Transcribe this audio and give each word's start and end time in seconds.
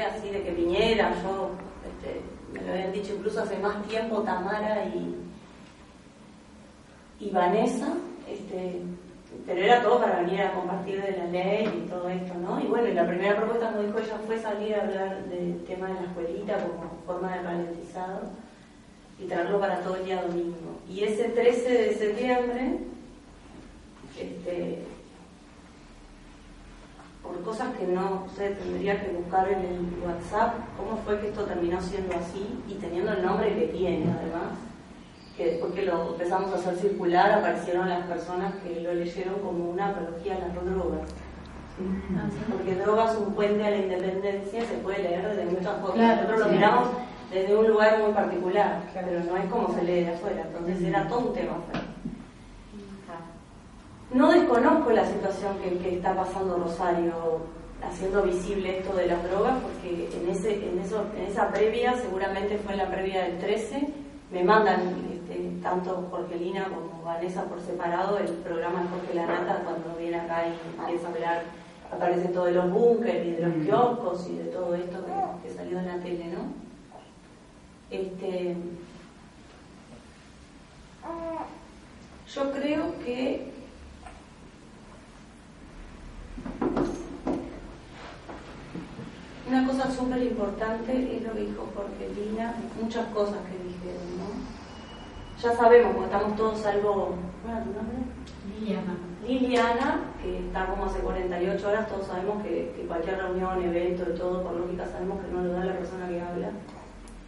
así 0.00 0.30
de 0.30 0.42
que 0.42 0.50
viniera, 0.52 1.12
yo 1.22 1.50
este, 1.86 2.20
me 2.52 2.62
lo 2.66 2.72
habían 2.72 2.92
dicho 2.92 3.14
incluso 3.14 3.42
hace 3.42 3.58
más 3.58 3.82
tiempo 3.86 4.22
Tamara 4.22 4.84
y, 4.86 5.16
y 7.20 7.30
Vanessa, 7.30 7.92
este, 8.28 8.82
pero 9.46 9.60
era 9.60 9.82
todo 9.82 10.00
para 10.00 10.20
venir 10.20 10.42
a 10.42 10.54
compartir 10.54 11.02
de 11.02 11.16
la 11.16 11.26
ley 11.26 11.84
y 11.84 11.88
todo 11.88 12.08
esto, 12.08 12.34
¿no? 12.34 12.60
Y 12.60 12.66
bueno, 12.66 12.88
y 12.88 12.94
la 12.94 13.06
primera 13.06 13.36
propuesta, 13.36 13.70
como 13.70 13.82
dijo 13.82 13.98
ella, 13.98 14.18
fue 14.26 14.38
salir 14.38 14.74
a 14.74 14.82
hablar 14.82 15.24
del 15.24 15.64
tema 15.64 15.88
de 15.88 15.94
la 15.94 16.02
escuelita 16.02 16.56
como 16.58 16.90
forma 17.06 17.34
de 17.34 17.42
ralentizado 17.42 18.20
y 19.18 19.24
traerlo 19.24 19.60
para 19.60 19.80
todo 19.80 19.96
el 19.96 20.04
día 20.04 20.22
domingo. 20.22 20.80
Y 20.88 21.04
ese 21.04 21.30
13 21.30 21.70
de 21.70 21.94
septiembre, 21.94 22.78
este, 24.18 24.82
por 27.22 27.40
cosas 27.42 27.68
que 27.78 27.86
no 27.86 28.26
sé, 28.36 28.50
tendría 28.50 29.00
que 29.00 29.12
buscar 29.12 29.48
en 29.48 29.60
el 29.60 29.78
WhatsApp 30.04 30.54
cómo 30.76 31.00
fue 31.04 31.20
que 31.20 31.28
esto 31.28 31.44
terminó 31.44 31.80
siendo 31.80 32.16
así 32.16 32.60
y 32.68 32.74
teniendo 32.74 33.12
el 33.12 33.24
nombre 33.24 33.54
que 33.54 33.68
tiene 33.68 34.04
además, 34.10 34.58
que 35.36 35.52
después 35.52 35.72
que 35.72 35.82
lo 35.82 36.08
empezamos 36.12 36.52
a 36.52 36.56
hacer 36.56 36.76
circular 36.76 37.32
aparecieron 37.32 37.88
las 37.88 38.06
personas 38.06 38.54
que 38.62 38.80
lo 38.80 38.92
leyeron 38.92 39.34
como 39.40 39.70
una 39.70 39.90
apología 39.90 40.36
a 40.36 40.40
las 40.40 40.54
drogas. 40.54 41.08
Porque 42.50 42.74
drogas 42.74 43.16
un 43.16 43.32
puente 43.34 43.64
a 43.64 43.70
la 43.70 43.78
independencia 43.78 44.64
se 44.64 44.74
puede 44.74 45.02
leer 45.02 45.26
desde 45.28 45.50
muchas 45.50 45.80
formas. 45.80 46.16
Nosotros 46.16 46.40
lo 46.40 46.48
miramos 46.48 46.88
desde 47.32 47.56
un 47.56 47.68
lugar 47.68 47.98
muy 48.02 48.12
particular, 48.12 48.80
pero 48.92 49.20
no 49.24 49.36
es 49.36 49.50
como 49.50 49.74
se 49.74 49.82
lee 49.82 50.04
de 50.04 50.12
afuera, 50.12 50.42
entonces 50.46 50.82
era 50.82 51.08
todo 51.08 51.20
un 51.20 51.32
tema 51.32 51.54
no 54.14 54.32
desconozco 54.32 54.90
la 54.90 55.06
situación 55.06 55.56
que, 55.58 55.96
está 55.96 56.14
pasando 56.14 56.56
Rosario 56.56 57.12
haciendo 57.82 58.22
visible 58.22 58.78
esto 58.78 58.94
de 58.94 59.06
las 59.06 59.22
drogas, 59.24 59.54
porque 59.62 60.08
en, 60.14 60.28
ese, 60.30 60.68
en, 60.68 60.78
eso, 60.78 61.04
en 61.16 61.24
esa 61.24 61.50
previa, 61.50 61.94
seguramente 61.96 62.58
fue 62.58 62.72
en 62.72 62.78
la 62.78 62.90
previa 62.90 63.24
del 63.24 63.38
13, 63.38 63.88
me 64.30 64.44
mandan 64.44 64.80
este, 65.12 65.50
tanto 65.62 66.06
Jorgelina 66.10 66.64
como 66.64 67.02
Vanessa 67.02 67.44
por 67.44 67.60
separado 67.60 68.18
el 68.18 68.28
programa 68.28 68.82
de 68.82 68.88
Jorge 68.88 69.14
Lanata 69.14 69.62
cuando 69.64 69.98
viene 69.98 70.20
acá 70.20 70.44
y 70.46 70.80
empieza 70.80 71.08
a 71.08 71.10
hablar, 71.10 71.42
aparece 71.92 72.28
todo 72.28 72.44
de 72.44 72.52
los 72.52 72.70
búnkeres 72.70 73.26
y 73.26 73.30
de 73.32 73.46
los 73.46 73.54
kioscos 73.64 74.28
y 74.28 74.36
de 74.36 74.44
todo 74.44 74.74
esto 74.74 75.04
que, 75.04 75.48
que 75.48 75.54
salió 75.54 75.78
en 75.78 75.86
la 75.86 75.96
tele, 75.98 76.26
¿no? 76.26 76.62
Este, 77.90 78.56
yo 82.34 82.50
creo 82.52 82.98
que 83.04 83.52
una 89.52 89.66
cosa 89.66 89.90
súper 89.90 90.22
importante 90.22 91.16
es 91.16 91.22
lo 91.22 91.34
que 91.34 91.40
dijo 91.40 91.68
Jorgelina, 91.74 92.54
muchas 92.80 93.06
cosas 93.08 93.36
que 93.44 93.68
dijeron, 93.68 94.18
¿no? 94.18 95.42
Ya 95.42 95.54
sabemos, 95.54 95.92
como 95.92 96.06
estamos 96.06 96.36
todos 96.36 96.64
algo. 96.64 97.16
¿Cuál 97.44 97.58
es 97.58 97.64
tu 97.64 97.72
nombre? 97.72 97.98
Liliana. 98.48 98.96
Liliana, 99.26 100.00
que 100.22 100.38
está 100.46 100.66
como 100.66 100.86
hace 100.86 101.00
48 101.00 101.68
horas, 101.68 101.88
todos 101.88 102.06
sabemos 102.06 102.42
que, 102.42 102.84
cualquier 102.88 103.18
reunión, 103.18 103.62
evento, 103.62 104.04
de 104.04 104.12
todo, 104.12 104.42
por 104.42 104.54
lógica 104.54 104.86
sabemos 104.86 105.20
que 105.20 105.32
no 105.32 105.42
lo 105.42 105.52
da 105.52 105.64
la 105.64 105.76
persona 105.76 106.08
que 106.08 106.20
habla, 106.20 106.50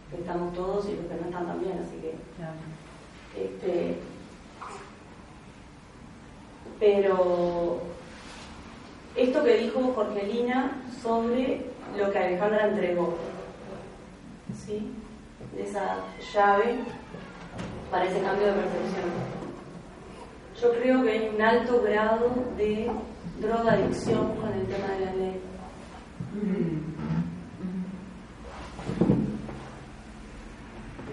que 0.09 0.17
estamos 0.17 0.53
todos 0.53 0.85
y 0.89 0.95
los 0.95 1.05
que 1.05 1.15
no 1.21 1.27
están 1.27 1.45
también, 1.45 1.79
así 1.79 1.97
que. 2.01 2.15
Este, 3.39 3.99
pero 6.79 7.81
esto 9.15 9.43
que 9.43 9.57
dijo 9.57 9.93
Jorgelina 9.93 10.81
sobre 11.01 11.65
lo 11.97 12.11
que 12.11 12.19
Alejandra 12.19 12.67
entregó, 12.67 13.15
¿sí? 14.65 14.91
esa 15.57 15.97
llave 16.33 16.79
para 17.89 18.05
ese 18.05 18.19
cambio 18.21 18.47
de 18.47 18.53
percepción. 18.53 19.09
Yo 20.61 20.71
creo 20.79 21.03
que 21.03 21.11
hay 21.11 21.31
un 21.33 21.41
alto 21.41 21.81
grado 21.81 22.29
de 22.57 22.91
drogadicción 23.39 24.35
con 24.35 24.51
el 24.53 24.65
tema 24.67 24.87
de 24.93 25.05
la 25.05 25.13
ley. 25.13 25.41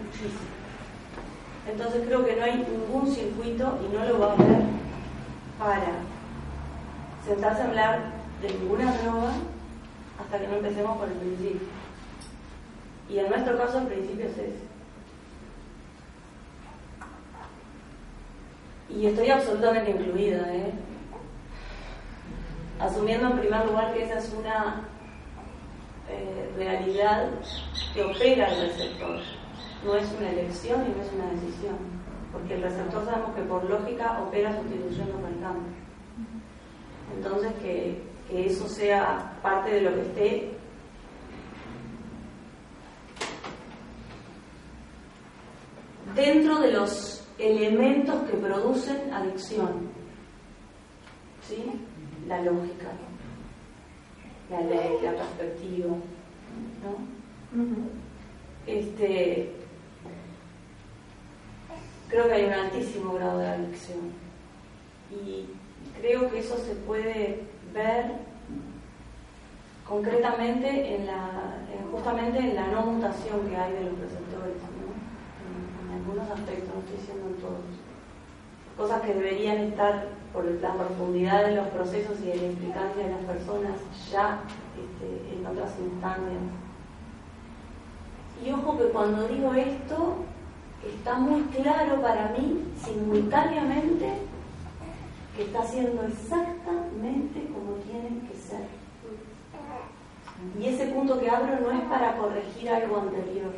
Muchísimo. 0.04 0.52
Entonces 1.70 2.02
creo 2.06 2.24
que 2.24 2.36
no 2.36 2.44
hay 2.44 2.66
ningún 2.68 3.12
circuito 3.12 3.78
y 3.84 3.96
no 3.96 4.04
lo 4.04 4.18
va 4.18 4.30
a 4.30 4.32
haber 4.34 4.62
para 5.58 6.11
sentarse 7.24 7.62
a 7.62 7.66
hablar 7.66 8.00
de 8.40 8.48
ninguna 8.48 8.92
droga 8.98 9.32
hasta 10.20 10.38
que 10.38 10.48
no 10.48 10.56
empecemos 10.56 10.98
por 10.98 11.08
el 11.08 11.14
principio. 11.14 11.68
Y 13.08 13.18
en 13.18 13.28
nuestro 13.28 13.56
caso 13.56 13.78
el 13.78 13.86
principio 13.86 14.26
es 14.26 14.32
ese. 14.32 14.72
Y 18.88 19.06
estoy 19.06 19.30
absolutamente 19.30 19.90
incluida, 19.90 20.54
¿eh? 20.54 20.72
asumiendo 22.78 23.28
en 23.28 23.38
primer 23.38 23.64
lugar 23.66 23.94
que 23.94 24.04
esa 24.04 24.18
es 24.18 24.34
una 24.38 24.82
eh, 26.08 26.52
realidad 26.56 27.30
que 27.94 28.04
opera 28.04 28.48
el 28.48 28.68
receptor. 28.68 29.20
No 29.84 29.96
es 29.96 30.12
una 30.18 30.30
elección 30.30 30.82
y 30.86 30.96
no 30.96 31.02
es 31.02 31.12
una 31.12 31.30
decisión, 31.30 31.76
porque 32.32 32.54
el 32.54 32.62
receptor 32.62 33.04
sabemos 33.04 33.34
que 33.34 33.42
por 33.42 33.64
lógica 33.64 34.20
opera 34.20 34.54
sustituyendo 34.56 35.12
con 35.14 35.32
el 35.32 35.40
cambio. 35.40 35.81
Entonces, 37.16 37.52
que, 37.62 38.12
eso 38.32 38.66
sea 38.66 39.38
parte 39.42 39.72
de 39.72 39.80
lo 39.82 39.94
que 39.94 40.00
esté 40.00 40.52
dentro 46.14 46.60
de 46.60 46.72
los 46.72 47.28
elementos 47.38 48.22
que 48.22 48.36
producen 48.38 49.12
adicción. 49.12 49.90
¿Sí? 51.46 51.62
La 52.26 52.40
lógica, 52.40 52.88
la 54.50 54.60
ley, 54.62 54.96
la 55.02 55.12
perspectiva. 55.12 55.88
¿no? 55.88 57.12
este, 58.66 59.52
creo 62.08 62.26
que 62.28 62.32
hay 62.32 62.44
un 62.44 62.52
altísimo 62.52 63.14
grado 63.14 63.38
de 63.40 63.48
adicción. 63.48 64.12
Y 65.10 65.46
creo 66.02 66.28
que 66.30 66.40
eso 66.40 66.56
se 66.58 66.74
puede 66.74 67.42
ver 67.72 68.12
concretamente 69.88 70.96
en 70.96 71.06
la, 71.06 71.30
justamente 71.92 72.38
en 72.40 72.56
la 72.56 72.66
no 72.66 72.82
mutación 72.82 73.48
que 73.48 73.56
hay 73.56 73.72
de 73.72 73.84
los 73.84 73.98
receptores, 74.00 74.56
en, 74.58 75.94
algunos 75.94 76.28
aspectos, 76.28 76.74
no 76.74 76.80
estoy 76.80 76.96
diciendo 76.96 77.26
en 77.28 77.36
todos. 77.36 77.64
Cosas 78.76 79.02
que 79.02 79.14
deberían 79.14 79.58
estar 79.58 80.08
por 80.32 80.44
la 80.44 80.74
profundidad 80.74 81.46
de 81.46 81.56
los 81.56 81.68
procesos 81.68 82.18
y 82.22 82.26
de 82.28 82.36
la 82.36 82.46
implicancia 82.46 83.04
de 83.04 83.10
las 83.10 83.24
personas 83.24 83.72
ya 84.10 84.40
este, 84.74 85.36
en 85.36 85.46
otras 85.46 85.70
instancias. 85.78 86.42
Y 88.44 88.50
ojo 88.50 88.78
que 88.78 88.84
cuando 88.86 89.28
digo 89.28 89.54
esto, 89.54 90.16
está 90.84 91.14
muy 91.14 91.42
claro 91.42 92.00
para 92.00 92.30
mí 92.30 92.64
simultáneamente 92.82 94.31
que 95.36 95.44
está 95.44 95.62
haciendo 95.62 96.02
exactamente 96.02 97.46
como 97.52 97.74
tiene 97.84 98.20
que 98.28 98.36
ser. 98.36 98.66
Y 100.58 100.66
ese 100.66 100.86
punto 100.88 101.18
que 101.18 101.30
abro 101.30 101.60
no 101.60 101.70
es 101.70 101.80
para 101.88 102.16
corregir 102.16 102.68
algo 102.68 102.98
anterior. 102.98 103.52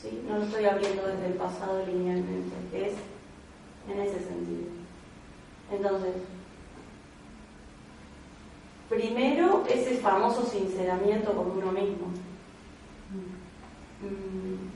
¿Sí? 0.00 0.22
No 0.28 0.38
lo 0.38 0.44
estoy 0.44 0.64
abriendo 0.66 1.06
desde 1.06 1.26
el 1.26 1.34
pasado 1.34 1.84
linealmente, 1.86 2.54
es 2.72 2.94
en 3.90 4.00
ese 4.00 4.18
sentido. 4.20 4.68
Entonces, 5.72 6.14
primero 8.88 9.64
ese 9.68 9.96
famoso 9.96 10.44
sinceramiento 10.44 11.32
con 11.32 11.50
uno 11.50 11.72
mismo. 11.72 12.08
Mm. 14.00 14.68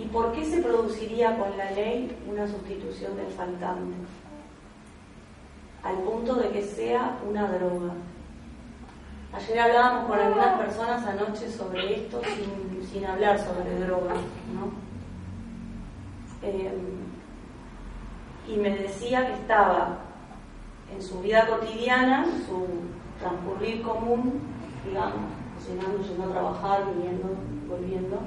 ¿Y 0.00 0.06
por 0.06 0.32
qué 0.32 0.44
se 0.44 0.62
produciría 0.62 1.36
con 1.36 1.56
la 1.58 1.70
ley 1.72 2.16
una 2.28 2.46
sustitución 2.46 3.16
del 3.16 3.26
faltante? 3.32 3.96
Al 5.82 5.96
punto 5.98 6.34
de 6.34 6.50
que 6.50 6.62
sea 6.62 7.18
una 7.28 7.46
droga. 7.50 7.92
Ayer 9.32 9.60
hablábamos 9.60 10.08
con 10.08 10.18
algunas 10.18 10.58
personas 10.58 11.06
anoche 11.06 11.50
sobre 11.50 12.02
esto 12.02 12.20
sin, 12.24 12.86
sin 12.86 13.04
hablar 13.06 13.38
sobre 13.38 13.78
drogas, 13.78 14.18
¿no? 14.54 14.72
Eh, 16.42 16.72
y 18.48 18.56
me 18.56 18.70
decía 18.70 19.26
que 19.26 19.34
estaba 19.34 19.98
en 20.92 21.02
su 21.02 21.20
vida 21.20 21.46
cotidiana, 21.46 22.26
su 22.46 22.66
transcurrir 23.20 23.82
común, 23.82 24.40
digamos, 24.84 25.20
cocinando, 25.54 26.02
yendo 26.02 26.24
a 26.24 26.32
trabajar, 26.32 26.84
viniendo, 26.94 27.28
volviendo, 27.68 28.18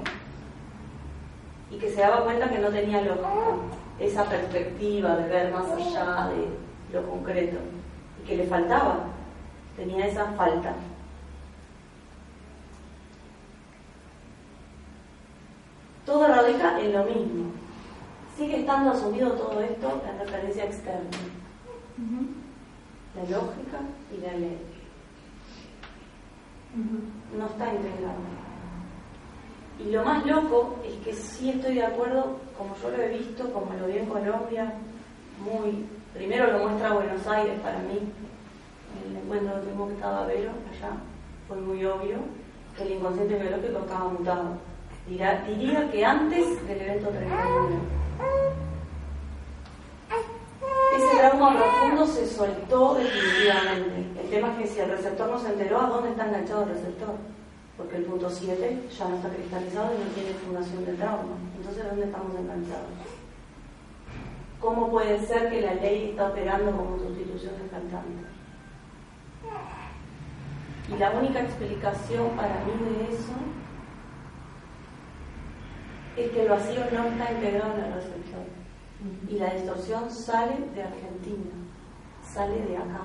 y 1.70 1.76
que 1.76 1.90
se 1.90 2.00
daba 2.00 2.24
cuenta 2.24 2.48
que 2.48 2.58
no 2.58 2.68
tenía 2.68 3.02
esa 3.98 4.24
perspectiva 4.24 5.16
de 5.16 5.28
ver 5.28 5.52
más 5.52 5.70
allá 5.70 6.28
de 6.28 6.48
lo 6.94 7.08
concreto, 7.08 7.58
y 8.22 8.26
que 8.26 8.36
le 8.36 8.46
faltaba, 8.46 9.06
tenía 9.76 10.06
esa 10.06 10.26
falta. 10.32 10.74
Todo 16.06 16.26
radica 16.28 16.80
en 16.80 16.92
lo 16.92 17.04
mismo. 17.04 17.50
Sigue 18.36 18.60
estando 18.60 18.90
asumido 18.90 19.32
todo 19.32 19.60
esto 19.60 20.02
en 20.08 20.18
referencia 20.18 20.64
externa. 20.64 21.10
La 23.16 23.22
lógica 23.22 23.80
y 24.12 24.20
la 24.20 24.32
ley. 24.32 24.58
No 27.36 27.46
está 27.46 27.72
integrado. 27.72 28.44
Y 29.78 29.90
lo 29.90 30.04
más 30.04 30.24
loco 30.26 30.76
es 30.84 30.94
que 31.04 31.12
sí 31.12 31.50
estoy 31.50 31.74
de 31.76 31.84
acuerdo, 31.84 32.38
como 32.56 32.76
yo 32.76 32.90
lo 32.90 33.02
he 33.02 33.18
visto, 33.18 33.52
como 33.52 33.72
lo 33.74 33.86
vi 33.86 33.98
en 33.98 34.06
Colombia, 34.06 34.74
muy. 35.44 35.86
Primero 36.14 36.52
lo 36.52 36.58
muestra 36.60 36.92
Buenos 36.92 37.26
Aires 37.26 37.58
para 37.60 37.78
mí, 37.80 37.98
el 39.10 39.16
encuentro 39.16 39.54
que 39.54 39.60
tuvimos 39.62 39.88
que 39.88 39.94
estaba 39.94 40.26
Vero 40.26 40.52
allá, 40.70 40.96
fue 41.48 41.56
muy 41.56 41.84
obvio 41.84 42.18
que 42.76 42.84
el 42.84 42.92
inconsciente 42.92 43.34
biológico 43.36 43.80
estaba 43.80 44.08
mutado 44.08 44.58
diría 45.06 45.90
que 45.90 46.04
antes 46.04 46.66
del 46.66 46.80
evento 46.80 47.08
31. 47.08 48.04
Ese 50.96 51.18
trauma 51.18 51.56
profundo 51.56 52.06
se 52.06 52.26
soltó 52.26 52.94
definitivamente. 52.94 54.20
El 54.20 54.30
tema 54.30 54.52
es 54.52 54.58
que 54.58 54.66
si 54.66 54.80
el 54.80 54.90
receptor 54.90 55.28
no 55.28 55.38
se 55.38 55.48
enteró, 55.48 55.80
¿a 55.80 55.88
dónde 55.88 56.10
está 56.10 56.26
enganchado 56.26 56.62
el 56.62 56.68
receptor? 56.70 57.14
Porque 57.76 57.96
el 57.96 58.04
punto 58.04 58.30
7 58.30 58.88
ya 58.96 59.08
no 59.08 59.16
está 59.16 59.28
cristalizado 59.28 59.94
y 59.94 59.98
no 59.98 60.14
tiene 60.14 60.30
fundación 60.34 60.84
de 60.84 60.92
trauma. 60.94 61.36
Entonces, 61.58 61.84
¿dónde 61.84 62.06
estamos 62.06 62.34
enganchados? 62.38 63.13
¿Cómo 64.64 64.90
puede 64.90 65.20
ser 65.26 65.50
que 65.50 65.60
la 65.60 65.74
ley 65.74 66.08
está 66.10 66.28
operando 66.28 66.72
como 66.72 66.98
sustitución 66.98 67.52
de 67.62 67.68
faltante? 67.68 68.24
Y 70.90 70.96
la 70.96 71.10
única 71.10 71.40
explicación 71.40 72.30
para 72.30 72.64
mí 72.64 72.72
de 72.96 73.14
eso 73.14 73.34
es 76.16 76.30
que 76.30 76.42
el 76.44 76.48
vacío 76.48 76.80
no 76.92 77.04
está 77.08 77.32
integrado 77.32 77.74
en 77.74 77.84
el 77.84 77.92
receptor. 77.92 78.40
Y 79.28 79.38
la 79.38 79.52
distorsión 79.52 80.10
sale 80.10 80.56
de 80.74 80.82
Argentina, 80.82 81.50
sale 82.26 82.58
de 82.62 82.78
acá. 82.78 83.02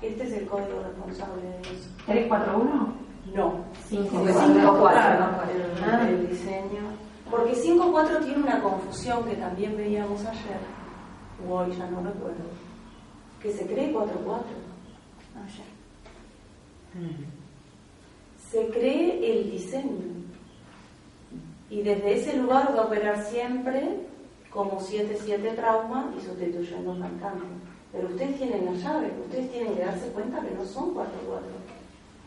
Este 0.00 0.24
es 0.24 0.32
el 0.32 0.46
código 0.48 0.82
responsable 0.82 1.42
de 1.42 1.60
eso. 1.60 1.90
¿341? 2.08 2.92
No, 3.36 3.64
5-4. 3.88 5.28
El, 5.48 6.08
el 6.08 6.28
diseño. 6.28 6.82
Porque 7.32 7.54
5-4 7.54 8.24
tiene 8.24 8.42
una 8.42 8.62
confusión 8.62 9.24
que 9.24 9.36
también 9.36 9.74
veíamos 9.74 10.20
ayer, 10.20 10.60
o 11.48 11.54
hoy 11.54 11.74
ya 11.74 11.86
no 11.86 12.02
recuerdo, 12.02 12.44
que 13.40 13.50
se 13.54 13.64
cree 13.64 13.90
4-4. 13.90 14.04
Ayer. 15.42 15.66
Se 18.50 18.68
cree 18.68 19.32
el 19.32 19.50
diseño 19.50 20.12
y 21.70 21.80
desde 21.80 22.16
ese 22.16 22.36
lugar 22.36 22.76
va 22.76 22.82
a 22.82 22.84
operar 22.84 23.24
siempre 23.24 24.00
como 24.50 24.78
7-7 24.78 25.56
trauma 25.56 26.12
y 26.14 26.20
sustituyendo 26.20 26.94
faltante. 26.96 27.46
Pero 27.92 28.08
ustedes 28.08 28.36
tienen 28.36 28.66
la 28.66 28.72
llave, 28.72 29.10
ustedes 29.24 29.50
tienen 29.50 29.74
que 29.74 29.86
darse 29.86 30.08
cuenta 30.08 30.42
que 30.42 30.54
no 30.54 30.66
son 30.66 30.94
4-4. 30.94 31.06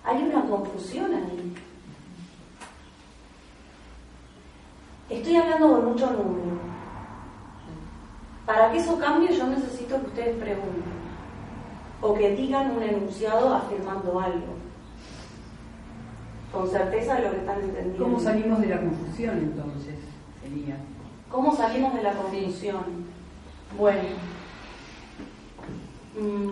Hay 0.04 0.24
una 0.24 0.50
confusión 0.50 1.14
ahí. 1.14 1.54
Estoy 5.10 5.36
hablando 5.36 5.76
de 5.76 5.82
mucho 5.84 6.12
número. 6.12 6.56
Para 8.46 8.72
que 8.72 8.78
eso 8.78 8.98
cambie 9.00 9.36
yo 9.36 9.48
necesito 9.48 10.00
que 10.00 10.08
ustedes 10.08 10.38
pregunten 10.38 10.96
o 12.02 12.14
que 12.14 12.36
digan 12.36 12.72
un 12.72 12.84
enunciado 12.84 13.54
afirmando 13.54 14.20
algo 14.20 14.56
con 16.56 16.70
certeza 16.70 17.20
lo 17.20 17.32
que 17.32 17.38
están 17.38 17.62
entendiendo. 17.62 18.04
¿Cómo 18.04 18.20
salimos 18.20 18.62
de 18.62 18.68
la 18.68 18.80
confusión 18.80 19.38
entonces? 19.40 19.96
Sería. 20.42 20.78
¿Cómo 21.30 21.56
salimos 21.56 21.94
de 21.96 22.04
la 22.04 22.14
confusión? 22.14 22.84
Bueno. 23.78 24.10
Mm. 26.18 26.52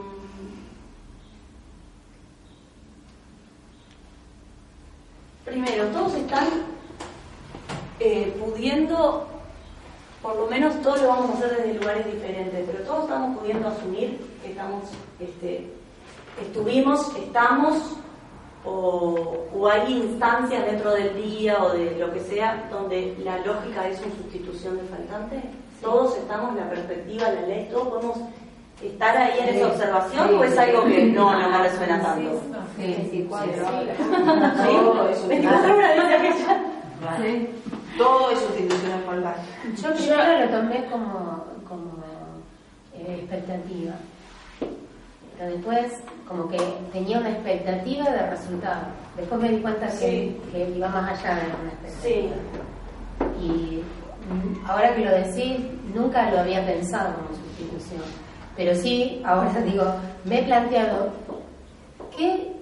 Primero, 5.46 5.88
todos 5.88 6.16
están 6.16 6.48
eh, 8.00 8.36
pudiendo, 8.40 9.28
por 10.22 10.36
lo 10.36 10.48
menos 10.48 10.82
todos 10.82 11.02
lo 11.02 11.10
vamos 11.10 11.32
a 11.32 11.34
hacer 11.34 11.58
desde 11.58 11.80
lugares 11.80 12.06
diferentes, 12.06 12.66
pero 12.66 12.84
todos 12.86 13.04
estamos 13.04 13.38
pudiendo 13.40 13.68
asumir 13.68 14.20
que 14.42 14.52
estamos, 14.52 14.84
este, 15.20 15.70
estuvimos, 16.42 17.16
estamos 17.16 17.98
o, 18.66 19.70
hay 19.70 19.94
instancias 19.94 20.66
dentro 20.66 20.94
del 20.94 21.16
día 21.22 21.62
o 21.64 21.74
de 21.74 21.98
lo 21.98 22.14
que 22.14 22.20
sea 22.22 22.68
donde 22.70 23.16
la 23.24 23.38
lógica 23.40 23.88
es 23.88 24.00
una 24.00 24.16
sustitución 24.16 24.78
de 24.78 24.84
faltante? 24.84 25.42
¿Todos 25.82 26.18
estamos 26.18 26.52
en 26.52 26.58
la 26.58 26.70
perspectiva, 26.70 27.30
la 27.30 27.42
ley, 27.42 27.68
todos 27.70 27.90
podemos 27.90 28.18
estar 28.82 29.18
ahí 29.18 29.40
en 29.40 29.56
esa 29.56 29.68
observación 29.68 30.36
o 30.36 30.44
es 30.44 30.58
algo 30.58 30.86
que 30.86 31.04
no, 31.06 31.40
no 31.40 31.50
me 31.50 31.58
resuena 31.64 32.02
tanto? 32.02 32.42
Sí, 32.78 33.08
sí, 33.12 33.28
Todo 37.98 38.32
es 38.32 38.40
sustitución 38.40 39.00
de 39.00 39.06
faltante. 39.06 39.42
Yo, 39.82 39.94
yo 39.94 40.46
lo 40.46 40.50
tomé 40.50 40.86
como, 40.86 41.46
como 41.68 42.04
eh, 42.96 43.20
expectativa 43.22 43.94
pero 45.38 45.52
después 45.52 45.94
como 46.28 46.48
que 46.48 46.58
tenía 46.92 47.20
una 47.20 47.32
expectativa 47.32 48.10
de 48.10 48.30
resultado. 48.30 48.86
Después 49.18 49.42
me 49.42 49.50
di 49.50 49.58
cuenta 49.58 49.88
que, 50.00 50.38
iba 50.76 50.88
más 50.90 51.20
allá 51.20 51.36
de 51.36 51.42
una 51.48 51.72
expectativa. 51.72 52.36
Y 53.42 53.82
ahora 54.66 54.96
que 54.96 55.06
lo 55.06 55.12
decís, 55.12 55.60
nunca 55.94 56.32
lo 56.32 56.40
había 56.40 56.66
pensado 56.66 57.16
como 57.16 57.30
sustitución. 57.30 58.04
Pero 58.56 58.76
sí, 58.76 59.22
ahora 59.26 59.62
digo, 59.66 59.84
me 60.24 60.40
he 60.40 60.44
planteado 60.44 61.12
que, 62.16 62.54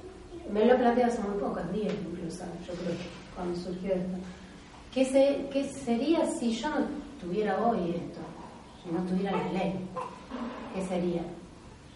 me 0.49 0.65
lo 0.65 0.73
he 0.73 0.77
planteado 0.77 1.11
hace 1.11 1.21
muy 1.21 1.39
pocos 1.39 1.71
días 1.71 1.93
incluso, 2.09 2.45
yo 2.65 2.73
creo 2.73 2.97
que 2.97 3.09
cuando 3.35 3.59
surgió 3.59 3.93
esto. 3.93 4.17
¿Qué, 4.93 5.05
se, 5.05 5.47
¿Qué 5.51 5.63
sería 5.63 6.25
si 6.25 6.51
yo 6.51 6.69
no 6.69 6.85
tuviera 7.21 7.57
hoy 7.65 7.91
esto? 7.91 8.19
Si 8.83 8.91
no 8.91 8.99
tuviera 9.03 9.31
la 9.31 9.51
ley. 9.53 9.87
¿Qué 10.75 10.85
sería? 10.85 11.21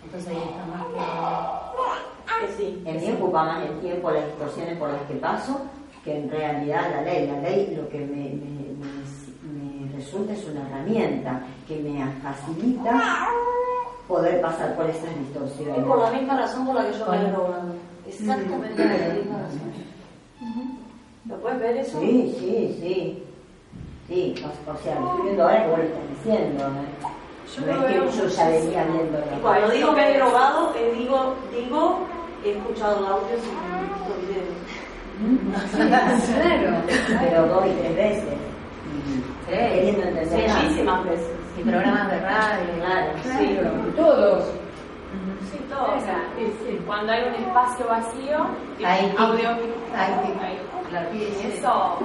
Entonces 0.03 0.29
ahí 0.29 0.37
está 0.37 0.65
más 0.65 2.47
que... 2.47 2.57
sí. 2.57 2.83
En 2.85 3.01
mí 3.01 3.11
ocupa 3.11 3.43
más 3.43 3.65
el 3.69 3.79
tiempo 3.79 4.11
las 4.11 4.25
situaciones 4.31 4.77
por 4.77 4.89
las 4.91 5.01
que 5.03 5.15
paso 5.15 5.61
que 6.05 6.17
en 6.19 6.29
realidad 6.29 6.89
la 6.91 7.01
ley. 7.01 7.27
La 7.27 7.41
ley 7.41 7.75
lo 7.75 7.89
que 7.89 7.99
me, 7.99 8.55
resulta 9.93 10.33
es 10.33 10.45
una 10.45 10.61
herramienta 10.61 11.41
que 11.67 11.77
me 11.77 12.05
facilita 12.21 13.27
poder 14.07 14.39
pasar 14.39 14.75
por 14.75 14.89
esas 14.89 15.17
distorsiones. 15.19 15.79
Es 15.79 15.83
por 15.83 15.99
la 15.99 16.11
misma 16.11 16.37
razón 16.37 16.65
por 16.65 16.75
la 16.75 16.85
que 16.85 16.97
yo 16.97 17.07
me 17.07 17.17
he 17.17 17.31
robado. 17.31 17.73
Exactamente 18.07 18.85
la 18.85 19.13
misma 19.15 19.37
razón. 19.39 19.85
¿Lo 21.27 21.35
puedes 21.37 21.59
ver 21.59 21.77
eso? 21.77 21.99
Sí, 21.99 22.35
sí, 22.39 22.77
sí. 22.79 23.23
Sí, 24.07 24.35
o, 24.67 24.77
sea, 24.83 24.99
lo 24.99 25.07
estoy 25.07 25.23
viendo 25.23 25.43
ahora 25.43 25.63
que 25.63 25.69
vos 25.69 25.77
lo 25.79 25.83
estás 25.85 26.09
diciendo. 26.09 26.63
¿eh? 26.63 26.69
Yo 27.55 27.65
no 27.65 27.87
es 27.87 28.11
que 28.11 28.17
yo 28.17 28.27
ya 28.27 28.49
venía 28.49 28.83
viendo 28.83 29.17
Cuando 29.41 29.69
digo 29.69 29.95
que 29.95 30.01
he 30.01 30.17
drogado, 30.17 30.73
eh, 30.75 30.93
digo, 30.97 31.35
digo, 31.51 31.99
he 32.43 32.51
escuchado 32.51 33.07
audios 33.07 33.41
y 33.41 33.49
visto 33.81 34.11
videos. 34.21 34.53
claro, 35.89 36.77
pero 37.19 37.47
dos 37.47 37.65
y 37.65 37.71
tres 37.71 37.95
veces. 37.95 38.37
Sí, 39.47 39.51
queriendo 39.51 40.03
entender 40.03 40.49
muchísimas 40.49 41.05
veces. 41.05 41.31
Y 41.57 41.63
programas 41.63 42.11
de 42.11 42.19
radio, 42.19 42.65
claro, 42.77 43.11
sí, 43.23 43.57
todos. 43.95 44.43
Sí, 45.51 45.59
todos. 45.69 46.03
Cuando 46.85 47.11
hay 47.11 47.23
un 47.23 47.35
espacio 47.35 47.87
vacío, 47.87 48.45
hay 48.83 49.13
audio. 49.17 49.49
Hay, 49.95 50.13
Eso, 51.53 51.97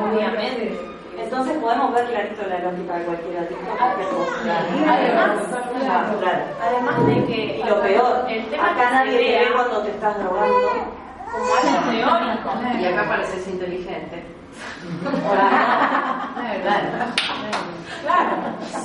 obviamente. 0.00 0.90
Entonces 1.18 1.58
podemos 1.58 1.92
ver 1.92 2.06
clarito 2.06 2.42
la 2.46 2.58
lógica 2.60 2.98
de 2.98 3.04
cualquiera 3.04 3.40
de 3.42 3.56
Además, 4.88 5.30
además 6.62 7.06
de 7.06 7.24
que 7.26 7.58
Y 7.58 7.62
lo 7.68 7.80
peor, 7.82 8.24
el 8.28 8.46
tema 8.46 8.70
acá 8.70 8.90
nadie 8.90 9.18
te 9.18 9.38
ve 9.38 9.52
cuando 9.54 9.82
te 9.82 9.90
estás 9.90 10.18
drogando. 10.18 10.56
como 11.30 11.54
algo 11.54 11.90
teórico. 11.90 12.80
Y 12.80 12.86
acá 12.86 13.08
pareces 13.08 13.46
inteligente. 13.48 14.39
Claro. 16.62 17.12
Claro, 18.02 18.36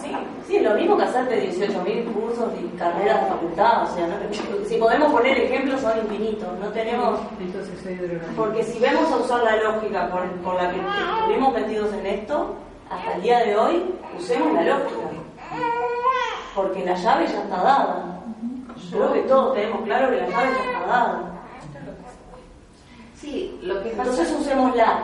sí. 0.02 0.12
Sí, 0.48 0.60
lo 0.60 0.74
mismo 0.76 0.98
que 0.98 1.04
hacerte 1.04 1.50
18.000 1.52 2.12
cursos 2.14 2.50
y 2.60 2.78
carreras 2.78 3.22
de 3.24 3.30
facultad. 3.30 3.84
O 3.84 3.96
sea, 3.96 4.08
no- 4.08 4.66
si 4.68 4.76
podemos 4.78 5.12
poner 5.12 5.38
ejemplos, 5.40 5.82
son 5.82 5.98
infinitos. 6.00 6.48
No 6.60 6.68
tenemos. 6.70 7.20
Entonces 7.40 7.80
soy 7.82 7.96
drogadicto. 7.96 8.36
Porque 8.36 8.64
si 8.64 8.80
vemos 8.80 9.12
a 9.12 9.16
usar 9.18 9.42
la 9.44 9.56
lógica 9.58 10.10
por, 10.12 10.30
por 10.42 10.56
la 10.62 10.70
que 10.72 10.80
estuvimos 11.20 11.54
metidos 11.54 11.94
en 11.94 12.06
esto, 12.06 12.56
hasta 12.92 13.14
el 13.16 13.22
día 13.24 13.40
de 13.40 13.58
hoy, 13.58 13.96
usemos 14.20 14.54
la 14.54 14.62
lógica. 14.64 15.08
Porque 16.54 16.86
la 16.86 16.94
llave 16.96 17.28
ya 17.28 17.40
está 17.42 17.58
dada. 17.58 18.06
Yo 18.92 18.98
creo 18.98 19.14
que 19.14 19.22
todos 19.22 19.56
tenemos 19.56 19.82
claro 19.84 20.10
que 20.10 20.18
la 20.18 20.28
llave 20.28 20.50
ya 20.52 20.72
está 20.74 20.88
dada. 20.88 21.22
Sí, 23.16 23.58
lo 23.64 23.82
que 23.82 23.90
pasa 23.92 24.10
Entonces 24.12 24.38
usémosla. 24.40 25.00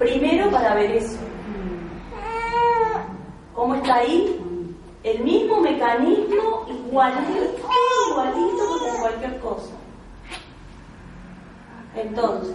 Primero 0.00 0.50
para 0.50 0.74
ver 0.76 0.92
eso. 0.92 1.18
¿Cómo 3.54 3.74
está 3.74 3.96
ahí? 3.96 4.40
El 5.04 5.22
mismo 5.22 5.60
mecanismo, 5.60 6.66
igualito, 6.68 7.68
igualito 8.10 8.78
con 8.80 9.00
cualquier 9.00 9.38
cosa. 9.40 9.72
Entonces, 11.94 12.54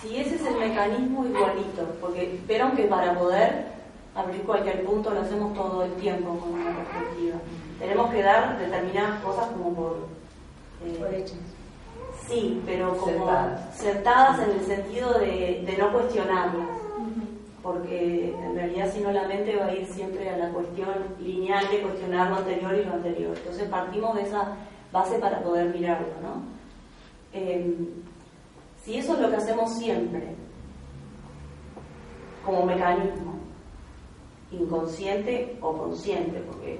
si 0.00 0.16
ese 0.16 0.36
es 0.36 0.46
el 0.46 0.56
mecanismo 0.56 1.26
igualito, 1.26 1.84
porque 2.00 2.40
vieron 2.48 2.72
que 2.72 2.84
para 2.84 3.12
poder 3.18 3.66
abrir 4.14 4.40
cualquier 4.44 4.82
punto 4.86 5.10
lo 5.10 5.20
hacemos 5.20 5.52
todo 5.54 5.84
el 5.84 5.92
tiempo 5.96 6.38
con 6.38 6.54
una 6.54 6.74
perspectiva. 6.74 7.36
Tenemos 7.78 8.10
que 8.10 8.22
dar 8.22 8.58
determinadas 8.58 9.20
cosas 9.22 9.48
como 9.48 9.74
por... 9.74 9.96
eh, 10.86 10.96
Por 10.98 11.12
hechos. 11.14 11.36
Sí, 12.28 12.60
pero 12.66 12.96
como 12.96 13.12
Sentadas. 13.12 13.76
sentadas 13.76 14.40
en 14.40 14.50
el 14.58 14.66
sentido 14.66 15.12
de, 15.18 15.62
de 15.64 15.76
no 15.78 15.92
cuestionarlas. 15.92 16.68
Porque 17.62 18.32
en 18.32 18.54
realidad 18.54 18.92
si 18.92 19.00
no 19.00 19.10
la 19.12 19.26
mente 19.26 19.56
va 19.56 19.66
a 19.66 19.74
ir 19.74 19.86
siempre 19.86 20.28
a 20.30 20.36
la 20.36 20.50
cuestión 20.50 20.88
lineal 21.20 21.68
de 21.68 21.80
cuestionar 21.80 22.30
lo 22.30 22.36
anterior 22.36 22.74
y 22.74 22.84
lo 22.84 22.92
anterior. 22.94 23.36
Entonces 23.36 23.68
partimos 23.68 24.14
de 24.14 24.22
esa 24.22 24.56
base 24.92 25.18
para 25.18 25.42
poder 25.42 25.74
mirarlo, 25.74 26.06
¿no? 26.22 26.42
Eh, 27.32 27.76
si 28.82 28.98
eso 28.98 29.14
es 29.14 29.20
lo 29.20 29.30
que 29.30 29.36
hacemos 29.36 29.74
siempre, 29.74 30.36
como 32.44 32.64
mecanismo, 32.64 33.34
inconsciente 34.52 35.58
o 35.60 35.72
consciente, 35.76 36.38
porque 36.46 36.78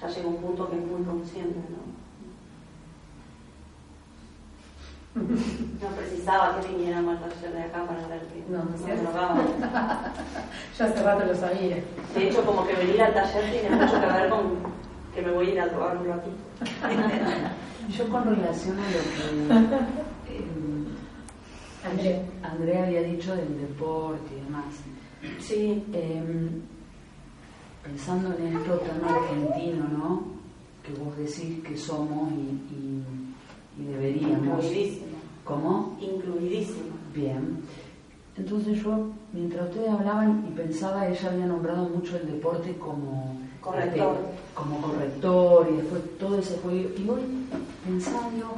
ya 0.00 0.08
llega 0.08 0.28
un 0.28 0.36
punto 0.38 0.68
que 0.68 0.76
es 0.76 0.84
muy 0.84 1.02
consciente, 1.04 1.60
¿no? 1.70 1.93
No 5.84 5.88
precisaba 5.96 6.60
que 6.60 6.68
vinieran 6.68 7.08
al 7.08 7.18
taller 7.20 7.52
de 7.52 7.62
acá 7.62 7.84
para 7.86 8.06
ver 8.08 8.20
que 8.22 8.42
No, 8.50 8.64
no 8.64 8.76
se 8.78 8.96
drogaban. 8.96 9.46
Yo 10.78 10.84
hace 10.84 11.02
rato 11.02 11.26
lo 11.26 11.34
sabía. 11.34 11.76
De 12.14 12.28
hecho, 12.28 12.44
como 12.44 12.66
que 12.66 12.74
venir 12.74 13.02
al 13.02 13.12
taller 13.14 13.50
tiene 13.52 13.76
mucho 13.76 14.00
que 14.00 14.06
ver 14.06 14.28
con 14.30 14.40
que 15.14 15.22
me 15.22 15.30
voy 15.32 15.46
a 15.48 15.52
ir 15.52 15.60
a 15.60 15.66
drogar 15.68 15.96
un 15.98 16.06
ratito. 16.06 16.36
Yo 17.96 18.08
con 18.08 18.24
relación 18.24 18.78
a 18.78 18.82
lo 18.82 18.98
que 20.26 20.34
eh, 20.34 20.44
André. 21.88 22.22
Andrea 22.42 22.84
había 22.86 23.02
dicho 23.02 23.36
del 23.36 23.58
deporte 23.60 24.34
y 24.34 24.40
demás, 24.44 24.64
Sí, 25.38 25.84
eh, 25.92 26.22
pensando 27.82 28.34
en 28.38 28.56
esto 28.56 28.78
tan 28.78 29.04
argentino, 29.04 29.86
¿no? 29.88 30.22
Que 30.82 30.92
vos 30.94 31.16
decís 31.16 31.62
que 31.62 31.76
somos 31.76 32.30
y, 32.32 32.34
y- 32.74 33.04
y 33.78 33.84
deberíamos. 33.84 34.64
incluidísimo. 34.64 35.06
¿Cómo? 35.44 35.98
Incluidísimo. 36.00 36.94
Bien. 37.14 37.58
Entonces 38.36 38.82
yo, 38.82 39.10
mientras 39.32 39.68
ustedes 39.68 39.90
hablaban 39.90 40.44
y 40.48 40.56
pensaba, 40.56 41.08
ella 41.08 41.30
había 41.30 41.46
nombrado 41.46 41.88
mucho 41.88 42.16
el 42.16 42.26
deporte 42.26 42.76
como 42.78 43.38
Corrector. 43.60 44.16
este, 44.16 44.54
como 44.54 44.80
corrector 44.80 45.68
y 45.72 45.76
después 45.76 46.18
todo 46.18 46.38
ese 46.38 46.58
juego. 46.58 46.90
Y 46.98 47.08
hoy 47.08 47.20
pensaba 47.84 48.28
yo, 48.38 48.54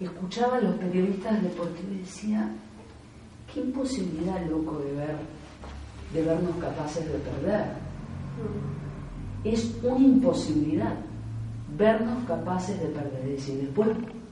escuchaba 0.00 0.56
a 0.56 0.60
los 0.60 0.76
periodistas 0.76 1.42
deportivos 1.42 1.92
y 1.92 1.98
decía, 1.98 2.48
qué 3.52 3.60
imposibilidad 3.60 4.46
loco 4.46 4.78
de 4.78 4.92
ver, 4.92 5.16
de 6.14 6.22
vernos 6.22 6.56
capaces 6.56 7.04
de 7.04 7.18
perder. 7.18 7.66
Es 9.44 9.74
una 9.82 9.98
imposibilidad 9.98 10.94
vernos 11.76 12.24
capaces 12.26 12.80
de 12.80 12.86
perder. 12.86 13.24
Es 13.26 13.46
decir, 13.46 13.60
después 13.60 13.88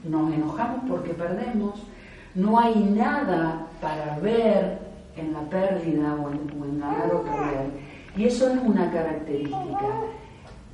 nos 0.09 0.33
enojamos 0.33 0.81
porque 0.87 1.13
perdemos, 1.13 1.81
no 2.35 2.59
hay 2.59 2.75
nada 2.75 3.67
para 3.81 4.19
ver 4.19 4.79
en 5.15 5.33
la 5.33 5.41
pérdida 5.41 6.15
o 6.15 6.31
en, 6.31 6.61
o 6.61 6.65
en 6.65 6.79
ganar 6.79 7.13
o 7.13 7.23
perder. 7.23 7.71
Y 8.15 8.25
eso 8.25 8.49
es 8.49 8.59
una 8.63 8.91
característica 8.91 10.01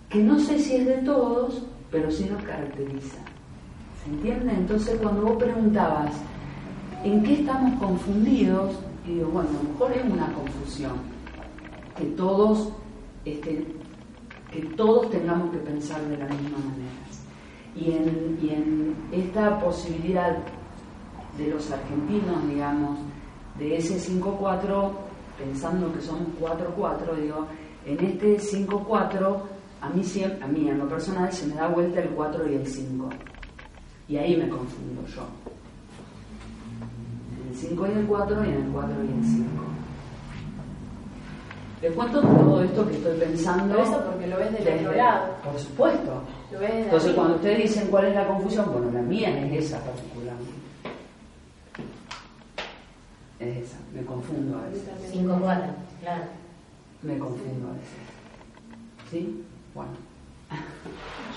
que 0.10 0.20
no 0.20 0.40
sé 0.40 0.60
si 0.60 0.76
es 0.76 0.86
de 0.86 0.98
todos, 0.98 1.64
pero 1.90 2.12
sí 2.12 2.30
nos 2.30 2.44
caracteriza. 2.44 3.18
¿Se 4.04 4.10
entiende? 4.12 4.54
Entonces 4.54 5.00
cuando 5.02 5.24
vos 5.24 5.38
preguntabas, 5.38 6.14
¿en 7.04 7.24
qué 7.24 7.34
estamos 7.36 7.80
confundidos? 7.80 8.76
Y 9.08 9.16
digo, 9.16 9.30
bueno, 9.30 9.50
a 9.50 9.64
lo 9.64 9.70
mejor 9.70 9.92
es 9.92 10.06
una 10.06 10.32
confusión, 10.34 10.94
que 11.98 12.06
todos, 12.16 12.72
que 13.24 14.60
todos 14.78 15.10
tengamos 15.10 15.52
que 15.52 15.58
pensar 15.58 16.02
de 16.04 16.18
la 16.18 16.26
misma 16.26 16.58
manera. 16.60 16.93
Y 17.76 17.92
en, 17.92 18.40
y 18.42 18.50
en 18.50 18.96
esta 19.12 19.60
posibilidad 19.60 20.38
de 21.38 21.48
los 21.48 21.72
argentinos, 21.72 22.48
digamos, 22.48 23.00
de 23.58 23.78
ese 23.78 23.98
5-4, 23.98 24.92
pensando 25.38 25.92
que 25.94 26.02
son 26.02 26.28
4-4, 26.40 27.16
digo, 27.22 27.48
en 27.86 28.06
este 28.06 28.40
5-4, 28.40 29.38
a 29.82 29.90
mí, 29.90 30.02
a 30.42 30.48
mí, 30.48 30.70
en 30.70 30.78
lo 30.78 30.88
personal, 30.88 31.32
se 31.34 31.48
me 31.48 31.56
da 31.56 31.68
vuelta 31.68 32.02
el 32.02 32.10
4 32.10 32.50
y 32.50 32.56
el 32.56 32.68
5. 32.68 33.10
Y 34.08 34.18
ahí 34.18 34.38
me 34.38 34.48
confundo 34.48 35.02
yo. 35.08 35.24
En 37.42 37.50
el 37.50 37.56
5 37.56 37.88
y 37.88 37.92
el 37.92 38.06
4 38.06 38.46
y 38.46 38.48
en 38.48 38.54
el 38.54 38.72
4 38.72 38.96
y 39.04 39.08
el 39.08 39.26
5. 39.26 39.64
Les 41.82 41.92
cuento 41.92 42.22
todo 42.22 42.64
esto 42.64 42.88
que 42.88 42.96
estoy 42.96 43.20
pensando. 43.20 43.76
Pero 43.76 43.84
eso 43.84 44.06
porque 44.06 44.28
lo 44.28 44.38
ves 44.38 44.54
del 44.54 44.80
otro 44.80 44.96
lado. 44.96 45.36
Por 45.44 45.60
supuesto. 45.60 46.22
Entonces, 46.62 47.14
cuando 47.14 47.36
ustedes 47.36 47.64
dicen 47.64 47.88
cuál 47.88 48.06
es 48.06 48.16
la 48.16 48.28
confusión, 48.28 48.72
bueno, 48.72 48.92
la 48.92 49.02
mía 49.02 49.30
es 49.46 49.66
esa 49.66 49.80
particularmente. 49.84 50.52
Es 53.40 53.58
esa, 53.58 53.78
me 53.94 54.06
confundo 54.06 54.60
a 54.60 54.62
veces. 54.70 54.90
5 55.12 55.38
4, 55.42 55.64
claro. 56.02 56.24
Me 57.02 57.18
confundo 57.18 57.70
a 57.70 57.74
veces. 57.74 57.90
¿Sí? 59.10 59.44
Bueno. 59.74 59.92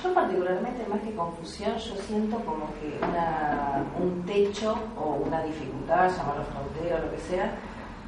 Yo 0.03 0.13
particularmente, 0.13 0.87
más 0.89 1.01
que 1.01 1.15
confusión, 1.15 1.77
yo 1.79 1.97
siento 2.07 2.37
como 2.41 2.67
que 2.81 2.99
una, 3.03 3.85
un 3.99 4.23
techo 4.27 4.77
o 4.99 5.23
una 5.27 5.43
dificultad, 5.43 6.11
llamarlo 6.15 6.45
frontera 6.45 6.97
o 6.97 7.07
lo 7.07 7.13
que 7.13 7.19
sea, 7.19 7.55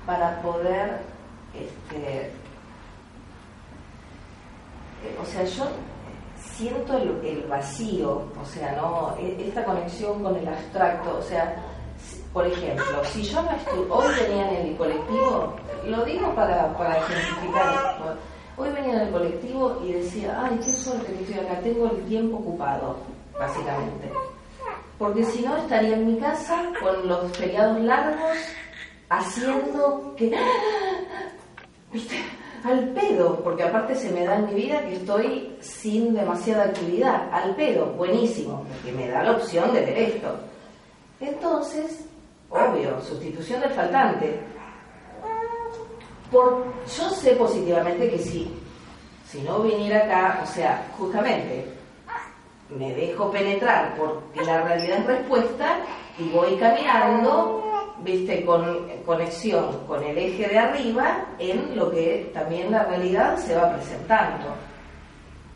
para 0.04 0.42
poder, 0.42 1.00
este, 1.54 2.26
eh, 5.02 5.18
o 5.20 5.24
sea, 5.24 5.44
yo 5.44 5.64
siento 6.58 6.96
el, 6.98 7.42
vacío, 7.48 8.22
o 8.40 8.44
sea, 8.44 8.72
no 8.76 9.14
E- 9.20 9.46
esta 9.46 9.64
conexión 9.64 10.22
con 10.22 10.34
el 10.36 10.46
abstracto, 10.48 11.16
o 11.18 11.22
sea, 11.22 11.54
por 12.32 12.46
ejemplo, 12.46 12.84
si 13.12 13.22
yo 13.22 13.40
no 13.42 13.48
estu- 13.50 13.86
hoy 13.88 14.06
venía 14.20 14.50
en 14.60 14.66
el 14.68 14.76
colectivo, 14.76 15.54
lo 15.86 16.04
digo 16.04 16.34
para, 16.34 16.76
para 16.76 16.98
ejemplificar, 16.98 18.16
hoy 18.56 18.70
venía 18.70 18.94
en 18.94 19.00
el 19.02 19.10
colectivo 19.12 19.80
y 19.84 19.92
decía, 19.92 20.36
ay, 20.44 20.58
qué 20.64 20.72
suerte 20.72 21.12
que 21.12 21.22
estoy 21.24 21.46
acá, 21.46 21.60
tengo 21.60 21.86
el 21.90 22.04
tiempo 22.06 22.38
ocupado, 22.38 22.96
básicamente. 23.38 24.10
Porque 24.98 25.24
si 25.24 25.42
no 25.42 25.56
estaría 25.56 25.94
en 25.94 26.06
mi 26.12 26.18
casa 26.20 26.60
con 26.82 27.06
los 27.06 27.30
feriados 27.36 27.80
largos 27.82 28.36
haciendo 29.10 30.12
que 30.16 30.36
¿viste? 31.92 32.16
Al 32.64 32.88
pedo, 32.88 33.40
porque 33.42 33.62
aparte 33.62 33.94
se 33.94 34.10
me 34.10 34.24
da 34.24 34.36
en 34.36 34.46
mi 34.46 34.54
vida 34.54 34.80
que 34.82 34.96
estoy 34.96 35.56
sin 35.60 36.14
demasiada 36.14 36.64
actividad, 36.64 37.28
al 37.32 37.54
pedo, 37.54 37.86
buenísimo, 37.92 38.64
porque 38.68 38.96
me 38.96 39.08
da 39.08 39.22
la 39.22 39.32
opción 39.32 39.72
de 39.72 39.80
ver 39.80 39.98
esto. 39.98 40.36
Entonces, 41.20 42.04
obvio, 42.50 43.00
sustitución 43.02 43.60
del 43.60 43.70
faltante. 43.70 44.40
Por, 46.30 46.64
yo 46.86 47.10
sé 47.10 47.32
positivamente 47.32 48.10
que 48.10 48.18
sí, 48.18 48.54
si 49.26 49.40
no 49.42 49.60
viniera 49.60 50.04
acá, 50.04 50.40
o 50.42 50.46
sea, 50.46 50.86
justamente 50.98 51.64
me 52.70 52.92
dejo 52.94 53.30
penetrar 53.30 53.94
porque 53.96 54.44
la 54.44 54.62
realidad 54.62 54.98
es 54.98 55.06
respuesta 55.06 55.78
y 56.18 56.28
voy 56.28 56.56
caminando 56.56 57.67
viste, 58.04 58.44
con 58.44 58.86
conexión 59.04 59.84
con 59.86 60.02
el 60.02 60.16
eje 60.16 60.48
de 60.48 60.58
arriba 60.58 61.26
en 61.38 61.76
lo 61.76 61.90
que 61.90 62.30
también 62.32 62.70
la 62.70 62.84
realidad 62.84 63.36
se 63.38 63.54
va 63.54 63.74
presentando. 63.74 64.46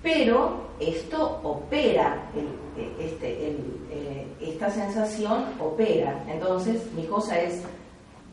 Pero 0.03 0.73
esto 0.81 1.41
opera, 1.43 2.17
este, 2.99 3.49
eh, 3.91 4.27
esta 4.41 4.71
sensación 4.71 5.45
opera. 5.61 6.25
Entonces 6.29 6.93
mi 6.95 7.05
cosa 7.05 7.41
es, 7.41 7.63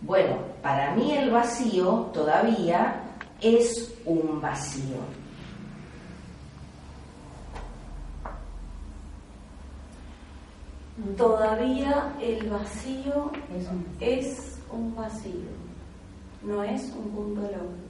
bueno, 0.01 0.37
para 0.61 0.95
mí 0.95 1.15
el 1.15 1.29
vacío 1.29 2.09
todavía 2.13 3.03
es 3.41 3.93
un 4.05 4.41
vacío. 4.41 4.97
Todavía 11.17 12.13
el 12.21 12.49
vacío 12.49 13.31
es 13.99 14.59
un 14.71 14.95
vacío, 14.95 15.49
no 16.43 16.63
es 16.63 16.83
un 16.93 17.09
punto 17.11 17.41
lógico 17.41 17.89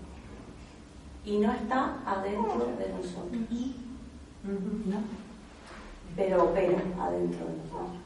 y 1.26 1.38
no 1.38 1.52
está 1.52 1.96
adentro 2.06 2.68
de 2.78 2.90
nosotros. 2.90 3.42
Pero 6.16 6.44
opera 6.44 6.82
adentro 7.00 7.46
de 7.46 7.54
nosotros. 7.58 8.00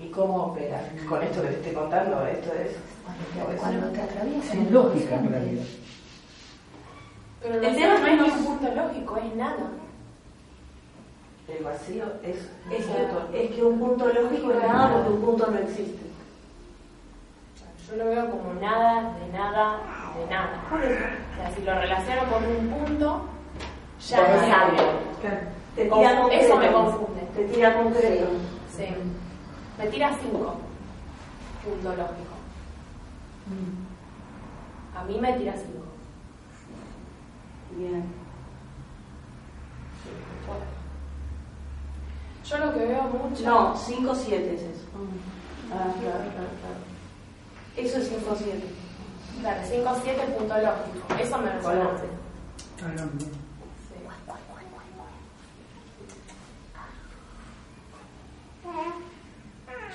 ¿Y 0.00 0.08
cómo 0.10 0.44
opera? 0.44 0.88
Con 1.08 1.22
esto 1.22 1.42
que 1.42 1.48
te 1.48 1.54
estoy 1.56 1.72
contando, 1.72 2.26
esto 2.26 2.52
es 2.54 2.76
cuando 3.58 3.88
te 3.88 4.00
atraviesa. 4.00 4.54
Es 4.54 4.70
lógica 4.70 5.16
en 5.16 5.30
realidad. 5.30 5.64
Pero 7.42 7.54
el, 7.54 7.60
tema 7.76 8.16
no 8.16 8.26
es 8.26 8.32
un 8.34 8.44
punto 8.44 8.74
lógico, 8.74 9.16
es 9.16 9.36
nada. 9.36 9.70
El 11.48 11.64
vacío 11.64 12.04
es, 12.22 12.36
es, 12.70 12.86
es 13.32 13.50
que 13.50 13.62
un 13.62 13.78
punto 13.78 14.06
lógico 14.06 14.52
es 14.52 14.62
nada 14.62 14.92
porque 14.92 15.08
un 15.08 15.20
punto 15.22 15.50
no 15.50 15.58
existe. 15.58 16.06
Yo 17.88 17.96
lo 17.96 18.04
veo 18.04 18.30
como 18.30 18.52
nada, 18.60 19.14
de 19.18 19.32
nada, 19.32 19.80
de 20.18 20.26
nada. 20.26 20.62
O 20.70 21.36
sea, 21.36 21.50
si 21.54 21.62
lo 21.62 21.74
relaciono 21.74 22.30
con 22.30 22.44
un 22.44 22.68
punto, 22.68 23.22
ya 24.06 24.28
no 24.28 24.42
es 24.42 24.52
algo. 24.52 24.92
Te 25.74 25.84
tira 25.84 26.26
Eso 26.32 26.56
me 26.56 26.70
confunde. 26.70 27.22
Te 27.34 27.44
tira 27.44 27.74
concreto. 27.74 28.26
Sí. 28.76 28.86
Me 29.78 29.86
tira 29.86 30.10
cinco. 30.20 30.54
Punto 31.64 31.88
lógico. 31.88 32.36
A 34.94 35.04
mí 35.04 35.18
me 35.18 35.32
tira 35.32 35.54
cinco. 35.54 35.84
Bien. 37.76 38.04
Yo 42.48 42.56
lo 42.56 42.72
que 42.72 42.86
veo 42.86 43.02
mucho. 43.02 43.44
No, 43.44 43.76
5 43.76 44.14
7 44.14 44.54
es 44.54 44.62
eso. 44.62 44.86
Ah, 45.70 45.92
claro, 46.00 46.18
claro, 46.18 46.48
claro. 46.60 46.80
Eso 47.76 47.98
es 47.98 48.08
5 48.08 48.36
7. 48.38 48.62
Claro, 49.40 49.60
5 49.68 49.96
7 50.02 50.22
punto 50.38 50.54
lógico. 50.54 51.22
Eso 51.22 51.38
me 51.38 51.52
resuena. 51.52 51.90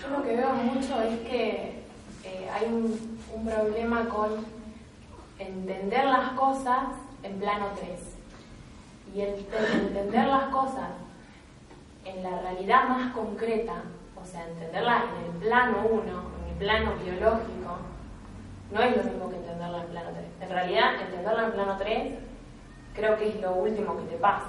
Yo 0.02 0.10
lo 0.10 0.24
que 0.24 0.36
veo 0.36 0.54
mucho 0.54 1.02
es 1.02 1.20
que 1.22 1.84
eh, 2.24 2.50
hay 2.54 2.68
un, 2.68 3.18
un, 3.34 3.46
problema 3.46 4.08
con 4.10 4.46
entender 5.40 6.06
las 6.06 6.34
cosas 6.34 6.84
en 7.24 7.40
plano 7.40 7.68
3. 7.78 7.90
Y 9.16 9.22
el, 9.22 9.48
entender 9.88 10.28
las 10.28 10.50
cosas 10.50 10.90
en 12.06 12.24
la 12.24 12.40
realidad 12.40 12.88
más 12.88 13.14
concreta, 13.14 13.84
o 14.22 14.26
sea, 14.26 14.48
entenderla 14.48 15.04
en 15.04 15.26
el 15.26 15.40
plano 15.40 15.78
1, 15.90 16.02
en 16.02 16.52
el 16.52 16.58
plano 16.58 16.92
biológico, 17.04 17.78
no 18.72 18.82
es 18.82 18.98
lo 18.98 19.04
mismo 19.04 19.30
que 19.30 19.36
entenderla 19.38 19.82
en 19.82 19.88
plano 19.88 20.10
3. 20.12 20.26
En 20.42 20.50
realidad, 20.50 21.02
entenderla 21.02 21.46
en 21.46 21.52
plano 21.52 21.78
3 21.78 22.14
creo 22.94 23.18
que 23.18 23.30
es 23.30 23.42
lo 23.42 23.54
último 23.54 23.98
que 23.98 24.04
te 24.06 24.18
pasa. 24.18 24.48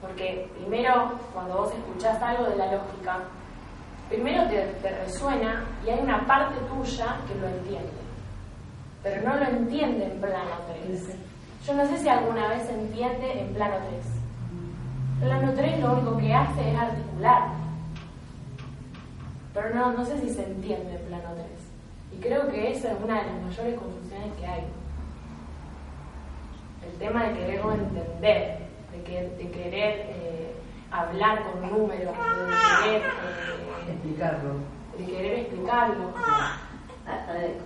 Porque 0.00 0.50
primero, 0.58 1.18
cuando 1.32 1.58
vos 1.58 1.72
escuchás 1.72 2.20
algo 2.22 2.44
de 2.44 2.56
la 2.56 2.72
lógica, 2.72 3.20
primero 4.08 4.44
te, 4.48 4.90
resuena 5.04 5.64
y 5.84 5.90
hay 5.90 6.00
una 6.00 6.26
parte 6.26 6.56
tuya 6.68 7.16
que 7.28 7.34
lo 7.34 7.46
entiende, 7.46 7.90
pero 9.02 9.22
no 9.22 9.36
lo 9.36 9.44
entiende 9.44 10.04
en 10.06 10.20
plano 10.20 10.50
3. 10.86 11.16
Yo 11.66 11.74
no 11.74 11.86
sé 11.86 11.98
si 11.98 12.08
alguna 12.08 12.48
vez 12.48 12.68
entiende 12.68 13.40
en 13.40 13.54
plano 13.54 13.76
3. 14.02 14.19
Plano 15.20 15.52
3 15.54 15.80
lo 15.80 15.92
único 15.92 16.16
que 16.16 16.32
hace 16.32 16.70
es 16.70 16.78
articular, 16.78 17.48
pero 19.52 19.74
no, 19.74 19.92
no 19.92 20.04
sé 20.06 20.18
si 20.18 20.30
se 20.30 20.44
entiende 20.44 20.94
en 20.94 21.02
plano 21.08 21.34
3. 21.34 21.46
Y 22.12 22.22
creo 22.22 22.48
que 22.48 22.72
esa 22.72 22.92
es 22.92 22.98
una 23.04 23.20
de 23.20 23.26
las 23.26 23.42
mayores 23.42 23.78
confusiones 23.78 24.32
que 24.38 24.46
hay. 24.46 24.64
El 26.90 26.98
tema 26.98 27.24
de 27.24 27.34
querer 27.34 27.60
entender, 27.60 28.58
de, 28.92 29.02
que, 29.04 29.28
de 29.36 29.50
querer 29.50 30.06
eh, 30.08 30.54
hablar 30.90 31.42
con 31.44 31.60
números, 31.70 32.16
de 32.16 32.82
querer 32.82 33.02
eh, 33.02 33.92
explicarlo. 33.92 34.54
De 34.96 35.04
querer 35.04 35.38
explicarlo. 35.40 36.14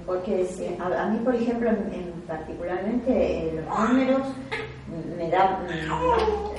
Porque 0.06 0.46
a, 0.80 1.06
mí, 1.06 1.18
por 1.18 1.34
ejemplo, 1.36 1.70
en, 1.70 2.24
particularmente 2.26 3.48
eh, 3.48 3.64
los 3.64 3.88
números 3.88 4.22
me 5.16 5.30
da, 5.30 5.60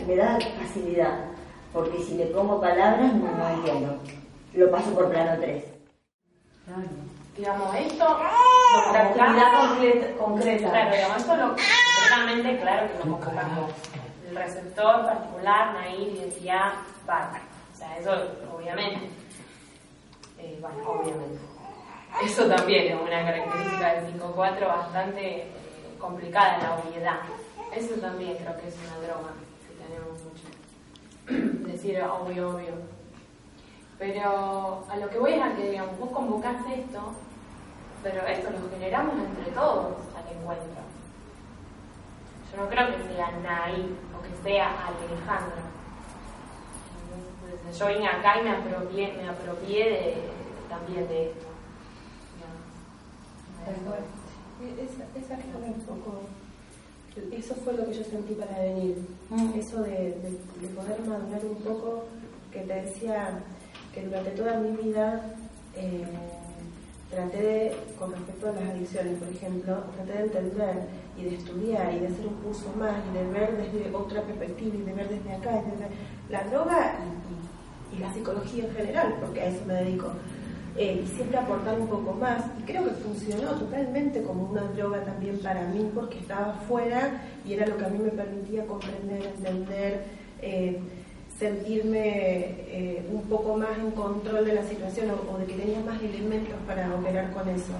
me 0.08 0.16
da 0.16 0.40
facilidad, 0.60 1.26
porque 1.74 2.00
si 2.04 2.16
le 2.16 2.26
pongo 2.28 2.60
palabras 2.60 3.14
no, 3.14 3.32
no 3.32 3.50
entiendo. 3.50 4.00
Lo 4.54 4.72
paso 4.72 4.92
por 4.92 5.10
plano 5.10 5.40
3. 5.42 5.64
Digamos, 7.38 7.76
esto 7.76 8.18
la 8.94 9.02
actividad 9.02 10.16
concreta, 10.18 10.70
Claro, 10.70 10.96
digamos, 10.96 11.18
esto 11.18 11.36
lo 11.36 11.48
completamente 11.50 12.60
claro 12.62 12.88
que 12.88 12.94
lo 12.94 13.20
convocamos. 13.20 13.72
El 14.30 14.36
receptor 14.36 15.06
particular, 15.06 15.74
nair, 15.74 16.16
identidad, 16.16 16.74
barra. 17.06 17.42
O 17.74 17.78
sea, 17.78 17.98
eso 17.98 18.12
obviamente. 18.56 19.10
Eh, 20.40 20.58
bueno, 20.62 20.90
obviamente. 20.90 21.40
Eso 22.24 22.48
también 22.48 22.94
es 22.94 23.02
una 23.02 23.26
característica 23.26 23.94
del 23.94 24.14
5.4 24.14 24.68
bastante 24.68 25.38
eh, 25.42 25.48
complicada 26.00 26.56
en 26.56 26.64
la 26.64 26.76
obviedad. 26.76 27.20
Eso 27.76 27.96
también 27.96 28.38
creo 28.38 28.58
que 28.58 28.68
es 28.70 28.76
una 28.88 29.06
droga 29.06 29.34
que 29.68 29.74
tenemos 29.84 30.18
mucho. 30.24 31.68
Decir 31.72 32.02
obvio, 32.04 32.56
obvio. 32.56 32.74
Pero 34.00 34.86
a 34.90 34.98
lo 34.98 35.10
que 35.10 35.20
voy 35.20 35.34
es 35.34 35.42
a 35.42 35.56
que, 35.56 35.72
digamos, 35.72 36.00
vos 36.00 36.10
convocás 36.12 36.58
esto, 36.74 37.14
pero 38.02 38.26
esto 38.28 38.50
lo 38.52 38.70
generamos 38.70 39.16
entre 39.16 39.52
todos 39.52 39.96
al 40.16 40.38
encuentro. 40.38 40.82
Yo 42.52 42.64
no 42.64 42.70
creo 42.70 42.96
que 42.96 43.14
sea 43.14 43.32
Nay 43.44 43.98
o 44.18 44.22
que 44.22 44.44
sea 44.44 44.88
Alejandro. 44.88 45.58
yo 47.78 47.88
vine 47.88 48.08
acá 48.08 48.40
y 48.40 48.44
me 48.44 48.52
apropié, 48.52 49.14
me 49.14 49.28
apropié 49.28 49.84
de, 49.86 50.30
también 50.70 51.08
de 51.10 51.32
esto. 51.32 51.48
Esa, 55.16 55.38
fue 55.38 55.62
un 55.62 55.82
poco, 55.82 56.22
eso 57.32 57.56
fue 57.64 57.74
lo 57.74 57.86
que 57.86 57.94
yo 57.94 58.04
sentí 58.04 58.34
para 58.34 58.60
venir, 58.60 58.98
mm. 59.30 59.60
eso 59.60 59.82
de, 59.84 60.16
poder 60.76 61.00
madurar 61.08 61.46
un 61.46 61.56
poco, 61.56 62.06
que 62.52 62.62
te 62.62 62.74
decía 62.74 63.40
que 63.94 64.04
durante 64.06 64.32
toda 64.32 64.60
mi 64.60 64.76
vida 64.76 65.36
eh, 65.76 66.04
traté 67.10 67.38
de, 67.38 67.76
con 67.98 68.12
respecto 68.12 68.50
a 68.50 68.52
las 68.54 68.70
adicciones, 68.70 69.18
por 69.20 69.30
ejemplo, 69.30 69.84
traté 69.96 70.14
de 70.14 70.24
entender 70.24 70.76
y 71.18 71.24
de 71.24 71.36
estudiar 71.36 71.94
y 71.94 72.00
de 72.00 72.08
hacer 72.08 72.28
un 72.28 72.36
curso 72.36 72.74
más 72.78 72.96
y 73.10 73.18
de 73.18 73.26
ver 73.32 73.58
desde 73.58 73.96
otra 73.96 74.22
perspectiva 74.22 74.76
y 74.76 74.82
de 74.82 74.94
ver 74.94 75.10
desde 75.10 75.34
acá, 75.34 75.52
desde 75.52 75.88
la 76.30 76.44
droga 76.50 76.96
y 77.96 78.00
la 78.00 78.14
psicología 78.14 78.66
en 78.66 78.76
general, 78.76 79.16
porque 79.22 79.42
a 79.42 79.46
eso 79.46 79.64
me 79.66 79.74
dedico 79.76 80.12
eh, 80.78 81.04
y 81.04 81.08
siempre 81.16 81.38
aportar 81.38 81.80
un 81.80 81.88
poco 81.88 82.14
más. 82.14 82.44
Y 82.60 82.64
creo 82.64 82.84
que 82.84 82.92
funcionó 82.92 83.52
totalmente 83.52 84.22
como 84.24 84.50
una 84.50 84.64
droga 84.64 85.04
también 85.04 85.40
para 85.40 85.68
mí, 85.68 85.90
porque 85.94 86.20
estaba 86.20 86.54
fuera 86.68 87.22
y 87.46 87.54
era 87.54 87.66
lo 87.68 87.78
que 87.78 87.86
a 87.86 87.90
mí 87.90 88.00
me 88.00 88.10
permitía 88.10 88.66
comprender, 88.66 89.26
entender, 89.38 90.04
eh, 90.42 90.80
sentirme 91.40 92.00
eh, 92.00 93.06
un 93.12 93.22
poco 93.24 93.58
más 93.58 93.78
en 93.78 93.92
control 93.92 94.46
de 94.46 94.54
la 94.54 94.64
situación 94.64 95.12
o, 95.12 95.38
de 95.38 95.46
que 95.46 95.54
tenía 95.54 95.80
más 95.82 96.02
elementos 96.02 96.56
para 96.68 96.94
operar 96.94 97.32
con 97.32 97.48
eso. 97.50 97.74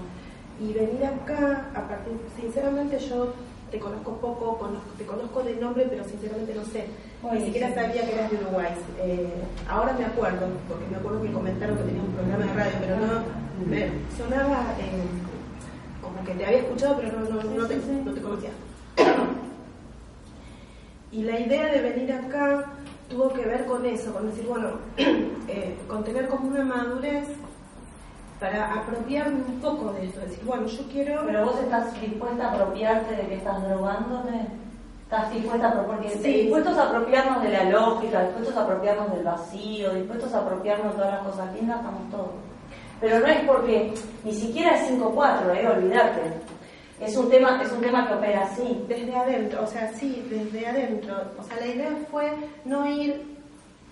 Y 0.60 0.72
venir 0.72 1.04
acá, 1.04 1.70
a 1.74 1.88
partir, 1.88 2.14
sinceramente 2.40 2.98
yo 3.00 3.34
te 3.76 3.82
conozco 3.82 4.16
poco, 4.22 4.70
te 4.98 5.06
conozco 5.06 5.44
de 5.44 5.56
nombre, 5.56 5.86
pero 5.90 6.06
sinceramente 6.06 6.56
no 6.56 6.64
sé. 6.64 6.86
Ni 7.34 7.44
siquiera 7.44 7.74
sabía 7.74 8.06
que 8.06 8.14
eras 8.14 8.32
de 8.32 8.38
Uruguay. 8.38 8.72
Eh, 9.02 9.34
ahora 9.68 9.94
me 10.00 10.06
acuerdo, 10.06 10.48
porque 10.70 10.86
me 10.90 10.96
acuerdo 10.96 11.22
que 11.22 11.32
comentaron 11.32 11.78
que 11.78 11.84
tenías 11.84 12.06
un 12.06 12.14
programa 12.14 12.46
de 12.46 12.54
radio, 12.54 12.74
pero 12.80 12.96
no 12.96 13.68
me 13.70 13.90
sonaba 14.18 14.62
eh, 14.80 15.04
como 16.02 16.24
que 16.24 16.34
te 16.36 16.46
había 16.46 16.60
escuchado, 16.60 16.96
pero 17.02 17.20
no, 17.20 17.44
no, 17.44 17.68
te, 17.68 17.76
no 17.76 18.14
te 18.14 18.22
conocía. 18.22 18.52
Y 21.12 21.24
la 21.24 21.40
idea 21.40 21.66
de 21.66 21.82
venir 21.82 22.14
acá 22.14 22.66
tuvo 23.10 23.34
que 23.34 23.46
ver 23.46 23.66
con 23.66 23.86
eso, 23.86 24.14
con 24.14 24.28
decir, 24.28 24.46
bueno, 24.48 24.70
eh, 25.50 25.76
con 25.90 26.04
tener 26.06 26.30
como 26.30 26.48
una 26.48 26.64
madurez 26.64 27.28
para 28.46 28.76
apropiarme 28.76 29.44
un 29.48 29.60
poco 29.60 29.92
de 29.94 30.06
eso, 30.06 30.20
decir, 30.20 30.44
bueno, 30.46 30.68
yo 30.68 30.84
quiero... 30.92 31.24
Pero 31.26 31.46
vos 31.46 31.60
estás 31.60 32.00
dispuesta 32.00 32.48
a 32.48 32.54
apropiarte 32.54 33.16
de 33.16 33.28
que 33.28 33.36
estás 33.36 33.64
drogándote. 33.68 34.46
¿Estás 35.04 35.34
dispuesta 35.34 35.68
a 35.70 35.84
porque 35.86 36.10
Sí. 36.10 36.34
dispuestos 36.44 36.78
a 36.78 36.84
apropiarnos 36.84 37.42
de 37.44 37.50
la 37.50 37.64
lógica, 37.66 38.24
dispuestos 38.24 38.58
a 38.58 38.64
apropiarnos 38.64 39.12
del 39.14 39.24
vacío, 39.24 39.94
dispuestos 39.94 40.34
a 40.34 40.40
apropiarnos 40.40 40.94
de 40.94 40.98
todas 40.98 41.14
las 41.14 41.24
cosas 41.24 41.54
lindas, 41.56 41.78
estamos 41.80 42.12
todos. 42.12 42.30
Pero 43.02 43.20
no 43.20 43.28
es 43.28 43.40
porque 43.46 43.94
ni 44.24 44.34
siquiera 44.34 44.76
es 44.76 44.90
5-4, 44.90 45.54
eh, 45.56 45.68
olvídate. 45.68 46.22
Es 47.00 47.18
un 47.18 47.30
tema, 47.30 47.62
es 47.62 47.72
un 47.72 47.82
tema 47.82 48.08
que 48.08 48.14
opera 48.14 48.44
así. 48.46 48.86
Desde 48.88 49.16
adentro, 49.16 49.64
o 49.64 49.68
sea, 49.68 49.92
sí, 49.94 50.26
desde 50.30 50.68
adentro. 50.68 51.16
O 51.40 51.44
sea, 51.44 51.58
la 51.60 51.68
idea 51.68 51.90
fue 52.10 52.32
no 52.64 52.88
ir 52.90 53.35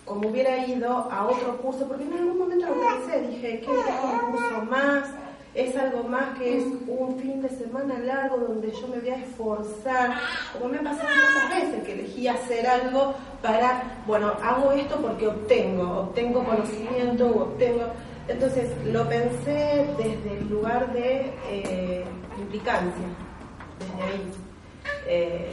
como 0.06 0.30
hubiera 0.30 0.66
ido 0.66 0.90
a 0.90 1.28
otro 1.28 1.58
curso, 1.58 1.88
porque 1.88 2.04
en 2.04 2.14
algún 2.14 2.40
momento 2.40 2.68
lo 2.68 2.76
pensé, 2.76 3.22
dije, 3.28 3.62
¿qué 3.62 3.72
es 3.72 3.86
un 4.04 4.32
curso 4.32 4.62
más? 4.70 5.10
Es 5.56 5.76
algo 5.78 6.04
más 6.04 6.38
que 6.38 6.58
es 6.58 6.64
un 6.88 7.20
fin 7.20 7.42
de 7.42 7.50
semana 7.50 8.00
largo 8.00 8.38
donde 8.38 8.72
yo 8.72 8.88
me 8.88 9.00
voy 9.00 9.10
a 9.10 9.18
esforzar, 9.18 10.16
como 10.52 10.70
me 10.70 10.80
ha 10.80 10.82
pasado 10.82 11.10
tantas 11.10 11.62
veces, 11.62 11.84
que 11.84 11.94
elegí 11.94 12.28
hacer 12.28 12.66
algo 12.66 13.14
para, 13.42 14.02
bueno, 14.08 14.34
hago 14.42 14.72
esto 14.72 14.98
porque 14.98 15.28
obtengo, 15.28 16.00
obtengo 16.00 16.44
conocimiento, 16.44 17.28
obtengo... 17.28 17.86
Entonces 18.28 18.72
lo 18.86 19.08
pensé 19.08 19.86
desde 19.98 20.38
el 20.38 20.50
lugar 20.50 20.92
de 20.94 21.34
eh, 21.50 22.06
implicancia, 22.40 23.06
desde 23.80 24.04
ahí. 24.04 24.32
Eh, 25.08 25.52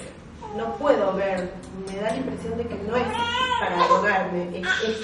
no 0.56 0.74
puedo 0.76 1.14
ver, 1.14 1.52
me 1.86 1.96
da 2.00 2.10
la 2.10 2.16
impresión 2.16 2.56
de 2.58 2.66
que 2.66 2.74
no 2.76 2.96
es 2.96 3.06
para 3.60 3.86
drogarme, 3.86 4.48
es, 4.58 4.66
es- 4.88 5.02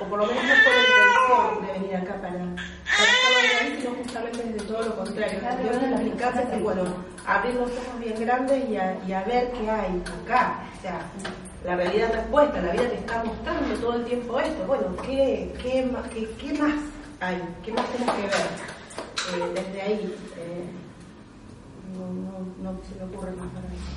o 0.00 0.04
por 0.04 0.18
lo 0.18 0.26
menos 0.26 0.42
no 0.44 0.54
fue 0.54 0.72
la 0.72 0.80
intención 0.80 1.66
de 1.66 1.72
venir 1.72 1.96
acá 1.96 2.14
para, 2.20 2.32
para 2.38 3.12
estar 3.12 3.80
sino 3.80 3.94
justamente 3.94 4.42
desde 4.42 4.66
todo 4.66 4.82
lo 4.82 4.96
contrario. 4.96 5.40
Yo 5.64 5.78
de 5.80 5.86
la 5.90 6.02
implicancia 6.02 6.42
es 6.52 6.62
bueno, 6.62 6.82
abrir 7.26 7.54
los 7.54 7.70
ojos 7.70 8.00
bien 8.00 8.14
grandes 8.20 8.68
y 8.68 8.76
a, 8.76 9.22
ver 9.24 9.52
qué 9.52 9.70
hay 9.70 10.02
acá. 10.24 10.60
O 10.78 10.82
sea, 10.82 11.00
la 11.64 11.76
realidad 11.76 12.12
respuesta, 12.12 12.60
la 12.60 12.72
vida 12.72 12.88
te 12.88 12.94
está 12.96 13.22
mostrando 13.24 13.74
todo 13.76 13.94
el 13.94 14.04
tiempo 14.04 14.38
esto. 14.40 14.64
Bueno, 14.66 14.96
¿qué, 15.02 15.54
qué, 15.62 15.86
ma- 15.90 16.02
qué, 16.10 16.52
más 16.58 16.74
hay? 17.20 17.40
¿Qué 17.64 17.72
más 17.72 17.86
tenemos 17.92 18.14
que 18.16 18.22
ver? 18.22 19.44
Eh, 19.46 19.52
desde 19.54 19.82
ahí. 19.82 20.16
eh, 20.36 20.64
no, 21.96 22.06
no, 22.06 22.72
no 22.72 22.80
se 22.82 22.94
me 22.96 23.04
ocurre 23.14 23.30
más 23.32 23.46
para 23.48 23.66
eso. 23.68 23.94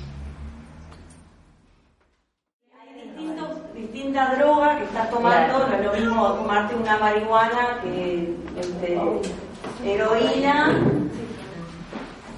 Hay 2.80 3.02
distintos, 3.04 3.58
distinta 3.78 4.34
droga 4.36 4.78
que 4.78 4.84
estás 4.84 5.10
tomando, 5.10 5.66
no 5.66 5.74
es 5.74 5.84
lo 5.84 5.92
mismo 5.92 6.32
tomarte 6.32 6.74
una 6.74 6.98
marihuana 6.98 7.78
que 7.82 8.34
este, 8.58 8.98
heroína, 9.84 10.80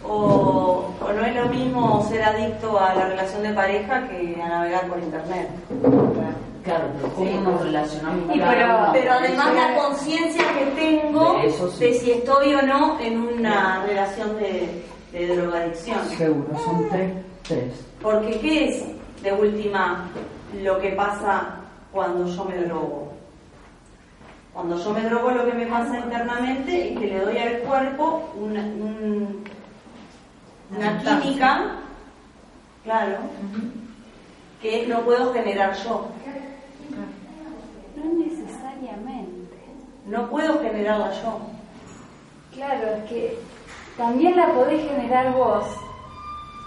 o, 0.04 0.92
o 1.00 1.12
no 1.12 1.24
es 1.24 1.34
lo 1.34 1.46
mismo 1.46 2.06
ser 2.08 2.22
adicto 2.22 2.78
a 2.78 2.94
la 2.94 3.06
relación 3.06 3.42
de 3.42 3.52
pareja 3.54 4.08
que 4.08 4.40
a 4.42 4.48
navegar 4.48 4.86
por 4.88 4.98
internet. 4.98 5.48
Claro, 6.64 6.84
pero 7.00 7.14
¿cómo 7.14 7.40
nos 7.40 7.62
relacionamos 7.62 8.36
Y 8.36 8.38
pero, 8.38 8.88
pero 8.92 9.12
además 9.12 9.54
la 9.54 9.74
conciencia 9.76 10.44
que 10.58 10.66
tengo 10.78 11.38
De 11.40 11.46
eso 11.46 11.70
sí. 11.70 11.84
de 11.84 11.94
si 11.94 12.10
estoy 12.12 12.54
o 12.54 12.62
no 12.62 13.00
en 13.00 13.18
una 13.18 13.82
relación 13.86 14.36
de, 14.36 14.84
de 15.12 15.36
drogadicción. 15.36 16.04
Seguro, 16.18 16.58
son 16.62 16.86
tres, 16.90 17.12
tres. 17.44 17.86
Porque 18.02 18.38
¿qué 18.40 18.68
es 18.68 18.84
de 19.22 19.32
última 19.32 20.10
lo 20.54 20.78
que 20.80 20.90
pasa 20.90 21.56
cuando 21.92 22.26
yo 22.26 22.44
me 22.44 22.56
drogo? 22.58 23.12
Cuando 24.52 24.76
yo 24.82 24.90
me 24.92 25.02
drogo 25.02 25.30
lo 25.30 25.44
que 25.46 25.52
me 25.52 25.66
pasa 25.66 25.98
internamente 25.98 26.92
es 26.92 26.98
que 26.98 27.06
le 27.06 27.20
doy 27.20 27.38
al 27.38 27.58
cuerpo 27.60 28.30
una, 28.36 28.60
un- 28.60 29.44
una 30.76 30.98
química, 30.98 31.76
claro, 32.84 33.16
que 34.60 34.86
no 34.86 35.00
puedo 35.02 35.32
generar 35.32 35.74
yo. 35.84 36.08
No 37.96 38.04
necesariamente. 38.24 39.56
No 40.06 40.28
puedo 40.30 40.60
generarla 40.60 41.12
yo. 41.22 41.38
Claro, 42.54 42.88
es 42.96 43.04
que 43.04 43.38
también 43.96 44.36
la 44.36 44.52
podés 44.52 44.82
generar 44.88 45.32
vos. 45.32 45.64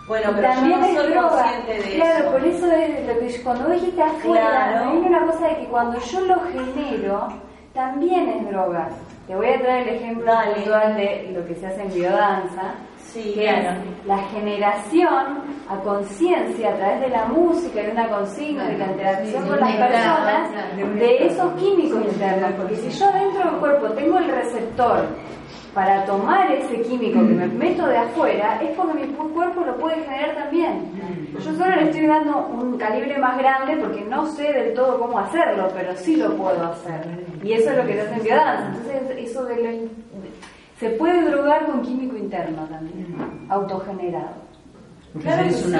Bueno, 0.07 0.31
pero 0.35 0.47
yo 0.47 0.53
también 0.53 0.79
no 0.81 0.85
es 0.85 0.95
soy 0.97 1.11
droga. 1.13 1.29
consciente 1.29 1.73
de 1.89 1.95
claro, 1.95 2.19
eso. 2.23 2.31
por 2.31 2.45
eso 2.45 2.71
es 2.71 3.07
lo 3.07 3.19
que 3.19 3.29
yo- 3.29 3.43
cuando 3.43 3.63
vos 3.63 3.73
dijiste 3.73 4.01
afuera, 4.03 4.49
Claro. 4.49 4.85
me 4.85 4.91
viene 4.91 5.07
una 5.07 5.25
cosa 5.31 5.47
de 5.47 5.55
que 5.57 5.65
cuando 5.67 5.99
yo 5.99 6.19
lo 6.21 6.39
genero, 6.41 7.27
también 7.73 8.27
es 8.29 8.49
droga. 8.49 8.89
Te 9.27 9.35
voy 9.35 9.47
a 9.47 9.59
traer 9.61 9.87
el 9.87 9.95
ejemplo 9.95 10.25
Dale. 10.25 10.53
puntual 10.55 10.95
de 10.97 11.31
lo 11.33 11.45
que 11.45 11.55
se 11.55 11.67
hace 11.67 11.81
en 11.83 11.93
biodanza, 11.93 12.75
Sí, 12.97 13.33
que 13.35 13.43
claro. 13.43 13.69
es 13.79 14.05
la 14.07 14.17
generación 14.17 15.43
a 15.69 15.75
conciencia 15.77 16.69
a 16.71 16.75
través 16.75 16.99
de 17.01 17.09
la 17.09 17.25
música, 17.25 17.81
de 17.81 17.91
una 17.91 18.09
consigna, 18.09 18.67
de 18.67 18.77
la 18.77 18.85
interacción 18.87 19.43
Sí, 19.43 19.49
con 19.49 19.59
las 19.59 19.75
personas, 19.75 20.49
claro. 20.51 20.93
de 20.95 21.25
esos 21.27 21.53
químicos 21.53 22.01
internos. 22.05 22.51
Porque 22.57 22.75
si 22.75 22.89
yo 22.89 23.11
dentro 23.11 23.49
del 23.51 23.59
cuerpo 23.59 23.87
tengo 23.93 24.17
el 24.17 24.27
receptor 24.29 25.05
para 25.73 26.05
tomar 26.05 26.51
ese 26.51 26.81
químico 26.81 27.19
que 27.19 27.33
me 27.33 27.47
meto 27.47 27.87
de 27.87 27.97
afuera, 27.97 28.59
es 28.61 28.69
porque 28.77 29.05
mi 29.05 29.13
cuerpo 29.13 29.61
lo 29.65 29.75
puede 29.77 30.03
generar 30.03 30.35
también. 30.35 30.91
Yo 31.33 31.51
solo 31.53 31.75
le 31.75 31.83
estoy 31.89 32.05
dando 32.05 32.47
un 32.47 32.77
calibre 32.77 33.17
más 33.17 33.37
grande 33.37 33.77
porque 33.77 34.01
no 34.01 34.27
sé 34.27 34.53
del 34.53 34.73
todo 34.75 34.99
cómo 34.99 35.17
hacerlo, 35.19 35.67
pero 35.73 35.95
sí 35.95 36.15
lo 36.15 36.35
puedo 36.37 36.63
hacer. 36.71 37.25
Y 37.43 37.53
eso 37.53 37.71
es 37.71 37.77
lo 37.77 37.85
que 37.87 37.93
se 37.93 38.01
hace 38.01 38.13
en 38.15 38.23
biodanza. 38.23 38.67
Entonces, 38.67 39.17
eso 39.29 39.45
de 39.45 39.55
lo 39.81 39.89
se 40.79 40.89
puede 40.91 41.21
drogar 41.29 41.65
con 41.65 41.81
químico 41.81 42.17
interno 42.17 42.63
también, 42.67 43.15
autogenerado. 43.49 44.43
Porque 45.13 45.27
Claro 45.27 45.43
que 45.43 45.53
sí, 45.53 45.71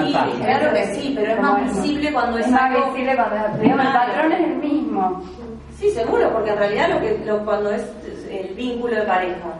claro 0.42 0.72
que 0.74 0.84
sí, 0.94 1.12
pero 1.16 1.32
es 1.32 1.40
más 1.40 1.62
visible 1.82 2.12
cuando 2.12 2.38
es, 2.38 2.46
Es 2.46 2.52
más 2.52 2.60
algo- 2.62 2.92
visible 2.92 3.16
cuando 3.16 3.58
digamos, 3.60 3.86
el 3.86 3.92
patrón 3.92 4.32
es 4.32 4.40
el 4.48 4.56
mismo. 4.56 5.22
Sí, 5.76 5.90
seguro, 5.90 6.30
porque 6.32 6.50
en 6.50 6.56
realidad 6.58 6.88
lo 6.90 7.00
que 7.00 7.18
lo- 7.26 7.44
cuando 7.44 7.70
es 7.72 7.84
el 8.30 8.54
vínculo 8.54 8.94
de 8.94 9.02
pareja, 9.02 9.50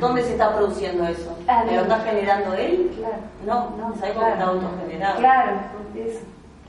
¿dónde 0.00 0.22
se 0.22 0.32
está 0.32 0.54
produciendo 0.56 1.04
eso? 1.06 1.36
¿Me 1.66 1.76
lo 1.76 1.82
está 1.82 2.00
generando 2.00 2.54
él? 2.54 2.90
Claro. 2.96 3.16
No, 3.46 3.76
No, 3.76 3.94
es 3.94 4.02
algo 4.02 4.20
claro. 4.20 4.26
que 4.26 4.32
está 4.32 4.44
autogenerado. 4.46 5.18
Claro, 5.18 5.60
eso. 5.94 6.18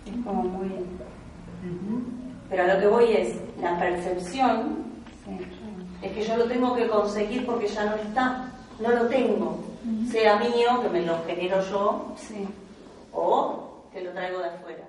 Es 0.06 0.26
como 0.26 0.44
muy. 0.44 0.70
Pero 2.50 2.64
a 2.64 2.68
lo 2.68 2.80
que 2.80 2.88
voy 2.88 3.12
es, 3.14 3.36
la 3.62 3.80
percepción 3.80 4.78
sí. 5.26 5.38
es 6.02 6.12
que 6.12 6.22
yo 6.24 6.36
lo 6.38 6.46
tengo 6.46 6.76
que 6.76 6.88
conseguir 6.88 7.46
porque 7.46 7.68
ya 7.68 7.86
no 7.86 7.96
está, 7.96 8.52
no 8.80 8.90
lo 8.90 9.08
tengo. 9.08 9.60
Sea 10.12 10.36
mío, 10.38 10.82
que 10.82 10.90
me 10.90 11.02
lo 11.02 11.24
genero 11.26 11.62
yo, 11.64 12.14
Sí. 12.18 12.48
o 13.14 13.86
que 13.94 14.02
lo 14.02 14.12
traigo 14.12 14.40
de 14.40 14.50
afuera. 14.50 14.84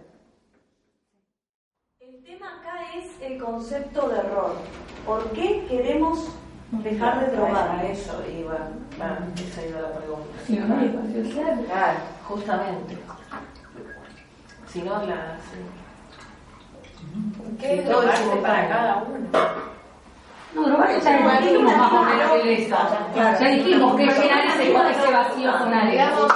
El 2.01 2.23
tema 2.25 2.59
acá 2.59 2.75
es 2.97 3.07
el 3.23 3.39
concepto 3.43 4.09
de 4.09 4.19
error. 4.19 4.55
¿Por 5.07 5.31
qué 5.33 5.65
queremos 5.69 6.29
dejar 6.73 7.21
de 7.21 7.37
drogar? 7.37 7.71
A 7.79 7.85
eso 7.85 8.23
iba, 8.27 8.57
claro, 8.97 9.17
esa 9.37 9.67
iba 9.67 9.81
la 9.81 9.93
pregunta. 9.93 10.39
Claro, 11.67 11.99
justamente. 12.29 12.99
Si 14.67 14.83
no, 14.83 15.05
la. 15.05 15.37
¿Qué 17.61 17.75
es 17.75 17.85
Sí, 17.85 17.91
todo 17.91 18.03
es 18.03 18.09
drogarse 18.09 18.37
para 18.37 18.69
cada 18.69 18.97
uno? 19.03 19.19
No, 20.55 20.67
drogarse 20.67 21.01
ya 21.03 21.21
lo 21.21 21.41
dijimos 21.41 21.77
más 21.77 21.93
o 21.93 22.03
menos. 22.03 23.39
Ya 23.41 23.49
dijimos 23.49 23.97
que 23.97 24.07
llenar 24.07 24.47
ese, 24.47 24.71
ese 24.71 25.13
vacío 25.13 25.59
con 25.59 25.75
algo. 25.75 26.29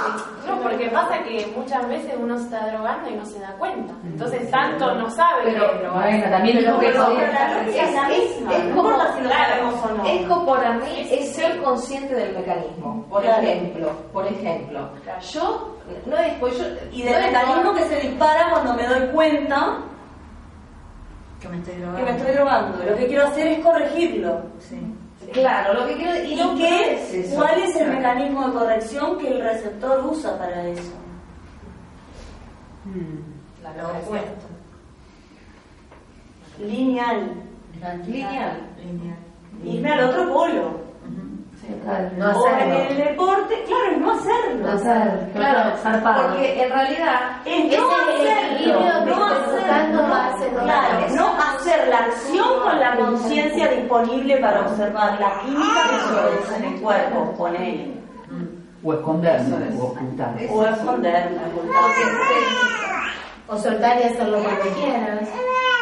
Porque 0.70 0.88
pasa 0.90 1.22
que 1.24 1.52
muchas 1.56 1.88
veces 1.88 2.14
uno 2.20 2.36
se 2.38 2.44
está 2.44 2.66
drogando 2.70 3.08
y 3.10 3.14
no 3.14 3.24
se 3.24 3.38
da 3.40 3.52
cuenta. 3.58 3.92
Entonces, 4.04 4.50
tanto 4.50 4.94
no 4.94 5.10
sabe 5.10 5.42
que 5.44 5.48
es 5.50 5.54
Pero 5.54 5.92
bueno, 5.92 6.30
también 6.30 6.64
lo 6.64 6.78
que 6.78 6.86
Pero 6.86 7.08
es 7.10 7.32
la 7.32 7.62
es 7.66 7.94
la 7.94 8.08
misma, 8.08 8.52
es 8.54 8.58
como- 8.60 8.68
importa 8.90 9.14
si 9.16 9.20
lo 9.22 9.28
claro, 9.30 9.50
sabemos 9.54 9.84
o 9.84 9.88
no. 9.94 10.06
Eco 10.06 10.46
para 10.46 10.72
mí 10.74 11.08
es 11.10 11.32
ser 11.34 11.62
consciente 11.62 12.14
del 12.14 12.34
mecanismo. 12.36 13.06
Por 13.08 13.22
Claro. 13.22 13.42
ejemplo, 13.42 13.92
por 14.12 14.26
ejemplo, 14.26 14.88
yo 15.32 15.72
no 16.06 16.16
es 16.16 16.32
pues 16.40 16.58
yo 16.58 16.64
Y 16.92 17.02
del 17.02 17.14
es 17.14 17.26
mecanismo 17.32 17.62
por- 17.64 17.74
que 17.76 17.82
se 17.84 18.00
dispara 18.00 18.50
cuando 18.50 18.74
me 18.74 18.86
doy 18.86 19.06
cuenta 19.08 19.78
Que 21.40 21.48
me 21.48 21.58
estoy 21.58 21.74
que 21.74 21.80
drogando. 21.80 22.04
me 22.04 22.16
estoy 22.16 22.34
drogando. 22.34 22.78
Lo 22.90 22.96
que 22.96 23.06
quiero 23.06 23.24
hacer 23.26 23.46
es 23.48 23.58
corregirlo. 23.64 24.40
Sí. 24.58 24.95
Claro, 25.32 25.74
lo 25.74 25.86
que 25.86 25.96
quiero 25.96 26.24
¿Y 26.24 26.36
no 26.36 26.54
qué, 26.56 26.94
es 26.94 27.14
eso. 27.14 27.36
cuál 27.36 27.58
es 27.62 27.76
el 27.76 27.88
mecanismo 27.92 28.46
de 28.46 28.52
corrección 28.52 29.18
que 29.18 29.28
el 29.28 29.40
receptor 29.42 30.06
usa 30.06 30.38
para 30.38 30.66
eso? 30.68 30.92
La 33.62 33.72
Lo 33.82 33.88
opuesto. 33.98 34.46
Lineal. 36.60 37.32
Lineal. 38.06 38.60
Lineal. 38.78 39.16
Irme 39.64 39.92
al 39.92 40.04
otro 40.10 40.32
polo. 40.32 40.80
No 42.16 42.30
o 42.30 42.46
en 42.48 42.54
hacerlo. 42.54 42.78
el 42.90 42.96
deporte, 42.96 43.64
claro, 43.66 43.90
es 43.92 43.98
no 43.98 44.12
hacerlo. 44.12 44.66
No 44.66 44.72
hacer, 44.72 45.30
Claro, 45.34 45.76
zarpado. 45.82 46.22
porque 46.28 46.62
en 46.62 46.70
realidad 46.70 47.20
Es 47.44 47.64
ese 47.64 47.78
no 47.78 47.90
es 47.90 48.20
el 48.20 48.28
hacerlo, 48.28 48.52
equilibrio 48.54 49.04
que 49.04 49.10
no 49.10 49.26
hacerlo. 50.14 50.60
Claro, 50.62 50.98
no 51.00 51.06
ser 51.60 51.80
hacerlo. 51.80 51.84
relación 51.84 52.60
con 52.62 52.80
la 52.80 52.96
conciencia 52.96 53.68
disponible 53.68 54.36
para 54.38 54.60
observar 54.62 55.20
la 55.20 55.40
química 55.40 55.82
que 55.90 55.96
se 56.00 56.12
produce 56.12 56.56
en 56.56 56.64
el 56.74 56.80
cuerpo, 56.80 57.32
con 57.36 57.56
él. 57.56 57.92
O 58.84 58.92
esconderme, 58.94 59.76
o 59.80 59.84
ocultar. 59.86 60.34
O 60.50 60.64
esconderme, 60.64 61.38
O 63.48 63.56
soltar 63.58 63.98
y 64.00 64.02
hacerlo 64.04 64.38
cuando 64.42 64.62
quieras. 64.76 65.28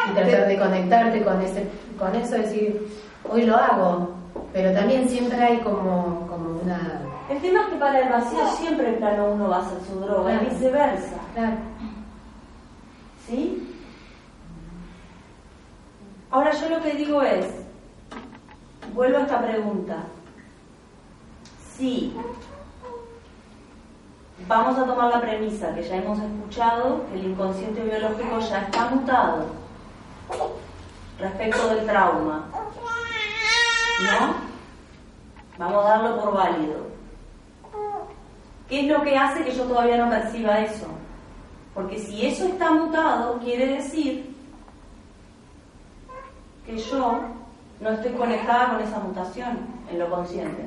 Y 0.09 0.13
tratar 0.13 0.47
de 0.47 0.57
conectarte 0.59 1.23
con, 1.23 1.41
ese, 1.41 1.67
con 1.99 2.15
eso, 2.15 2.35
decir, 2.35 2.87
hoy 3.29 3.43
lo 3.43 3.55
hago. 3.55 4.14
Pero 4.53 4.73
también 4.73 5.07
siempre 5.09 5.37
hay 5.37 5.59
como, 5.59 6.27
como 6.27 6.61
una... 6.61 7.01
El 7.29 7.41
tema 7.41 7.61
es 7.61 7.67
que 7.67 7.75
para 7.75 7.99
el 7.99 8.09
vacío 8.09 8.47
siempre 8.55 8.89
el 8.89 8.95
plano 8.95 9.31
uno 9.31 9.49
va 9.49 9.57
a 9.57 9.69
ser 9.69 9.79
su 9.81 9.99
droga, 9.99 10.33
y 10.33 10.45
viceversa. 10.45 11.17
Claro. 11.33 11.57
¿Sí? 13.27 13.75
Ahora 16.31 16.51
yo 16.51 16.69
lo 16.69 16.81
que 16.81 16.93
digo 16.93 17.21
es, 17.21 17.47
vuelvo 18.93 19.17
a 19.17 19.21
esta 19.21 19.41
pregunta. 19.41 19.97
Si 21.75 22.15
vamos 24.47 24.77
a 24.77 24.85
tomar 24.85 25.09
la 25.09 25.21
premisa 25.21 25.73
que 25.73 25.83
ya 25.83 25.97
hemos 25.97 26.19
escuchado, 26.19 27.05
que 27.07 27.19
el 27.19 27.31
inconsciente 27.31 27.81
biológico 27.83 28.39
ya 28.39 28.61
está 28.63 28.89
mutado 28.89 29.45
respecto 31.19 31.69
del 31.69 31.85
trauma, 31.85 32.45
¿no? 34.03 34.35
Vamos 35.57 35.85
a 35.85 35.89
darlo 35.89 36.21
por 36.21 36.33
válido. 36.33 36.85
¿Qué 38.67 38.81
es 38.81 38.87
lo 38.87 39.01
que 39.03 39.15
hace 39.15 39.43
que 39.43 39.51
yo 39.51 39.63
todavía 39.63 39.97
no 39.97 40.09
perciba 40.09 40.59
eso? 40.59 40.87
Porque 41.73 41.99
si 41.99 42.25
eso 42.25 42.45
está 42.45 42.71
mutado, 42.71 43.37
quiere 43.39 43.67
decir 43.67 44.33
que 46.65 46.77
yo 46.77 47.19
no 47.79 47.89
estoy 47.89 48.11
conectada 48.13 48.71
con 48.71 48.81
esa 48.81 48.99
mutación 48.99 49.59
en 49.91 49.99
lo 49.99 50.09
consciente. 50.09 50.65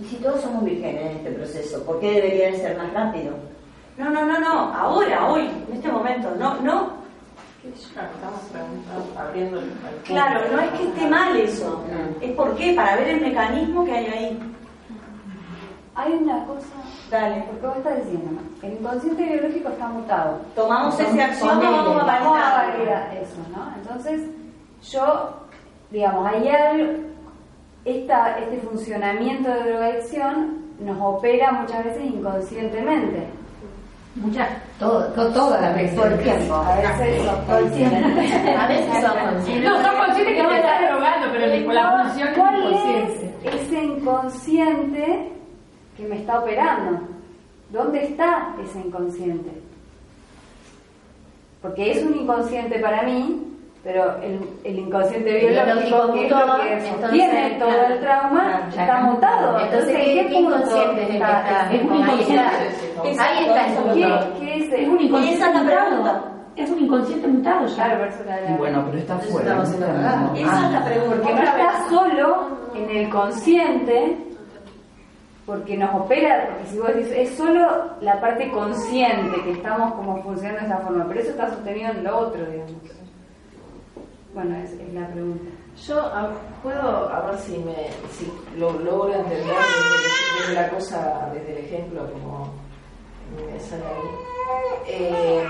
Y 0.00 0.04
si 0.04 0.16
todos 0.16 0.40
somos 0.40 0.64
vírgenes 0.64 1.02
en 1.02 1.16
este 1.18 1.30
proceso, 1.30 1.84
¿por 1.84 2.00
qué 2.00 2.12
debería 2.12 2.56
ser 2.56 2.76
más 2.76 2.92
rápido? 2.92 3.34
No, 3.96 4.10
no, 4.10 4.24
no, 4.24 4.40
no, 4.40 4.74
ahora, 4.74 5.30
hoy, 5.30 5.42
en 5.42 5.74
este 5.74 5.92
momento, 5.92 6.34
no, 6.36 6.60
no. 6.60 7.01
Claro, 10.04 10.40
no 10.52 10.60
es 10.60 10.70
que 10.72 10.88
esté 10.88 11.08
mal 11.08 11.36
eso, 11.36 11.84
es 12.20 12.32
porque 12.32 12.74
para 12.74 12.96
ver 12.96 13.08
el 13.08 13.20
mecanismo 13.20 13.84
que 13.84 13.92
hay 13.92 14.06
ahí. 14.06 14.52
Hay 15.94 16.12
una 16.14 16.44
cosa. 16.46 16.66
Dale. 17.10 17.44
Porque 17.50 17.66
vos 17.66 17.76
estás 17.76 17.96
diciendo, 17.98 18.40
el 18.62 18.72
inconsciente 18.72 19.22
biológico 19.24 19.68
está 19.68 19.88
mutado. 19.88 20.40
Tomamos 20.56 20.98
ese 20.98 21.22
acción, 21.22 21.60
vamos 21.60 22.02
a 22.02 22.66
validar 22.66 23.14
eso, 23.14 23.36
¿no? 23.54 23.74
Entonces, 23.76 24.22
yo, 24.90 25.36
digamos, 25.90 26.26
algo, 26.26 27.00
esta, 27.84 28.38
este 28.38 28.58
funcionamiento 28.60 29.50
de 29.50 29.64
drogadicción 29.64 30.62
nos 30.80 30.98
opera 31.00 31.52
muchas 31.52 31.84
veces 31.84 32.04
inconscientemente. 32.04 33.41
Muchas, 34.14 34.48
todo, 34.78 35.04
todas 35.14 35.60
las 35.60 35.74
veces. 35.74 35.98
Por 35.98 36.18
tiempo. 36.18 36.54
A 36.54 36.76
veces 36.76 37.22
sos 37.24 37.38
consciente. 37.46 37.96
A 38.56 38.66
veces 38.66 39.00
sos 39.00 39.12
consciente. 39.12 39.68
No, 39.68 39.82
sos 39.82 39.94
consciente 39.94 40.34
que 40.34 40.42
no 40.42 40.50
me 40.50 40.56
estás 40.58 40.90
drogando, 40.90 41.26
pero 41.32 41.72
la 41.72 42.02
función 42.04 42.28
¿Cuál 42.36 42.54
es 42.54 42.62
inconsciente. 42.62 43.34
es 43.44 43.54
ese 43.54 43.82
inconsciente 43.82 45.32
que 45.96 46.06
me 46.06 46.16
está 46.16 46.40
operando? 46.40 47.00
¿Dónde 47.70 48.04
está 48.04 48.54
ese 48.62 48.80
inconsciente? 48.80 49.50
Porque 51.62 51.92
es 51.92 52.02
un 52.02 52.14
inconsciente 52.14 52.78
para 52.80 53.02
mí, 53.04 53.46
pero 53.84 54.16
el, 54.22 54.38
el 54.64 54.78
inconsciente 54.78 55.38
biológico, 55.40 56.12
que 56.12 56.26
es 56.26 56.30
lo 56.30 56.56
que 56.62 56.80
sostiene 57.02 57.56
todo 57.58 57.86
el 57.88 58.00
trauma, 58.00 58.68
está 58.68 59.00
mutado. 59.00 59.58
Entonces, 59.60 59.96
¿qué, 59.96 60.26
qué 60.28 60.34
inconsciente 60.40 61.14
está? 61.14 61.68
Es 61.72 61.82
un 61.82 61.96
inconsciente. 61.96 62.42
Ahí 63.18 63.44
está. 63.46 63.66
¿Qué, 63.92 64.40
qué 64.40 64.56
es 64.56 64.72
Es 64.72 64.88
un 64.88 65.00
inconsciente 65.00 65.46
es 65.46 65.62
mutado. 65.62 66.32
Es 66.54 66.70
un 66.70 66.78
inconsciente 66.80 67.26
mutado 67.28 67.66
ya. 67.66 67.74
Claro, 67.74 67.98
por 67.98 68.08
eso 68.08 68.24
la- 68.24 68.50
Y 68.50 68.54
bueno, 68.58 68.84
pero 68.86 68.98
está 68.98 69.18
fuera. 69.18 69.62
Esa 70.36 70.66
es 70.66 70.72
la 70.72 70.84
pregunta. 70.84 71.16
Porque 71.16 71.34
no 71.34 71.42
está 71.42 71.88
solo 71.88 72.46
en 72.74 72.90
el 72.90 73.08
consciente, 73.10 74.16
porque 75.46 75.76
nos 75.76 75.92
opera, 75.94 76.46
porque 76.50 76.66
si 76.70 76.78
vos 76.78 76.88
decís, 76.88 77.10
es 77.16 77.30
solo 77.36 77.66
la 78.00 78.20
parte 78.20 78.48
consciente 78.52 79.42
que 79.42 79.50
estamos 79.52 79.94
como 79.94 80.22
funcionando 80.22 80.60
de 80.60 80.66
esa 80.66 80.78
forma, 80.78 81.04
pero 81.08 81.20
eso 81.20 81.30
está 81.30 81.48
sostenido 81.48 81.90
en 81.90 82.04
lo 82.04 82.16
otro, 82.18 82.44
digamos. 82.44 82.72
Bueno, 84.34 84.56
es, 84.56 84.72
la 84.94 85.06
pregunta. 85.08 85.44
Yo 85.86 86.00
a- 86.00 86.30
puedo, 86.62 87.08
a 87.08 87.20
ver 87.26 87.38
si, 87.38 87.58
me, 87.58 87.74
si 88.10 88.32
lo 88.56 88.72
logro 88.72 89.14
entender 89.14 89.54
desde, 90.38 90.54
la 90.54 90.68
cosa, 90.70 91.30
desde 91.34 91.58
el 91.58 91.64
ejemplo 91.66 92.10
como 92.12 92.50
me 93.52 93.60
sale 93.60 93.84
a 93.84 93.88
mí. 93.88 94.10
Eh, 94.88 95.44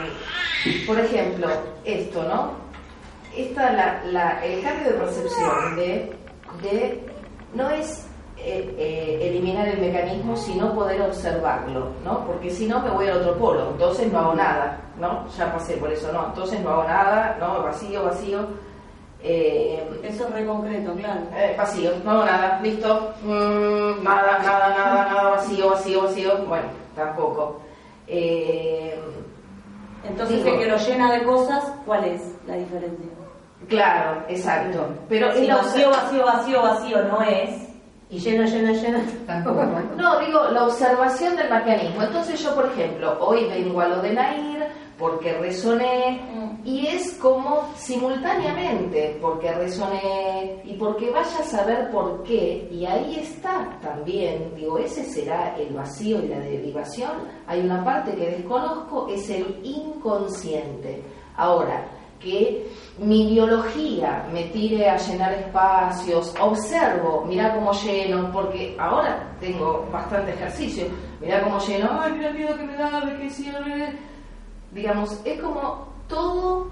por 0.87 0.99
ejemplo, 0.99 1.49
esto, 1.85 2.23
¿no? 2.25 2.53
Esta, 3.37 3.73
la, 3.73 4.05
la, 4.05 4.45
el 4.45 4.63
cambio 4.63 4.89
de 4.93 4.99
percepción 4.99 5.77
de, 5.77 6.13
de 6.63 7.07
no 7.55 7.71
es 7.71 8.07
eh, 8.37 8.75
eh, 8.79 9.19
eliminar 9.29 9.69
el 9.69 9.81
mecanismo, 9.81 10.37
sino 10.37 10.75
poder 10.75 11.01
observarlo, 11.03 11.91
¿no? 12.05 12.25
Porque 12.27 12.51
si 12.51 12.67
no 12.67 12.81
me 12.81 12.91
voy 12.91 13.07
al 13.09 13.19
otro 13.23 13.39
polo, 13.39 13.71
entonces 13.71 14.13
no 14.13 14.19
hago 14.21 14.35
nada, 14.35 14.81
¿no? 14.99 15.27
Ya 15.37 15.53
pasé 15.53 15.77
por 15.79 15.91
eso, 15.93 16.13
¿no? 16.13 16.27
Entonces 16.27 16.61
no 16.61 16.71
hago 16.71 16.85
nada, 16.85 17.37
¿no? 17.41 17.63
Vacío, 17.63 18.05
vacío. 18.05 18.47
Eh, 19.25 20.01
Eso 20.03 20.27
es 20.27 20.35
re 20.35 20.45
concreto, 20.45 20.95
claro. 20.95 21.21
eh, 21.37 21.55
vacío, 21.57 21.93
no 22.05 22.25
nada, 22.25 22.59
listo, 22.63 23.13
Mm, 23.23 24.03
nada, 24.03 24.39
nada, 24.43 24.69
nada, 24.77 25.07
nada, 25.09 25.31
vacío, 25.31 25.71
vacío, 25.71 26.03
vacío, 26.03 26.39
bueno, 26.49 26.67
tampoco. 26.97 27.61
Eh, 28.09 28.99
Entonces, 30.05 30.43
Digo- 30.45 30.57
el 30.57 30.61
que 30.65 30.67
lo 30.69 30.77
llena 30.77 31.13
de 31.13 31.23
cosas, 31.23 31.63
¿cuál 31.87 32.05
es 32.05 32.21
la 32.47 32.57
diferencia? 32.57 33.07
claro, 33.69 34.23
exacto, 34.29 34.87
pero 35.09 35.31
si 35.33 35.47
la 35.47 35.57
vacío, 35.59 35.89
vacío, 35.91 36.25
vacío, 36.27 36.63
vacío 36.63 37.03
no 37.05 37.23
es, 37.23 37.69
Y 38.11 38.19
lleno, 38.19 38.45
lleno, 38.45 38.73
lleno. 38.75 38.99
Tampoco. 39.27 39.65
No, 39.97 40.19
digo, 40.19 40.45
la 40.51 40.65
observación 40.65 41.35
del 41.35 41.49
mecanismo. 41.49 42.03
Entonces 42.03 42.43
yo, 42.43 42.55
por 42.55 42.67
ejemplo, 42.67 43.17
hoy 43.21 43.47
vengo 43.49 43.81
a 43.81 43.89
lo 43.89 44.03
de 44.03 44.13
Nair 44.13 44.67
porque 45.03 45.33
resoné 45.33 46.21
y 46.65 46.87
es 46.87 47.15
como 47.15 47.69
simultáneamente 47.75 49.19
porque 49.21 49.51
resoné 49.51 50.63
y 50.65 50.75
porque 50.75 51.11
vaya 51.11 51.41
a 51.41 51.43
saber 51.43 51.91
por 51.91 52.23
qué 52.23 52.69
y 52.71 52.87
ahí 52.87 53.17
está 53.19 53.81
también, 53.83 54.53
digo, 54.55 54.79
ese 54.79 55.03
será 55.03 55.57
el 55.57 55.75
vacío 55.75 56.23
y 56.23 56.29
la 56.29 56.39
derivación. 56.39 57.11
Hay 57.49 57.63
una 57.63 57.85
parte 57.85 58.13
que 58.13 58.31
desconozco, 58.31 59.09
es 59.09 59.29
el 59.29 59.59
inconsciente. 59.65 61.03
Ahora, 61.37 61.85
que 62.21 62.69
mi 62.99 63.27
biología 63.27 64.25
me 64.33 64.45
tire 64.51 64.89
a 64.89 64.99
llenar 64.99 65.33
espacios, 65.33 66.33
observo, 66.41 67.25
mira 67.27 67.53
cómo 67.57 67.73
lleno, 67.73 68.31
porque 68.31 68.77
ahora 68.79 69.35
tengo 69.41 69.85
bastante 69.91 70.31
ejercicio, 70.31 70.87
mira 71.21 71.43
cómo 71.43 71.59
lleno, 71.59 71.91
ay, 72.01 72.13
mira 72.13 72.29
el 72.29 72.35
miedo 72.37 72.57
que 72.57 72.63
me 72.63 72.77
da, 72.77 73.01
de 73.01 73.17
que 73.17 73.31
digamos, 74.73 75.21
es 75.25 75.41
como 75.41 75.87
todo 76.09 76.69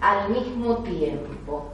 al 0.00 0.30
mismo 0.30 0.76
tiempo. 0.78 1.66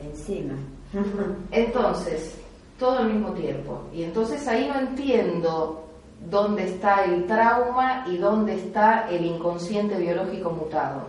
Encima. 0.00 0.54
Entonces, 1.50 2.38
todo 2.78 2.98
al 2.98 3.12
mismo 3.12 3.32
tiempo. 3.32 3.82
Y 3.92 4.02
entonces 4.02 4.46
ahí 4.48 4.68
no 4.68 4.80
entiendo 4.80 5.84
dónde 6.28 6.64
está 6.64 7.04
el 7.04 7.26
trauma 7.26 8.04
y 8.08 8.16
dónde 8.16 8.54
está 8.54 9.08
el 9.08 9.24
inconsciente 9.24 9.96
biológico 9.98 10.50
mutado. 10.50 11.02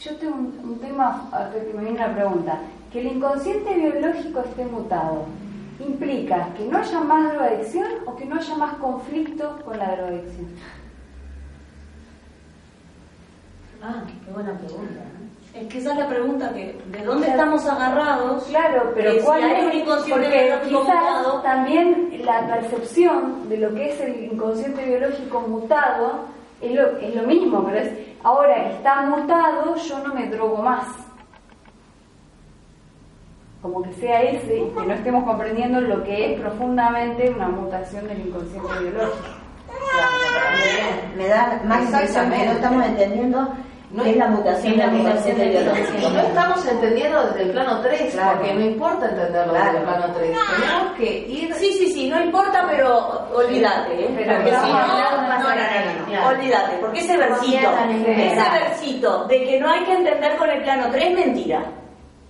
Yo 0.00 0.14
tengo 0.16 0.34
un, 0.34 0.60
un 0.62 0.78
tema, 0.78 1.30
que 1.52 1.72
me 1.72 1.82
viene 1.82 1.96
una 1.96 2.14
pregunta. 2.14 2.60
Que 2.92 3.00
el 3.00 3.16
inconsciente 3.16 3.74
biológico 3.74 4.40
esté 4.40 4.64
mutado, 4.66 5.24
¿implica 5.80 6.48
que 6.56 6.64
no 6.66 6.78
haya 6.78 7.00
más 7.00 7.32
drogadicción 7.32 7.86
o 8.06 8.14
que 8.16 8.24
no 8.24 8.36
haya 8.36 8.56
más 8.56 8.74
conflicto 8.74 9.58
con 9.64 9.78
la 9.78 9.96
drogadicción? 9.96 10.48
Ah, 13.82 14.02
qué 14.24 14.32
buena 14.32 14.52
pregunta. 14.58 15.00
es 15.54 15.66
que 15.68 15.78
esa 15.78 15.92
es 15.92 15.98
la 15.98 16.08
pregunta 16.08 16.52
que, 16.52 16.76
¿de 16.90 17.04
dónde 17.04 17.28
estamos 17.28 17.66
agarrados? 17.66 18.44
Claro, 18.44 18.92
pero 18.94 19.12
Que 19.12 19.20
si 19.20 19.24
¿cuál 19.26 19.42
hay 19.44 19.52
es? 19.60 19.64
un 19.66 19.80
inconsciente 19.80 20.24
Porque 20.26 20.68
quizás 20.68 20.82
mutado- 20.82 21.40
también 21.42 22.22
la 22.24 22.46
percepción 22.46 23.48
de 23.48 23.56
lo 23.58 23.74
que 23.74 23.90
es 23.92 24.00
el 24.00 24.24
inconsciente 24.32 24.84
biológico 24.84 25.40
mutado 25.42 26.24
es 26.60 26.72
lo, 26.74 26.98
es 26.98 27.14
lo 27.14 27.22
mismo, 27.22 27.64
pero 27.64 27.78
es 27.78 27.90
ahora 28.22 28.54
que 28.64 28.74
está 28.76 29.02
mutado 29.02 29.74
yo 29.76 29.98
no 30.00 30.14
me 30.14 30.26
drogo 30.28 30.56
más. 30.62 30.86
Como 33.62 33.82
que 33.82 33.92
sea 33.94 34.22
ese 34.22 34.58
y 34.58 34.68
que 34.70 34.86
no 34.86 34.94
estemos 34.94 35.24
comprendiendo 35.24 35.80
lo 35.80 36.04
que 36.04 36.34
es 36.34 36.40
profundamente 36.40 37.30
una 37.30 37.48
mutación 37.48 38.06
del 38.06 38.26
inconsciente 38.28 38.68
biológico. 38.80 39.26
Me 41.16 41.26
da 41.26 41.60
más 41.64 41.86
que 41.90 42.46
no 42.46 42.52
estamos 42.52 42.86
entendiendo 42.86 43.48
No 43.90 44.04
es 44.04 44.16
la 44.18 44.26
mutación 44.28 44.72
es 44.74 44.78
la 44.78 44.86
de 44.88 44.92
la 44.92 44.98
mutación 44.98 45.38
de 45.38 45.48
biología. 45.48 45.84
Y 45.98 46.12
no 46.12 46.20
estamos 46.20 46.66
entendiendo 46.66 47.22
desde 47.28 47.42
el 47.42 47.50
plano 47.52 47.80
3, 47.80 48.12
Claro. 48.14 48.36
porque 48.38 48.54
no 48.54 48.60
importa 48.60 49.06
entenderlo 49.08 49.52
Claro. 49.54 49.64
desde 49.66 49.78
el 49.78 49.84
plano 49.84 50.14
3. 50.14 50.36
Tenemos 50.60 50.92
que 50.98 51.18
ir. 51.28 51.54
Sí, 51.54 51.72
sí, 51.72 51.92
sí, 51.92 52.08
no 52.10 52.20
importa, 52.20 52.66
pero 52.68 53.26
olvídate, 53.34 54.04
¿eh? 54.04 54.10
Pero 54.14 54.34
porque 54.36 54.50
que 54.50 54.56
si 54.56 54.66
no, 54.66 54.86
no, 54.86 55.22
no, 55.22 56.20
no, 56.20 56.28
olvídate, 56.28 56.76
porque 56.80 57.00
ese 57.00 57.16
versito, 57.16 57.68
ese 58.06 58.50
versito 58.60 59.24
de 59.24 59.44
que 59.44 59.60
no 59.60 59.70
hay 59.70 59.80
que 59.84 59.92
entender 59.94 60.36
con 60.36 60.50
el 60.50 60.62
plano 60.62 60.86
3 60.90 61.04
es 61.10 61.14
mentira. 61.26 61.62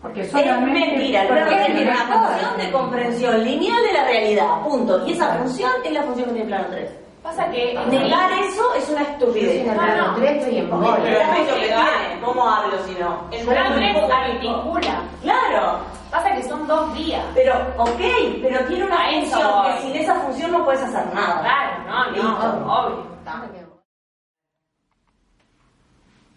Porque 0.01 0.21
Es 0.21 0.33
mentira, 0.33 1.23
el 1.23 1.27
porque 1.29 1.43
plano 1.43 1.57
3 1.57 1.67
tiene 1.75 1.83
es 1.83 1.89
una 1.89 2.21
función 2.29 2.57
de 2.57 2.71
comprensión 2.71 3.45
lineal 3.45 3.83
de 3.83 3.93
la 3.95 4.05
realidad, 4.05 4.61
punto. 4.63 5.05
Y 5.09 5.13
esa 5.13 5.35
función 5.35 5.73
es 5.85 5.91
la 5.93 6.03
función 6.05 6.29
que 6.29 6.35
tiene 6.35 6.43
el 6.43 6.49
plano 6.57 6.67
3. 6.71 6.91
Pasa 7.29 7.51
que 7.51 7.79
Negar 7.91 8.33
eso 8.33 8.75
es 8.75 8.89
una 8.89 9.03
estupidez. 9.03 9.61
En 9.61 9.69
el 9.69 9.77
plano 9.77 10.15
3 10.17 10.37
estoy 10.39 10.59
en 10.59 10.71
bola. 10.71 10.97
El 10.97 11.15
plano 11.15 11.33
3 11.35 11.47
que 11.49 11.67
tiene, 11.67 12.21
¿cómo 12.25 12.49
hablo 12.49 12.85
si 12.87 12.95
no? 12.95 13.29
el 13.31 13.47
plano 13.47 13.77
3 13.77 13.97
articula. 14.11 15.03
Claro, 15.21 15.79
Pasa 16.11 16.35
que 16.35 16.43
son 16.45 16.67
dos 16.67 16.95
vías. 16.95 17.23
pero 17.35 17.53
ok, 17.77 18.01
pero 18.41 18.65
tiene 18.65 18.87
una 18.87 18.97
A 18.97 19.11
función 19.11 19.63
que 19.63 19.83
sin 19.83 19.97
esa 19.97 20.15
función 20.15 20.53
no 20.53 20.65
puedes 20.65 20.81
hacer 20.81 21.15
nada. 21.15 21.41
Claro, 21.43 21.85
no, 21.87 22.11
Listo. 22.13 22.61
no, 22.61 22.75
obvio. 22.79 23.07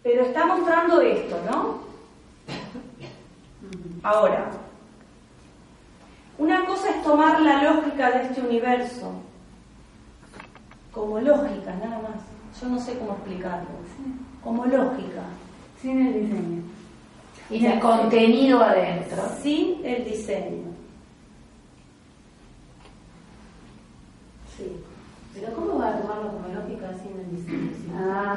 Pero 0.02 0.22
está 0.24 0.44
mostrando 0.44 1.00
esto, 1.00 1.40
¿no? 1.50 1.78
Ahora, 4.02 4.50
una 6.36 6.66
cosa 6.66 6.90
es 6.90 7.02
tomar 7.02 7.40
la 7.40 7.62
lógica 7.62 8.10
de 8.10 8.24
este 8.24 8.42
universo 8.42 9.14
como 10.92 11.18
lógica, 11.20 11.74
nada 11.82 11.98
más. 12.00 12.60
Yo 12.60 12.68
no 12.68 12.78
sé 12.78 12.98
cómo 12.98 13.12
explicarlo. 13.12 13.68
Como 14.44 14.66
lógica, 14.66 15.22
Sin 15.80 16.06
el 16.06 16.12
diseño. 16.14 16.62
Y 17.50 17.66
el 17.66 17.80
contenido 17.80 18.62
adentro. 18.62 19.22
sin 19.42 19.84
el 19.84 20.04
diseño. 20.04 20.72
Sí. 24.56 24.76
Pero 25.34 25.52
¿cómo 25.54 25.78
va 25.78 25.88
a 25.88 25.98
tomarlo 26.00 26.28
como 26.32 26.48
lógica 26.54 26.88
sin 27.02 27.18
el 27.18 27.36
diseño? 27.36 27.70
Ah, 27.96 28.36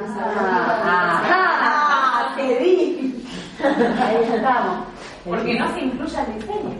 ¡Ah! 1.24 2.34
¡Te 2.36 2.58
vi! 2.58 3.24
Ahí 3.62 4.16
estamos. 4.34 4.86
Porque 5.24 5.58
no 5.58 5.74
se 5.74 5.80
incluye 5.80 6.16
el 6.20 6.34
diseño. 6.40 6.74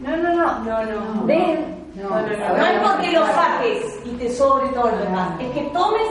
No, 0.00 0.16
no, 0.16 0.34
no. 0.34 0.64
No, 0.64 0.84
no. 0.84 1.24
Ven. 1.26 1.85
No, 1.96 2.10
no, 2.10 2.20
no, 2.20 2.56
no 2.58 2.66
es 2.66 2.78
porque 2.80 3.10
lo 3.12 3.26
saques 3.26 4.00
y 4.04 4.10
te 4.16 4.30
sobre 4.30 4.68
todo 4.68 4.90
lo 4.90 4.98
demás, 4.98 5.40
es 5.40 5.50
que 5.52 5.62
tomes 5.72 6.08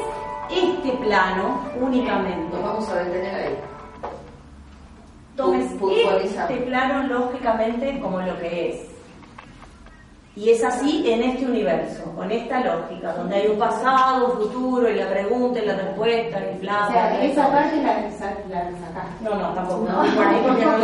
este 0.50 0.92
plano 0.98 1.60
únicamente. 1.80 2.56
Nos 2.56 2.64
vamos 2.64 2.90
a 2.90 2.96
detener 3.04 3.36
ahí. 3.36 3.58
Tomes 5.36 5.72
este 6.24 6.58
plano 6.58 7.08
lógicamente 7.08 8.00
como 8.00 8.20
lo 8.20 8.36
que 8.40 8.70
es. 8.70 8.96
Y 10.36 10.50
es 10.50 10.64
así 10.64 11.10
en 11.10 11.24
este 11.24 11.46
universo, 11.46 12.04
con 12.14 12.30
esta 12.30 12.60
lógica, 12.60 13.14
donde 13.14 13.36
hay 13.36 13.48
un 13.48 13.58
pasado, 13.58 14.34
un 14.34 14.38
futuro, 14.38 14.90
y 14.90 14.96
la 14.96 15.10
pregunta, 15.10 15.60
y 15.60 15.66
la 15.66 15.76
respuesta, 15.76 16.40
y 16.40 16.58
bla, 16.60 16.88
O 16.88 16.92
sea, 16.92 17.24
esa 17.24 17.50
parte 17.50 17.78
la, 17.78 18.02
la, 18.50 18.70
No, 19.22 19.36
no, 19.36 19.54
tampoco. 19.54 19.86
No, 19.86 20.04
no, 20.04 20.12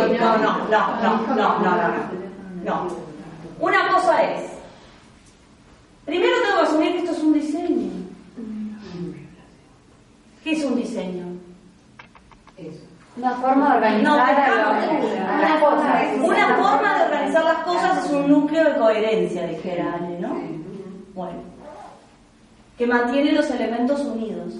no, 0.08 0.38
no, 0.38 0.68
no, 0.70 1.58
no, 1.58 1.58
no, 1.58 1.88
no. 2.64 2.86
Una 3.60 3.88
cosa 3.88 4.22
es 4.22 4.51
primero 6.04 6.32
tengo 6.42 6.56
que 6.60 6.66
asumir 6.66 6.92
que 6.92 6.98
esto 6.98 7.12
es 7.12 7.22
un 7.22 7.32
diseño. 7.34 7.90
¿Qué 10.44 10.52
es 10.52 10.64
un 10.64 10.76
diseño? 10.76 11.24
Una 13.16 13.30
forma 13.36 13.78
de 13.78 14.02
No, 14.02 14.14
organizar 14.14 14.52
una 14.52 15.42
las 15.42 15.60
cosas. 15.60 16.18
Una 16.22 16.56
forma 16.56 16.98
de 16.98 17.04
organizar 17.04 17.44
las 17.44 17.58
cosas 17.58 18.04
es 18.06 18.10
un 18.10 18.28
núcleo 18.28 18.64
de 18.64 18.78
coherencia, 18.78 19.46
dijera 19.46 19.94
Ale, 19.94 20.18
¿no? 20.18 20.40
Bueno, 21.14 21.38
que 22.78 22.86
mantiene 22.86 23.32
los 23.32 23.50
elementos 23.50 24.00
unidos, 24.00 24.54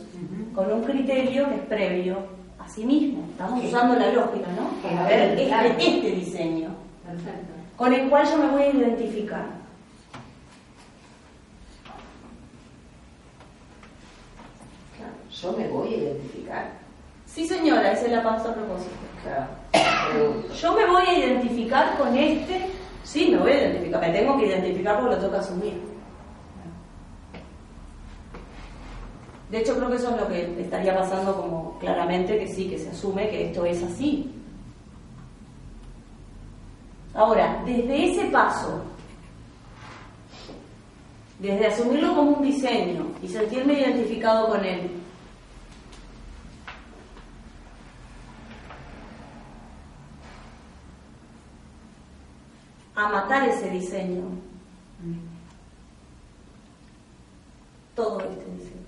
con 0.55 0.71
un 0.71 0.83
criterio 0.85 1.49
que 1.49 1.55
es 1.55 1.61
previo 1.63 2.19
a 2.59 2.69
sí 2.69 2.85
mismo. 2.85 3.25
Estamos 3.31 3.65
usando 3.65 3.95
la 3.97 4.13
lógica, 4.13 4.49
¿no? 4.55 4.99
A 5.01 5.09
ver, 5.09 5.39
este, 5.39 5.89
este 5.89 6.11
diseño, 6.11 6.69
Perfecto. 7.07 7.53
con 7.77 7.93
el 7.95 8.09
cual 8.11 8.27
yo 8.29 8.37
me 8.37 8.49
voy 8.49 8.63
a 8.63 8.71
identificar. 8.71 9.62
Yo 15.43 15.53
me 15.53 15.67
voy 15.69 15.95
a 15.95 15.97
identificar. 15.97 16.71
Sí, 17.27 17.47
señora, 17.47 17.93
esa 17.93 18.07
es 18.07 18.13
la 18.13 18.23
pausa 18.23 18.51
a 18.51 18.55
propósito. 18.55 18.93
Claro. 19.23 20.45
Yo 20.55 20.73
me 20.75 20.87
voy 20.87 21.03
a 21.05 21.19
identificar 21.19 21.99
con 21.99 22.17
este, 22.17 22.67
sí, 23.03 23.29
me 23.31 23.39
voy 23.39 23.51
a 23.51 23.63
identificar, 23.63 24.01
me 24.01 24.11
tengo 24.11 24.39
que 24.39 24.47
identificar 24.47 25.01
porque 25.01 25.17
lo 25.17 25.23
toca 25.23 25.41
asumir. 25.41 25.81
De 29.51 29.59
hecho, 29.59 29.77
creo 29.77 29.91
que 29.91 29.97
eso 29.97 30.11
es 30.11 30.21
lo 30.21 30.29
que 30.29 30.61
estaría 30.61 30.97
pasando 30.97 31.37
como 31.37 31.79
claramente 31.79 32.39
que 32.39 32.49
sí, 32.49 32.69
que 32.69 32.79
se 32.79 32.91
asume 32.91 33.29
que 33.29 33.49
esto 33.49 33.65
es 33.67 33.83
así. 33.83 34.33
Ahora, 37.15 37.63
desde 37.67 38.13
ese 38.13 38.25
paso, 38.27 38.81
desde 41.39 41.67
asumirlo 41.67 42.15
como 42.15 42.31
un 42.31 42.43
diseño 42.43 43.07
y 43.23 43.29
sentirme 43.29 43.81
identificado 43.81 44.49
con 44.49 44.65
él, 44.65 45.02
a 53.07 53.09
matar 53.09 53.49
ese 53.49 53.69
diseño. 53.71 54.23
Todo 57.95 58.21
este 58.21 58.45
diseño. 58.53 58.83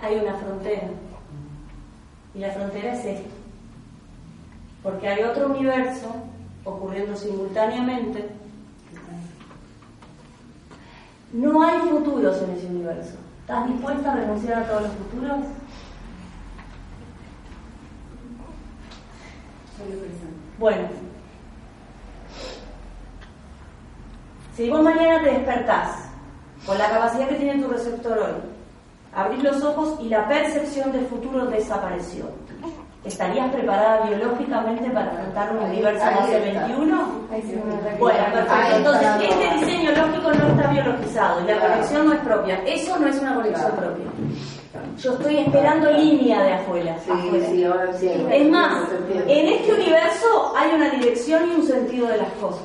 Hay 0.00 0.16
una 0.16 0.34
frontera. 0.34 0.88
Y 2.34 2.38
la 2.38 2.50
frontera 2.52 2.94
es 2.94 3.04
esta. 3.04 3.30
Porque 4.82 5.08
hay 5.08 5.24
otro 5.24 5.48
universo 5.48 6.14
ocurriendo 6.64 7.16
simultáneamente. 7.16 8.28
No 11.32 11.62
hay 11.62 11.80
futuros 11.80 12.40
en 12.42 12.50
ese 12.50 12.66
universo. 12.66 13.16
¿Estás 13.40 13.68
dispuesta 13.68 14.12
a 14.12 14.16
renunciar 14.16 14.62
a 14.62 14.68
todos 14.68 14.82
los 14.82 14.92
futuros? 14.92 15.46
Bueno, 20.58 20.88
si 24.56 24.68
vos 24.68 24.82
mañana 24.82 25.22
te 25.22 25.30
despertás 25.30 26.10
con 26.66 26.76
la 26.76 26.90
capacidad 26.90 27.28
que 27.28 27.36
tiene 27.36 27.62
tu 27.62 27.68
receptor 27.68 28.18
hoy, 28.18 28.32
abrís 29.14 29.42
los 29.42 29.62
ojos 29.62 29.98
y 30.00 30.08
la 30.08 30.26
percepción 30.26 30.90
del 30.90 31.06
futuro 31.06 31.46
desapareció, 31.46 32.24
¿estarías 33.04 33.52
preparada 33.52 34.06
biológicamente 34.06 34.90
para 34.90 35.12
afrontar 35.12 35.56
un 35.56 35.62
universo 35.62 36.04
base 36.04 36.48
está. 36.48 36.66
21? 36.66 37.10
Ahí 37.30 37.42
sí 37.42 37.60
me 37.64 37.76
refiero. 37.76 37.98
Bueno, 37.98 38.24
perfecto. 38.32 38.76
Entonces, 38.76 39.08
este 39.30 39.54
diseño 39.54 39.90
lógico 39.92 40.32
no 40.32 40.48
está 40.48 40.70
biologizado 40.72 41.40
y 41.40 41.44
la 41.44 41.60
conexión 41.60 42.06
no 42.06 42.12
es 42.14 42.20
propia. 42.20 42.62
Eso 42.66 42.98
no 42.98 43.06
es 43.06 43.18
una 43.20 43.34
conexión 43.36 43.72
propia. 43.72 44.06
Yo 44.98 45.12
estoy 45.12 45.36
esperando 45.38 45.90
línea 45.92 46.42
de 46.42 46.52
afuera. 46.54 46.96
Sí, 47.04 47.10
afuera. 47.10 47.46
sí, 47.50 47.64
ahora 47.64 47.92
sí. 47.98 48.10
Es 48.32 48.48
más, 48.50 48.88
en 49.28 49.46
este 49.48 49.72
universo 49.74 50.52
hay 50.56 50.74
una 50.74 50.90
dirección 50.90 51.48
y 51.48 51.54
un 51.54 51.66
sentido 51.66 52.08
de 52.08 52.16
las 52.18 52.30
cosas. 52.32 52.62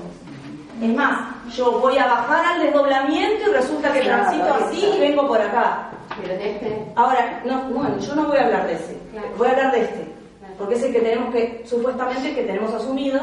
Es 0.82 0.94
más, 0.96 1.30
yo 1.56 1.80
voy 1.80 1.98
a 1.98 2.08
bajar 2.08 2.44
al 2.46 2.62
desdoblamiento 2.64 3.50
y 3.50 3.54
resulta 3.54 3.94
que 3.94 4.00
Claro, 4.02 4.24
transito 4.24 4.54
así 4.66 4.86
y 4.98 5.00
vengo 5.00 5.28
por 5.28 5.40
acá. 5.40 5.90
Pero 6.20 6.34
en 6.34 6.42
este, 6.42 6.86
Ahora, 6.96 7.42
no, 7.46 7.62
bueno, 7.70 7.98
yo 8.00 8.16
no 8.16 8.26
voy 8.28 8.38
a 8.38 8.46
hablar 8.46 8.68
de 8.68 8.74
ese, 8.74 8.98
Claro. 9.12 9.28
voy 9.38 9.48
a 9.48 9.52
hablar 9.52 9.72
de 9.72 9.82
este, 9.82 10.08
porque 10.58 10.76
es 10.76 10.84
el 10.84 10.94
que 10.94 11.00
tenemos 11.02 11.34
que, 11.34 11.64
supuestamente, 11.66 12.34
que 12.36 12.44
tenemos 12.44 12.74
asumido, 12.74 13.20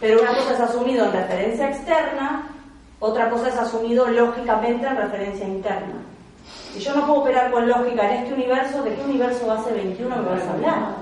pero 0.00 0.20
una 0.22 0.34
cosa 0.34 0.52
es 0.54 0.60
asumido 0.60 1.04
en 1.06 1.12
referencia 1.12 1.68
externa, 1.70 2.48
otra 2.98 3.30
cosa 3.30 3.48
es 3.48 3.56
asumido 3.56 4.08
lógicamente 4.08 4.86
en 4.86 4.96
referencia 4.96 5.46
interna. 5.46 5.94
Si 6.72 6.80
yo 6.80 6.94
no 6.94 7.06
puedo 7.06 7.20
operar 7.20 7.50
con 7.50 7.68
lógica 7.68 8.08
en 8.10 8.22
este 8.22 8.34
universo, 8.34 8.82
¿de 8.82 8.94
qué 8.94 9.02
universo 9.02 9.46
base 9.46 9.72
21 9.72 10.16
me 10.16 10.22
vas 10.22 10.42
a 10.42 10.52
hablar? 10.52 11.00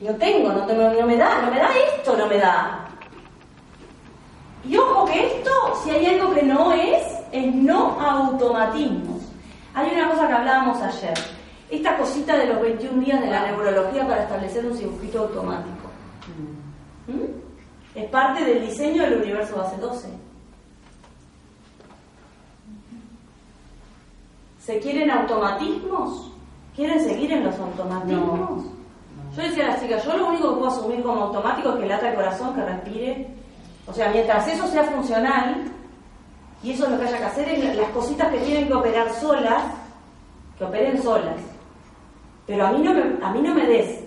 No 0.00 0.14
tengo, 0.16 0.52
no, 0.52 0.66
tengo, 0.66 0.82
no 0.82 1.06
me 1.06 1.16
da, 1.16 1.42
no 1.42 1.50
me 1.50 1.58
da 1.58 1.68
esto, 1.94 2.16
no 2.16 2.26
me 2.26 2.38
da. 2.38 2.86
Y 4.64 4.76
ojo 4.76 5.06
que 5.06 5.38
esto, 5.38 5.50
si 5.82 5.90
hay 5.90 6.06
algo 6.06 6.34
que 6.34 6.42
no 6.42 6.72
es, 6.72 7.02
es 7.32 7.54
no 7.54 7.98
automatismos. 8.00 9.22
Hay 9.74 9.90
una 9.92 10.10
cosa 10.10 10.26
que 10.26 10.32
hablábamos 10.34 10.82
ayer, 10.82 11.14
esta 11.70 11.96
cosita 11.96 12.36
de 12.36 12.46
los 12.46 12.60
21 12.60 13.04
días 13.04 13.20
de 13.20 13.30
la 13.30 13.46
neurología 13.46 14.06
para 14.06 14.22
establecer 14.22 14.66
un 14.66 14.76
circuito 14.76 15.20
automático. 15.20 15.88
¿Mm? 17.06 17.98
Es 17.98 18.10
parte 18.10 18.44
del 18.44 18.66
diseño 18.66 19.02
del 19.02 19.20
universo 19.20 19.56
base 19.56 19.76
12. 19.76 20.25
¿Se 24.66 24.80
quieren 24.80 25.08
automatismos? 25.12 26.32
¿Quieren 26.74 27.00
seguir 27.00 27.32
en 27.32 27.44
los 27.44 27.56
automatismos? 27.56 28.64
Yo 29.36 29.42
decía 29.42 29.66
a 29.66 29.68
las 29.68 29.80
chicas, 29.80 30.04
yo 30.04 30.16
lo 30.16 30.26
único 30.26 30.50
que 30.50 30.56
puedo 30.56 30.72
asumir 30.72 31.02
como 31.04 31.22
automático 31.22 31.68
es 31.70 31.76
que 31.76 31.86
lata 31.86 32.08
el 32.08 32.16
corazón, 32.16 32.52
que 32.52 32.64
respire. 32.64 33.28
O 33.86 33.92
sea, 33.92 34.10
mientras 34.10 34.48
eso 34.48 34.66
sea 34.66 34.82
funcional, 34.82 35.70
y 36.64 36.72
eso 36.72 36.84
es 36.84 36.90
lo 36.90 36.98
que 36.98 37.04
haya 37.06 37.18
que 37.18 37.24
hacer, 37.24 37.48
es 37.48 37.76
las 37.76 37.90
cositas 37.90 38.28
que 38.32 38.38
tienen 38.38 38.66
que 38.66 38.74
operar 38.74 39.14
solas, 39.14 39.62
que 40.58 40.64
operen 40.64 41.00
solas. 41.00 41.40
Pero 42.44 42.66
a 42.66 42.72
mí 42.72 42.82
no 42.82 42.92
me, 42.92 43.24
a 43.24 43.30
mí 43.30 43.42
no 43.42 43.54
me 43.54 43.66
des 43.68 44.00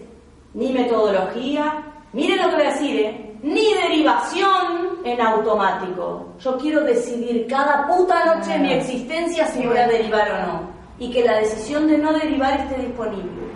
ni 0.55 0.74
metodología, 0.74 1.86
miren 2.12 2.38
lo 2.38 2.49
que 2.49 2.55
voy 2.55 2.66
a 2.66 2.74
decir, 2.74 2.99
¿eh? 2.99 3.38
ni 3.43 3.74
derivación 3.76 4.89
en 5.04 5.22
automático. 5.22 6.28
Yo 6.39 6.58
quiero 6.58 6.84
decidir 6.84 7.47
cada 7.47 7.88
puta 7.88 8.36
noche 8.36 8.56
en 8.56 8.62
mi 8.62 8.74
existencia 8.74 9.47
si 9.47 9.66
voy 9.66 9.78
a 9.78 9.88
derivar 9.88 10.32
o 10.32 10.47
no. 10.47 10.62
Y 11.00 11.12
que 11.12 11.24
la 11.24 11.38
decisión 11.38 11.88
de 11.88 11.97
no 11.97 12.12
derivar 12.14 12.60
esté 12.60 12.78
disponible. 12.86 13.50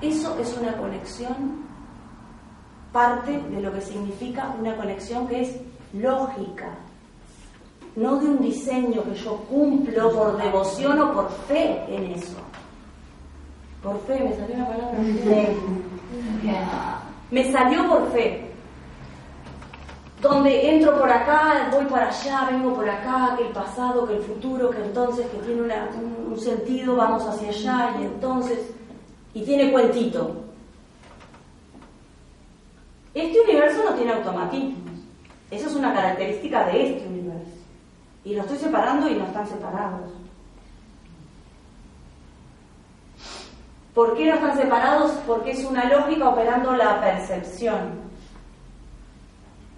Eso 0.00 0.36
es 0.40 0.56
una 0.60 0.76
conexión, 0.76 1.64
parte 2.92 3.32
de 3.32 3.60
lo 3.60 3.72
que 3.72 3.80
significa 3.80 4.54
una 4.58 4.76
conexión 4.76 5.26
que 5.28 5.42
es 5.42 5.56
lógica, 5.92 6.70
no 7.96 8.16
de 8.18 8.26
un 8.26 8.40
diseño 8.40 9.02
que 9.04 9.14
yo 9.14 9.36
cumplo 9.48 10.12
por 10.12 10.36
devoción 10.36 11.00
o 11.00 11.12
por 11.12 11.30
fe 11.48 11.84
en 11.88 12.12
eso. 12.12 12.36
Por 13.82 14.00
fe, 14.02 14.20
me 14.20 14.36
salió 14.36 14.56
la 14.56 14.68
palabra. 14.68 14.98
Me 17.30 17.52
salió 17.52 17.88
por 17.88 18.12
fe. 18.12 18.47
Donde 20.20 20.70
entro 20.70 20.98
por 20.98 21.10
acá, 21.10 21.68
voy 21.70 21.84
para 21.84 22.08
allá, 22.08 22.48
vengo 22.50 22.74
por 22.74 22.88
acá, 22.88 23.34
que 23.36 23.46
el 23.46 23.52
pasado, 23.52 24.06
que 24.06 24.16
el 24.16 24.22
futuro, 24.22 24.70
que 24.70 24.78
entonces, 24.78 25.26
que 25.28 25.38
tiene 25.38 25.62
un, 25.62 26.32
un 26.32 26.38
sentido, 26.38 26.96
vamos 26.96 27.24
hacia 27.24 27.50
allá 27.50 27.96
y 28.00 28.04
entonces, 28.04 28.70
y 29.32 29.42
tiene 29.42 29.70
cuentito. 29.70 30.44
Este 33.14 33.40
universo 33.40 33.82
no 33.84 33.94
tiene 33.94 34.12
automatismos. 34.12 34.92
Eso 35.50 35.68
es 35.68 35.74
una 35.74 35.94
característica 35.94 36.66
de 36.66 36.88
este 36.88 37.08
universo. 37.08 37.50
Y 38.24 38.34
lo 38.34 38.42
estoy 38.42 38.58
separando 38.58 39.08
y 39.08 39.14
no 39.14 39.24
están 39.24 39.46
separados. 39.46 40.10
¿Por 43.94 44.16
qué 44.16 44.26
no 44.26 44.34
están 44.34 44.56
separados? 44.56 45.12
Porque 45.26 45.52
es 45.52 45.64
una 45.64 45.84
lógica 45.86 46.28
operando 46.28 46.76
la 46.76 47.00
percepción, 47.00 48.07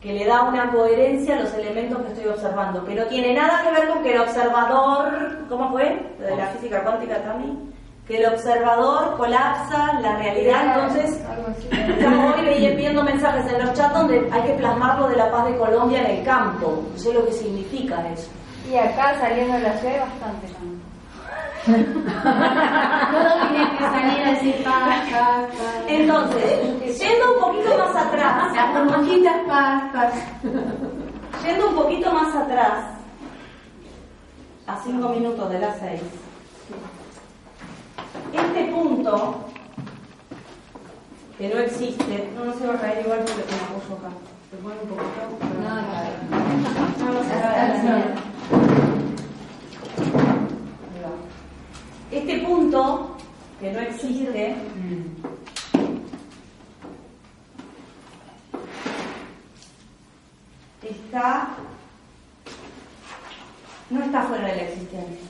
que 0.00 0.12
le 0.14 0.24
da 0.24 0.42
una 0.42 0.72
coherencia 0.72 1.36
a 1.36 1.40
los 1.40 1.52
elementos 1.54 2.00
que 2.02 2.12
estoy 2.12 2.28
observando, 2.28 2.84
que 2.84 2.94
no 2.94 3.04
tiene 3.04 3.34
nada 3.34 3.62
que 3.62 3.80
ver 3.80 3.88
con 3.88 4.02
que 4.02 4.14
el 4.14 4.20
observador, 4.20 5.38
¿cómo 5.48 5.70
fue? 5.70 6.14
De 6.18 6.36
la 6.36 6.46
física 6.46 6.82
cuántica 6.82 7.22
también, 7.22 7.70
que 8.06 8.16
el 8.16 8.32
observador 8.32 9.16
colapsa 9.18 10.00
la 10.00 10.16
realidad, 10.16 10.74
entonces 10.74 11.22
estamos 11.70 12.34
hoy 12.34 12.74
viendo 12.76 13.04
mensajes 13.04 13.52
en 13.52 13.64
los 13.64 13.74
chats 13.74 13.92
donde 13.92 14.26
hay 14.32 14.42
que 14.42 14.54
plasmarlo 14.54 15.08
de 15.08 15.16
la 15.16 15.30
paz 15.30 15.46
de 15.46 15.58
Colombia 15.58 16.00
en 16.00 16.18
el 16.18 16.24
campo, 16.24 16.82
no 16.90 16.98
sé 16.98 17.12
lo 17.12 17.26
que 17.26 17.32
significa 17.32 18.02
eso. 18.10 18.30
Y 18.70 18.76
acá 18.76 19.18
saliendo 19.20 19.54
de 19.54 19.62
la 19.62 19.76
ciudad 19.78 20.00
bastante 20.00 20.46
también. 20.48 20.69
Todo 21.66 23.48
tiene 23.48 23.76
que 23.76 23.84
salir 23.84 24.24
decir 24.34 24.64
paz, 24.64 25.00
paz, 25.10 25.10
paz. 25.10 25.84
Entonces, 25.88 26.98
yendo 27.00 27.34
un 27.34 27.40
poquito 27.40 27.78
más 27.78 27.96
atrás, 28.06 28.54
Las 28.54 28.74
burbujitas, 28.74 29.36
paz, 29.46 29.82
paz. 29.92 30.12
yendo 31.44 31.68
un 31.68 31.74
poquito 31.74 32.12
más 32.12 32.34
atrás, 32.34 32.84
a 34.66 34.76
cinco 34.84 35.08
minutos 35.10 35.50
de 35.50 35.58
las 35.58 35.78
seis, 35.78 36.00
este 38.32 38.64
punto, 38.72 39.44
que 41.36 41.48
no 41.48 41.60
existe, 41.60 42.30
no, 42.36 42.44
no 42.44 42.52
se 42.54 42.66
va 42.66 42.74
a 42.74 42.78
caer 42.80 43.04
igual 43.04 43.20
porque 43.20 43.42
me 43.42 43.56
apoyo 43.60 43.94
acá. 43.98 44.10
¿Se 44.50 44.56
pone 44.56 44.74
un 44.82 44.88
poquito? 44.88 45.22
No, 45.62 45.74
no. 45.74 45.80
No, 46.98 47.12
no 47.12 47.18
va 47.18 47.20
a 47.20 47.54
caer. 47.54 48.29
Este 52.10 52.40
punto, 52.40 53.16
que 53.60 53.72
no 53.72 53.78
existe, 53.80 54.56
está, 60.82 61.50
no 63.90 64.02
está 64.02 64.22
fuera 64.22 64.48
de 64.48 64.56
la 64.56 64.62
existencia. 64.62 65.28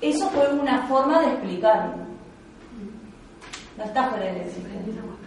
Eso 0.00 0.30
fue 0.30 0.52
una 0.54 0.86
forma 0.86 1.20
de 1.20 1.28
explicarlo. 1.28 1.94
No 3.76 3.84
está 3.84 4.08
fuera 4.10 4.26
de 4.26 4.32
la 4.32 4.44
existencia. 4.44 5.17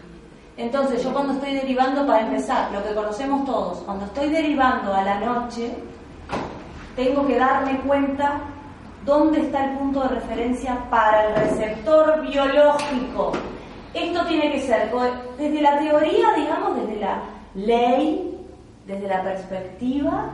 Entonces, 0.58 1.04
yo 1.04 1.14
cuando 1.14 1.34
estoy 1.34 1.54
derivando, 1.54 2.06
para 2.06 2.28
empezar, 2.28 2.72
lo 2.72 2.84
que 2.84 2.94
conocemos 2.94 3.46
todos, 3.46 3.80
cuando 3.80 4.06
estoy 4.06 4.30
derivando 4.30 4.94
a 4.94 5.04
la 5.04 5.20
noche, 5.20 5.74
tengo 6.96 7.26
que 7.26 7.38
darme 7.38 7.80
cuenta 7.80 8.42
dónde 9.06 9.42
está 9.42 9.72
el 9.72 9.78
punto 9.78 10.02
de 10.02 10.10
referencia 10.10 10.78
para 10.90 11.28
el 11.28 11.36
receptor 11.36 12.22
biológico. 12.22 13.32
Esto 13.94 14.26
tiene 14.26 14.52
que 14.52 14.62
ser, 14.62 14.92
desde 15.38 15.62
la 15.62 15.80
teoría, 15.80 16.34
digamos, 16.36 16.76
desde 16.76 17.00
la 17.00 17.24
ley, 17.56 18.38
desde 18.86 19.08
la 19.08 19.24
perspectiva, 19.24 20.30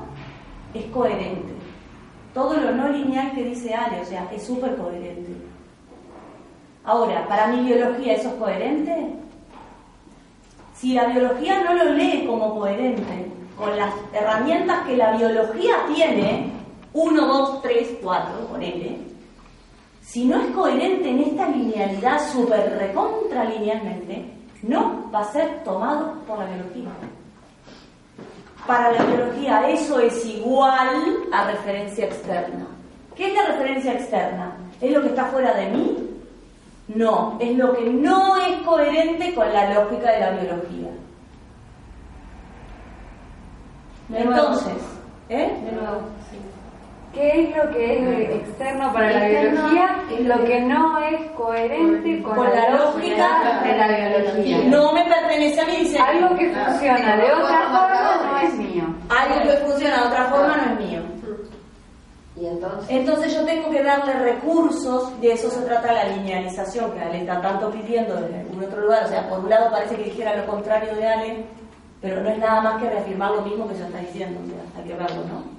es 0.74 0.86
coherente. 0.86 1.53
Todo 2.34 2.53
lo 2.53 2.72
no 2.72 2.89
lineal 2.89 3.32
que 3.32 3.43
dice 3.43 3.74
Ale, 3.74 4.01
o 4.01 4.05
sea, 4.05 4.28
es 4.32 4.45
súper 4.45 4.76
coherente. 4.76 5.32
Ahora, 6.84 7.28
para 7.28 7.47
mi 7.47 7.63
biología, 7.65 8.13
¿eso 8.13 8.30
es 8.30 8.36
coherente? 8.36 9.13
Si 10.78 10.93
la 10.93 11.05
biología 11.05 11.63
no 11.63 11.73
lo 11.73 11.91
lee 11.93 12.25
como 12.28 12.59
coherente, 12.59 13.32
con 13.57 13.75
las 13.75 13.93
herramientas 14.13 14.86
que 14.86 14.95
la 14.95 15.17
biología 15.17 15.75
tiene, 15.93 16.51
1, 16.93 17.28
2, 17.28 17.61
3, 17.63 17.97
4, 18.03 18.47
ponele, 18.47 18.97
si 20.01 20.25
no 20.25 20.39
es 20.39 20.47
coherente 20.51 21.09
en 21.09 21.19
esta 21.19 21.49
linealidad 21.49 22.32
súper 22.32 22.78
recontra 22.78 23.45
linealmente, 23.45 24.32
no 24.61 25.09
va 25.13 25.21
a 25.21 25.32
ser 25.32 25.63
tomado 25.63 26.13
por 26.28 26.39
la 26.39 26.45
biología. 26.45 26.89
Para 28.67 28.91
la 28.91 29.03
biología 29.03 29.69
eso 29.69 29.99
es 29.99 30.25
igual 30.25 31.17
a 31.32 31.51
referencia 31.51 32.05
externa. 32.05 32.67
¿Qué 33.15 33.30
es 33.30 33.34
la 33.34 33.47
referencia 33.47 33.93
externa? 33.93 34.55
¿Es 34.80 34.91
lo 34.91 35.01
que 35.01 35.07
está 35.07 35.25
fuera 35.25 35.53
de 35.55 35.69
mí? 35.71 36.07
No, 36.88 37.38
es 37.39 37.57
lo 37.57 37.73
que 37.75 37.89
no 37.89 38.38
es 38.38 38.61
coherente 38.63 39.35
con 39.35 39.51
la 39.51 39.73
lógica 39.73 40.11
de 40.11 40.19
la 40.19 40.31
biología. 40.31 40.89
De 44.07 44.23
nuevo. 44.23 44.39
Entonces, 44.39 44.73
¿eh? 45.29 45.51
De 45.65 45.71
nuevo, 45.73 46.01
sí. 46.31 46.38
¿Qué 47.13 47.43
es 47.43 47.57
lo 47.57 47.71
que 47.71 48.23
es 48.23 48.29
externo 48.35 48.93
para 48.93 49.11
la 49.11 49.27
Externo 49.27 49.69
biología? 49.69 50.03
es 50.11 50.25
Lo 50.25 50.35
lo 50.38 50.45
que 50.45 50.61
no 50.61 50.99
es 50.99 51.31
coherente 51.31 52.21
con, 52.21 52.35
Con 52.35 52.49
la 52.51 52.69
lógica 52.69 53.61
de 53.63 53.77
la 53.77 53.88
biología. 53.88 54.57
No 54.65 54.93
me 54.93 55.03
pertenece 55.03 55.59
a 55.59 55.65
mí, 55.65 55.75
dice. 55.77 55.99
Algo 55.99 56.38
que 56.38 56.53
funciona 56.53 57.17
de 57.17 57.31
otra 57.33 57.61
forma 57.63 58.21
no 58.31 58.38
es 58.38 58.53
mío. 58.53 58.83
Algo 59.09 59.49
que 59.49 59.57
funciona 59.57 60.01
de 60.01 60.07
otra 60.07 60.25
forma 60.25 60.57
no 60.57 60.73
es 60.73 60.88
mío. 60.88 61.01
Y 62.39 62.45
entonces, 62.45 62.89
Entonces 62.89 63.33
yo 63.33 63.43
tengo 63.45 63.69
que 63.71 63.81
darle 63.81 64.13
recursos, 64.13 65.19
de 65.19 65.31
eso 65.31 65.49
se 65.49 65.61
trata 65.61 65.91
la 65.91 66.03
linealización 66.05 66.91
que 66.91 66.99
Ale 66.99 67.21
está 67.21 67.41
tanto 67.41 67.71
pidiendo 67.71 68.15
desde 68.15 68.41
algún 68.41 68.63
otro 68.63 68.81
lugar. 68.81 69.05
O 69.05 69.07
sea, 69.07 69.27
por 69.27 69.39
un 69.39 69.49
lado 69.49 69.71
parece 69.71 69.95
que 69.95 70.03
dijera 70.03 70.35
lo 70.35 70.45
contrario 70.45 70.95
de 70.95 71.07
Ale, 71.07 71.45
pero 71.99 72.21
no 72.21 72.29
es 72.29 72.38
nada 72.38 72.61
más 72.61 72.81
que 72.81 72.89
reafirmar 72.89 73.31
lo 73.31 73.41
mismo 73.41 73.67
que 73.67 73.73
ella 73.73 73.88
está 73.88 73.99
diciendo. 73.99 74.39
Hay 74.77 74.83
que 74.83 74.93
verlo, 74.93 75.23
¿no? 75.23 75.57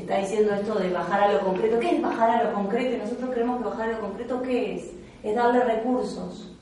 Está 0.00 0.18
diciendo 0.18 0.54
esto 0.54 0.76
de 0.76 0.90
bajar 0.90 1.22
a 1.22 1.32
lo 1.32 1.40
concreto. 1.40 1.78
¿Qué 1.80 1.96
es 1.96 2.02
bajar 2.02 2.30
a 2.30 2.44
lo 2.44 2.52
concreto? 2.54 2.94
Y 2.94 2.98
nosotros 2.98 3.30
creemos 3.32 3.58
que 3.58 3.68
bajar 3.68 3.88
a 3.88 3.92
lo 3.92 4.00
concreto, 4.00 4.42
¿qué 4.42 4.76
es? 4.76 4.90
Es 5.24 5.34
darle 5.34 5.64
recursos 5.64 6.52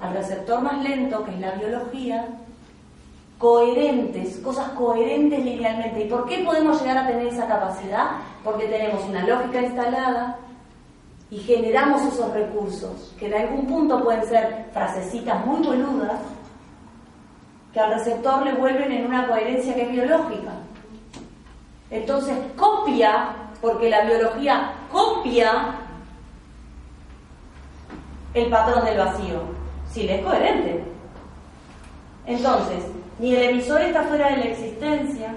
al 0.00 0.14
receptor 0.14 0.62
más 0.62 0.82
lento, 0.82 1.24
que 1.24 1.32
es 1.32 1.40
la 1.40 1.52
biología, 1.52 2.26
coherentes, 3.40 4.36
cosas 4.44 4.68
coherentes 4.72 5.42
linealmente. 5.42 6.04
¿Y 6.04 6.08
por 6.08 6.26
qué 6.26 6.44
podemos 6.44 6.78
llegar 6.78 6.98
a 6.98 7.06
tener 7.06 7.26
esa 7.26 7.48
capacidad? 7.48 8.10
Porque 8.44 8.66
tenemos 8.66 9.02
una 9.04 9.26
lógica 9.26 9.62
instalada 9.62 10.38
y 11.30 11.38
generamos 11.38 12.02
esos 12.02 12.30
recursos, 12.34 13.14
que 13.18 13.28
en 13.28 13.34
algún 13.34 13.66
punto 13.66 14.04
pueden 14.04 14.26
ser 14.26 14.66
frasecitas 14.74 15.46
muy 15.46 15.66
boludas, 15.66 16.20
que 17.72 17.80
al 17.80 17.94
receptor 17.94 18.44
le 18.44 18.52
vuelven 18.52 18.92
en 18.92 19.06
una 19.06 19.26
coherencia 19.26 19.74
que 19.74 19.82
es 19.84 19.90
biológica. 19.90 20.52
Entonces 21.90 22.36
copia, 22.58 23.36
porque 23.62 23.88
la 23.88 24.04
biología 24.04 24.72
copia 24.92 25.76
el 28.34 28.50
patrón 28.50 28.84
del 28.84 28.98
vacío? 28.98 29.40
Si 29.90 30.02
le 30.02 30.16
es 30.16 30.24
coherente. 30.24 30.84
Entonces, 32.26 32.84
ni 33.20 33.34
el 33.34 33.50
emisor 33.50 33.82
está 33.82 34.02
fuera 34.04 34.30
de 34.30 34.36
la 34.38 34.44
existencia, 34.44 35.34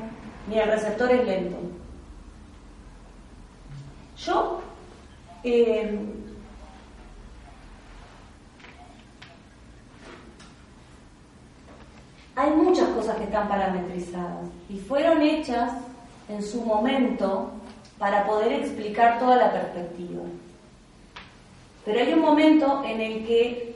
ni 0.48 0.58
el 0.58 0.70
receptor 0.70 1.12
es 1.12 1.26
lento. 1.26 1.58
Yo 4.18 4.62
eh, 5.44 6.00
hay 12.38 12.52
muchas 12.52 12.88
cosas 12.90 13.18
que 13.18 13.26
están 13.26 13.50
parametrizadas 13.50 14.48
y 14.70 14.78
fueron 14.78 15.22
hechas 15.22 15.74
en 16.30 16.42
su 16.42 16.62
momento 16.62 17.52
para 17.98 18.26
poder 18.26 18.54
explicar 18.54 19.20
toda 19.20 19.36
la 19.36 19.52
perspectiva. 19.52 20.24
Pero 21.84 22.00
hay 22.00 22.14
un 22.14 22.22
momento 22.22 22.82
en 22.86 23.02
el 23.02 23.28
que, 23.28 23.76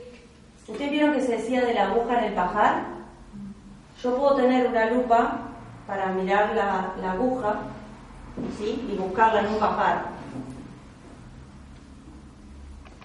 ¿ustedes 0.66 0.90
vieron 0.90 1.12
que 1.12 1.20
se 1.20 1.36
decía 1.36 1.62
de 1.62 1.74
la 1.74 1.90
aguja 1.90 2.20
en 2.20 2.24
el 2.24 2.32
pajar? 2.32 2.97
Yo 4.02 4.14
puedo 4.16 4.36
tener 4.36 4.68
una 4.68 4.90
lupa 4.90 5.38
para 5.86 6.06
mirar 6.12 6.54
la, 6.54 6.92
la 7.00 7.12
aguja 7.12 7.56
¿sí? 8.56 8.86
y 8.92 8.96
buscarla 8.96 9.40
en 9.40 9.46
un 9.48 9.58
pajar. 9.58 10.04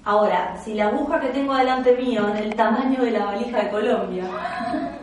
Ahora, 0.06 0.58
si 0.64 0.74
la 0.74 0.88
aguja 0.88 1.20
que 1.20 1.30
tengo 1.30 1.56
delante 1.56 1.96
mío 1.96 2.28
en 2.30 2.38
el 2.38 2.56
tamaño 2.56 3.02
de 3.04 3.12
la 3.12 3.26
valija 3.26 3.64
de 3.64 3.70
Colombia, 3.70 4.26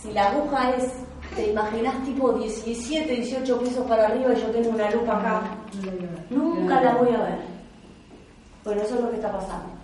si 0.00 0.12
la 0.12 0.30
aguja 0.30 0.70
es, 0.70 0.92
te 1.34 1.50
imaginas 1.50 2.02
tipo 2.04 2.32
17, 2.32 3.12
18 3.12 3.58
pisos 3.60 3.86
para 3.86 4.06
arriba 4.06 4.32
y 4.32 4.40
yo 4.40 4.46
tengo 4.52 4.70
una 4.70 4.90
lupa 4.90 5.18
acá, 5.18 5.42
nunca 6.30 6.80
la 6.80 6.94
voy 6.94 7.08
a 7.14 7.18
ver. 7.18 7.38
Bueno, 8.64 8.82
eso 8.82 8.94
es 8.94 9.00
lo 9.00 9.10
que 9.10 9.16
está 9.16 9.32
pasando. 9.32 9.81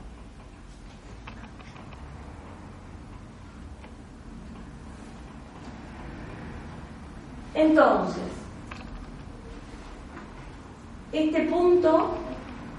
Entonces, 7.59 8.23
este 11.11 11.43
punto 11.47 12.15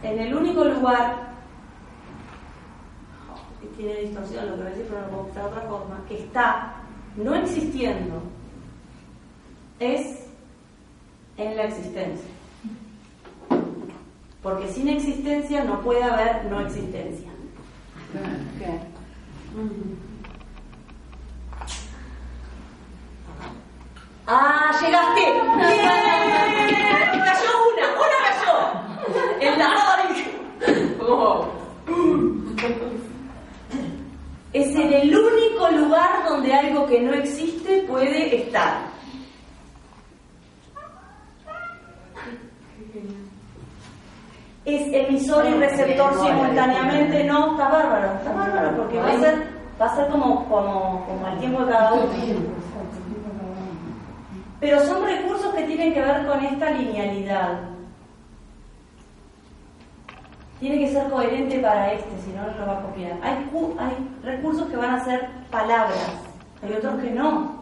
en 0.02 0.20
el 0.20 0.34
único 0.34 0.64
lugar 0.64 1.34
que 3.60 3.68
tiene 3.76 4.00
distorsión, 4.04 4.46
lo 4.46 4.52
que 4.54 4.58
voy 4.62 4.68
a 4.68 4.70
decir, 4.70 4.86
pero 4.90 5.02
no 5.02 5.08
puedo 5.10 5.34
de 5.34 5.42
otra 5.42 5.62
forma, 5.64 6.00
que 6.08 6.20
está 6.20 6.76
no 7.18 7.36
existiendo, 7.36 8.22
es 9.82 10.28
en 11.36 11.58
la 11.58 11.64
existencia. 11.66 12.30
Porque 14.42 14.70
sin 14.70 14.88
existencia 14.88 15.66
no 15.66 15.82
puede 15.82 16.04
haber 16.04 16.46
no 16.46 16.62
existencia. 16.62 17.30
¡Ah, 24.32 24.72
llegaste! 24.80 25.22
¡Bien! 25.58 25.82
¡Cayó 27.26 27.50
una! 27.74 27.86
¡Una 27.98 28.18
cayó! 28.28 28.54
¡En 29.42 29.58
la 29.58 29.70
oh. 31.02 31.48
Es 34.54 34.76
en 34.76 34.94
el 34.94 35.18
único 35.18 35.72
lugar 35.72 36.26
donde 36.28 36.54
algo 36.54 36.86
que 36.86 37.02
no 37.02 37.14
existe 37.16 37.86
puede 37.88 38.44
estar. 38.44 38.82
Es 44.64 44.94
emisor 44.94 45.48
y 45.48 45.54
receptor 45.56 46.14
simultáneamente, 46.14 47.24
no, 47.24 47.54
está 47.54 47.68
bárbaro, 47.70 48.14
está 48.14 48.32
bárbaro, 48.32 48.78
porque 48.78 49.00
va 49.00 49.12
a 49.12 49.20
ser, 49.20 49.48
va 49.82 49.86
a 49.88 49.96
ser 49.96 50.08
como, 50.10 50.48
como, 50.48 51.04
como 51.08 51.28
el 51.30 51.40
tiempo 51.40 51.66
de 51.66 51.72
cada 51.72 51.94
uno. 51.94 52.69
Pero 54.60 54.86
son 54.86 55.06
recursos 55.06 55.54
que 55.54 55.64
tienen 55.64 55.94
que 55.94 56.02
ver 56.02 56.28
con 56.28 56.44
esta 56.44 56.72
linealidad. 56.72 57.60
Tiene 60.60 60.80
que 60.80 60.92
ser 60.92 61.10
coherente 61.10 61.60
para 61.60 61.94
este, 61.94 62.10
si 62.26 62.32
no, 62.32 62.46
no 62.46 62.58
lo 62.58 62.68
va 62.68 62.80
a 62.80 62.82
copiar. 62.82 63.18
Hay, 63.24 63.50
hay 63.80 64.10
recursos 64.24 64.68
que 64.70 64.76
van 64.76 64.96
a 64.96 65.06
ser 65.06 65.30
palabras, 65.50 66.12
hay 66.62 66.74
otros 66.74 67.02
que 67.02 67.12
no. 67.12 67.60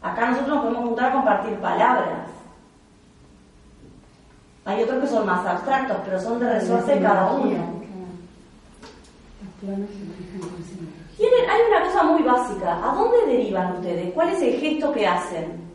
Acá 0.00 0.30
nosotros 0.30 0.54
nos 0.54 0.64
podemos 0.64 0.84
juntar 0.84 1.10
a 1.10 1.12
compartir 1.12 1.54
palabras. 1.58 2.30
Hay 4.64 4.82
otros 4.82 5.02
que 5.02 5.08
son 5.08 5.26
más 5.26 5.44
abstractos, 5.44 5.98
pero 6.04 6.20
son 6.20 6.40
de 6.40 6.52
resorte 6.54 7.00
cada 7.00 7.32
uno. 7.32 7.78
Tienen, 9.60 11.50
hay 11.50 11.60
una 11.68 11.84
cosa 11.84 12.02
muy 12.04 12.22
básica. 12.22 12.76
¿A 12.76 12.94
dónde 12.94 13.26
derivan 13.26 13.72
ustedes? 13.72 14.14
¿Cuál 14.14 14.30
es 14.30 14.40
el 14.40 14.60
gesto 14.60 14.92
que 14.92 15.06
hacen? 15.06 15.67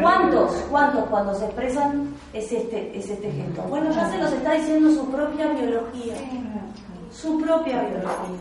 ¿Cuántos, 0.00 0.52
cuántos 0.70 1.04
cuando 1.06 1.34
se 1.34 1.46
expresan 1.46 2.14
es 2.32 2.52
este, 2.52 2.98
es 2.98 3.08
este 3.08 3.30
gesto? 3.30 3.62
Bueno, 3.62 3.90
ya 3.90 4.10
se 4.10 4.18
los 4.18 4.32
está 4.32 4.52
diciendo 4.52 4.90
su 4.90 5.10
propia 5.10 5.48
biología. 5.48 6.14
Su 7.10 7.40
propia 7.40 7.82
biología. 7.82 8.38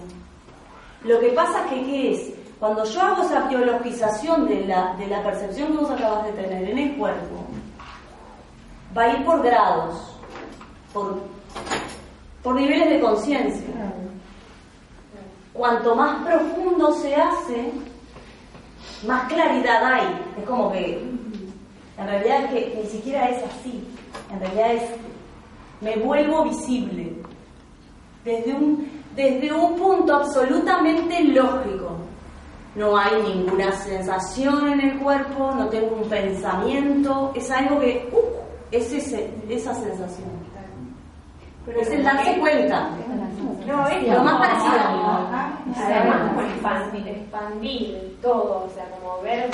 Lo 1.04 1.20
que 1.20 1.30
pasa 1.30 1.66
es 1.66 1.72
que, 1.72 1.86
¿qué 1.86 2.12
es? 2.12 2.34
Cuando 2.60 2.84
yo 2.84 3.02
hago 3.02 3.24
esa 3.24 3.48
biologización 3.48 4.48
de 4.48 4.66
la, 4.66 4.96
de 4.98 5.08
la 5.08 5.24
percepción 5.24 5.72
que 5.72 5.78
vos 5.78 5.90
acabas 5.90 6.26
de 6.26 6.34
tener 6.34 6.70
en 6.70 6.78
el 6.78 6.98
cuerpo, 6.98 7.46
va 8.96 9.04
a 9.04 9.14
ir 9.14 9.26
por 9.26 9.42
grados, 9.42 10.20
por, 10.94 11.22
por 12.44 12.56
niveles 12.56 12.90
de 12.90 13.00
conciencia. 13.00 13.66
Cuanto 15.54 15.96
más 15.96 16.26
profundo 16.26 16.94
se 16.94 17.16
hace, 17.16 17.72
más 19.06 19.28
claridad 19.28 19.84
hay. 19.84 20.08
Es 20.38 20.46
como 20.46 20.72
que, 20.72 21.02
en 21.98 22.08
realidad 22.08 22.46
es 22.46 22.50
que 22.52 22.82
ni 22.82 22.90
siquiera 22.90 23.30
es 23.30 23.44
así. 23.44 23.88
En 24.32 24.40
realidad 24.40 24.74
es, 24.74 24.84
me 25.82 25.98
vuelvo 25.98 26.46
visible. 26.46 27.14
Desde 28.24 28.54
un, 28.54 28.88
desde 29.16 29.52
un 29.52 29.76
punto 29.76 30.16
absolutamente 30.16 31.24
lógico. 31.24 31.98
No 32.76 32.98
hay 32.98 33.22
ninguna 33.22 33.72
sensación 33.74 34.72
en 34.72 34.80
el 34.80 35.00
cuerpo, 35.00 35.52
no 35.54 35.68
tengo 35.68 35.98
un 35.98 36.08
pensamiento, 36.08 37.34
es 37.36 37.52
algo 37.52 37.82
que, 37.82 38.10
uh, 38.14 38.42
es 38.72 38.94
ese, 38.94 39.30
esa 39.50 39.74
sensación. 39.74 40.30
Pero 41.66 41.82
es 41.82 41.90
el 41.90 42.04
darse 42.04 42.40
cuenta. 42.40 42.90
No, 43.66 43.88
es 43.88 44.08
lo 44.08 44.24
más 44.24 44.40
parecido. 44.40 44.72
Además, 45.76 46.30
como 46.30 46.42
expandir, 46.42 47.08
expandir 47.08 48.18
todo, 48.22 48.66
o 48.66 48.70
sea, 48.74 48.86
como 48.90 49.22
ver. 49.22 49.50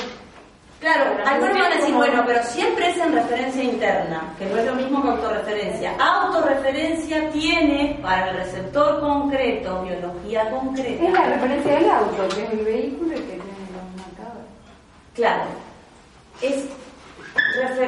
Claro, 0.80 1.12
algunos 1.26 1.58
van 1.58 1.72
a 1.72 1.76
decir, 1.76 1.96
bueno, 1.96 2.24
pero 2.26 2.44
siempre 2.44 2.90
es 2.92 2.98
en 2.98 3.14
referencia 3.14 3.64
interna, 3.64 4.22
que 4.38 4.46
no 4.46 4.58
es 4.58 4.66
lo 4.66 4.76
mismo 4.76 5.02
que 5.02 5.10
autorreferencia. 5.10 5.96
Autorreferencia 6.00 7.32
tiene 7.32 7.98
para 8.02 8.30
el 8.30 8.38
receptor 8.38 9.00
concreto, 9.00 9.82
biología 9.82 10.50
concreta. 10.52 11.04
Es 11.04 11.14
la 11.14 11.24
referencia 11.24 11.74
del 11.74 11.90
auto, 11.90 12.28
que 12.36 12.44
es 12.44 12.52
el 12.52 12.66
vehículo 12.66 13.10
que 13.10 13.22
tiene 13.22 13.44
los 13.74 14.06
marcadores. 14.06 14.46
Claro, 15.16 15.44
es 16.42 16.66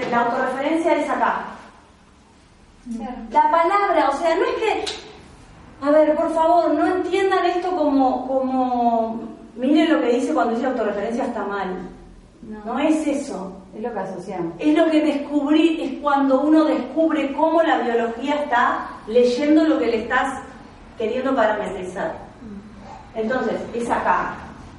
la 0.10 0.20
autorreferencia 0.22 0.96
es 0.96 1.10
acá. 1.10 1.46
La 3.30 3.52
palabra, 3.52 4.10
o 4.10 4.18
sea, 4.18 4.36
no 4.36 4.46
es 4.46 4.56
que 4.56 5.09
a 5.82 5.92
ver, 5.92 6.16
por 6.16 6.34
favor, 6.34 6.74
no 6.74 6.86
entiendan 6.86 7.46
esto 7.46 7.72
como, 7.76 8.28
como, 8.28 9.20
miren 9.56 9.94
lo 9.94 10.02
que 10.02 10.14
dice 10.14 10.34
cuando 10.34 10.56
dice 10.56 10.68
autorreferencia 10.68 11.26
está 11.26 11.46
mal. 11.46 11.68
No. 12.66 12.80
es 12.80 13.06
eso. 13.06 13.54
Es 13.76 13.84
lo 13.84 13.94
que 13.94 14.00
asociamos. 14.00 14.54
Es 14.58 14.78
lo 14.78 14.90
que 14.90 15.02
descubrí, 15.02 15.82
es 15.82 16.02
cuando 16.02 16.42
uno 16.42 16.66
descubre 16.66 17.32
cómo 17.34 17.62
la 17.62 17.80
biología 17.80 18.36
está 18.36 18.88
leyendo 19.08 19.64
lo 19.64 19.78
que 19.78 19.88
le 19.88 20.04
estás 20.04 20.42
queriendo 20.98 21.36
parametrizar. 21.36 22.16
Entonces, 23.16 23.56
es 23.74 23.90
acá. 23.90 24.36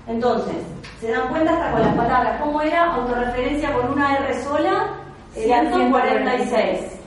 Entonces, 0.06 0.56
¿se 1.00 1.12
dan 1.12 1.28
cuenta 1.28 1.52
hasta 1.52 1.72
con 1.72 1.82
las 1.82 1.94
palabras? 1.94 2.40
¿Cómo 2.42 2.60
era 2.60 2.94
autorreferencia 2.94 3.72
con 3.72 3.92
una 3.92 4.16
R 4.16 4.42
sola? 4.42 4.88
146. 5.34 6.99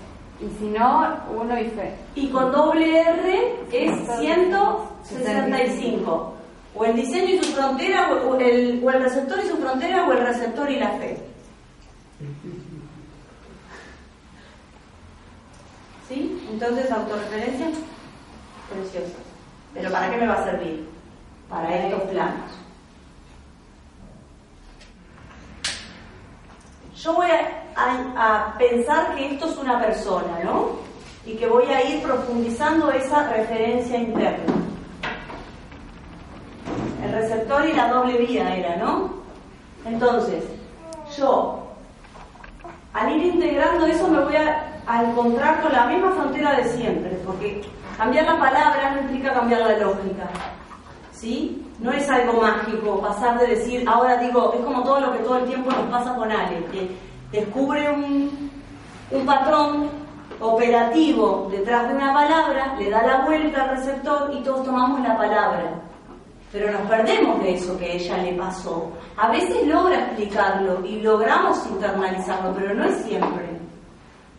Y 0.43 0.49
si 0.59 0.65
no, 0.65 1.15
uno 1.33 1.57
y 1.57 1.69
fe. 1.69 1.95
Y 2.15 2.29
con 2.29 2.51
doble 2.51 2.99
R 2.99 3.55
es 3.71 3.93
165. 4.19 6.33
O 6.75 6.85
el 6.85 6.95
diseño 6.95 7.35
y 7.35 7.43
su 7.43 7.53
frontera, 7.53 8.11
o 8.11 8.35
el, 8.35 8.81
o 8.83 8.89
el 8.89 9.03
receptor 9.03 9.39
y 9.39 9.47
su 9.47 9.55
frontera, 9.57 10.07
o 10.07 10.11
el 10.11 10.25
receptor 10.25 10.67
y 10.69 10.79
la 10.79 10.89
fe. 10.97 11.17
¿Sí? 16.09 16.45
Entonces, 16.51 16.91
autorreferencia, 16.91 17.67
preciosa. 18.69 19.15
Pero 19.73 19.89
¿para 19.91 20.09
qué 20.09 20.17
me 20.17 20.27
va 20.27 20.33
a 20.33 20.43
servir? 20.43 20.85
Para 21.49 21.73
estos 21.75 22.01
planos. 22.09 22.51
Yo 26.95 27.13
voy 27.13 27.27
a, 27.27 27.62
a, 27.75 28.55
pensar 28.57 29.15
que 29.15 29.33
esto 29.33 29.49
es 29.49 29.57
una 29.57 29.79
persona, 29.79 30.39
¿no? 30.43 30.83
y 31.25 31.35
que 31.35 31.47
voy 31.47 31.65
a 31.65 31.83
ir 31.89 32.03
profundizando 32.03 32.91
esa 32.91 33.29
referencia 33.29 33.97
interna. 33.97 34.53
El 37.03 37.11
receptor 37.13 37.65
y 37.65 37.73
la 37.73 37.87
doble 37.89 38.17
vía 38.17 38.55
era, 38.55 38.75
¿no? 38.77 39.13
Entonces, 39.85 40.43
yo, 41.17 41.63
al 42.93 43.15
ir 43.15 43.33
integrando 43.35 43.85
eso, 43.85 44.07
me 44.07 44.23
voy 44.23 44.35
a, 44.35 44.69
encontrar 45.01 45.61
con 45.61 45.71
la 45.71 45.85
misma 45.85 46.11
frontera 46.11 46.57
de 46.57 46.65
siempre, 46.65 47.11
porque 47.25 47.61
cambiar 47.97 48.25
la 48.25 48.37
palabra 48.37 48.91
no 48.91 49.01
implica 49.01 49.33
cambiar 49.33 49.61
la 49.61 49.77
lógica. 49.77 50.29
¿Sí? 51.13 51.65
No 51.79 51.93
es 51.93 52.09
algo 52.09 52.41
mágico 52.41 52.99
pasar 52.99 53.39
de 53.39 53.47
decir, 53.47 53.87
ahora 53.87 54.17
digo, 54.17 54.53
es 54.57 54.65
como 54.65 54.83
todo 54.83 54.99
lo 54.99 55.13
que 55.13 55.19
todo 55.19 55.37
el 55.37 55.45
tiempo 55.45 55.71
nos 55.71 55.89
pasa 55.89 56.15
con 56.15 56.29
Ale, 56.29 56.65
que 56.65 56.97
descubre 57.33 57.91
un, 57.91 58.49
un 59.11 59.25
patrón 59.25 59.89
operativo 60.39 61.49
detrás 61.51 61.89
de 61.89 61.95
una 61.95 62.13
palabra, 62.13 62.75
le 62.79 62.89
da 62.89 63.05
la 63.05 63.25
vuelta 63.25 63.63
al 63.63 63.77
receptor 63.77 64.31
y 64.33 64.41
todos 64.43 64.63
tomamos 64.65 65.01
la 65.01 65.17
palabra 65.17 65.83
pero 66.53 66.71
nos 66.71 66.87
perdemos 66.87 67.41
de 67.41 67.55
eso 67.55 67.75
que 67.79 67.85
a 67.85 67.93
ella 67.93 68.17
le 68.17 68.33
pasó. 68.33 68.91
A 69.17 69.31
veces 69.31 69.65
logra 69.65 70.05
explicarlo 70.05 70.85
y 70.85 71.01
logramos 71.01 71.65
internalizarlo, 71.67 72.53
pero 72.53 72.75
no 72.75 72.85
es 72.85 72.95
siempre. 73.03 73.49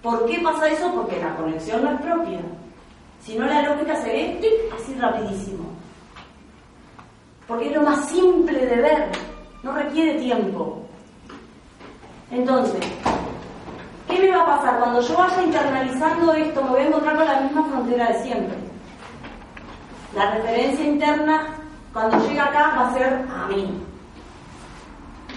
¿Por 0.01 0.25
qué 0.27 0.39
pasa 0.39 0.69
eso? 0.69 0.93
Porque 0.95 1.19
la 1.19 1.35
conexión 1.35 1.83
no 1.83 1.91
es 1.91 2.01
propia. 2.01 2.39
Si 3.21 3.37
no, 3.37 3.47
la 3.47 3.63
lógica 3.63 3.97
se 3.97 4.13
ve 4.13 4.71
así 4.79 4.95
rapidísimo. 4.95 5.65
Porque 7.49 7.67
es 7.71 7.75
lo 7.75 7.83
más 7.83 8.09
simple 8.09 8.65
de 8.65 8.77
ver, 8.77 9.11
no 9.65 9.73
requiere 9.73 10.21
tiempo. 10.21 10.84
Entonces, 12.35 12.85
¿qué 14.09 14.19
me 14.19 14.37
va 14.37 14.43
a 14.43 14.59
pasar? 14.59 14.81
Cuando 14.81 15.01
yo 15.01 15.17
vaya 15.17 15.43
internalizando 15.43 16.35
esto, 16.35 16.63
me 16.65 16.71
voy 16.71 16.81
a 16.81 16.89
encontrar 16.89 17.17
con 17.17 17.27
la 17.27 17.41
misma 17.41 17.65
frontera 17.69 18.09
de 18.09 18.23
siempre. 18.25 18.57
La 20.17 20.33
referencia 20.33 20.85
interna 20.85 21.47
cuando 21.93 22.19
llega 22.27 22.47
acá 22.47 22.75
va 22.77 22.89
a 22.89 22.95
ser 22.95 23.25
a 23.33 23.47
mí. 23.47 23.81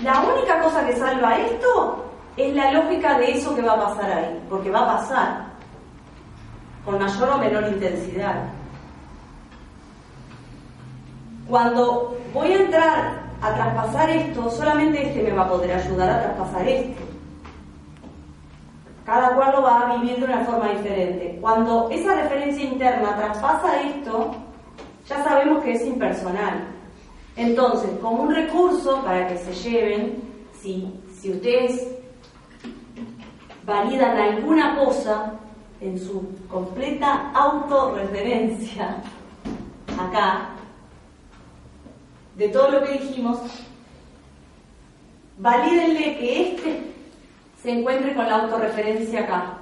La 0.03 0.21
única 0.21 0.59
cosa 0.59 0.87
que 0.87 0.95
salva 0.95 1.37
esto 1.37 2.03
es 2.35 2.55
la 2.55 2.71
lógica 2.71 3.19
de 3.19 3.31
eso 3.31 3.55
que 3.55 3.61
va 3.61 3.73
a 3.73 3.85
pasar 3.85 4.11
ahí, 4.11 4.43
porque 4.49 4.71
va 4.71 4.79
a 4.79 4.97
pasar 4.97 5.45
con 6.83 6.97
mayor 6.97 7.29
o 7.29 7.37
menor 7.37 7.67
intensidad. 7.67 8.43
Cuando 11.47 12.17
voy 12.33 12.53
a 12.53 12.55
entrar 12.55 13.26
a 13.41 13.53
traspasar 13.53 14.09
esto, 14.09 14.49
solamente 14.49 15.07
este 15.07 15.23
me 15.23 15.31
va 15.31 15.43
a 15.43 15.49
poder 15.49 15.71
ayudar 15.71 16.09
a 16.09 16.21
traspasar 16.21 16.67
este. 16.67 17.05
Cada 19.05 19.35
cual 19.35 19.51
lo 19.53 19.61
va 19.61 19.81
a 19.81 19.97
vivir 19.97 20.17
de 20.17 20.25
una 20.25 20.43
forma 20.43 20.69
diferente. 20.69 21.37
Cuando 21.39 21.89
esa 21.91 22.15
referencia 22.15 22.63
interna 22.63 23.15
traspasa 23.15 23.81
esto, 23.81 24.35
ya 25.07 25.23
sabemos 25.23 25.63
que 25.63 25.73
es 25.73 25.85
impersonal. 25.85 26.67
Entonces, 27.35 27.91
como 28.01 28.23
un 28.23 28.35
recurso 28.35 29.01
para 29.03 29.27
que 29.27 29.37
se 29.37 29.53
lleven, 29.53 30.21
si, 30.59 30.91
si 31.13 31.31
ustedes 31.31 31.87
validan 33.65 34.17
alguna 34.17 34.75
cosa 34.75 35.33
en 35.79 35.99
su 35.99 36.27
completa 36.49 37.31
autorreferencia, 37.33 38.97
acá, 39.97 40.49
de 42.37 42.49
todo 42.49 42.71
lo 42.71 42.83
que 42.83 42.93
dijimos, 42.93 43.39
valídenle 45.37 46.17
que 46.17 46.49
este 46.49 46.81
se 47.61 47.71
encuentre 47.71 48.15
con 48.15 48.25
la 48.25 48.43
autorreferencia 48.43 49.21
acá 49.21 49.57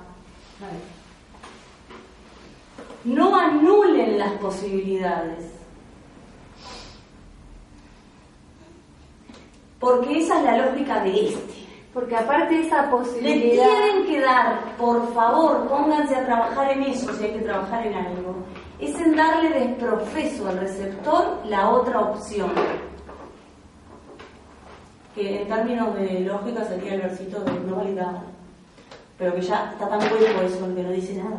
no 3.06 3.36
anulen 3.36 4.18
las 4.18 4.32
posibilidades. 4.34 5.54
Porque 9.80 10.20
esa 10.20 10.40
es 10.40 10.44
la 10.44 10.66
lógica 10.66 11.04
de 11.04 11.28
este. 11.30 11.54
Porque 11.94 12.16
aparte 12.16 12.56
de 12.56 12.68
esa 12.68 12.90
posibilidad... 12.90 13.32
Le 13.32 13.52
tienen 13.52 14.06
que 14.08 14.20
dar, 14.20 14.76
por 14.78 15.14
favor, 15.14 15.68
pónganse 15.68 16.16
a 16.16 16.26
trabajar 16.26 16.72
en 16.72 16.84
eso 16.84 17.14
si 17.14 17.26
hay 17.26 17.34
que 17.34 17.42
trabajar 17.42 17.86
en 17.86 17.94
algo. 17.94 18.36
Es 18.80 18.96
en 19.00 19.16
darle 19.16 19.50
desprofeso 19.50 20.48
al 20.48 20.60
receptor 20.60 21.42
la 21.46 21.70
otra 21.70 22.00
opción. 22.02 22.52
Que 25.14 25.42
en 25.42 25.48
términos 25.48 25.96
de 25.96 26.20
lógica 26.22 26.66
sería 26.66 26.96
el 26.96 27.02
versito 27.02 27.40
de 27.40 27.52
no 27.62 27.78
validar. 27.78 28.22
Pero 29.18 29.34
que 29.34 29.42
ya 29.42 29.72
está 29.72 29.88
tan 29.88 30.02
hueco 30.02 30.42
eso 30.42 30.76
que 30.76 30.84
no 30.84 30.92
dice 30.92 31.16
nada 31.16 31.38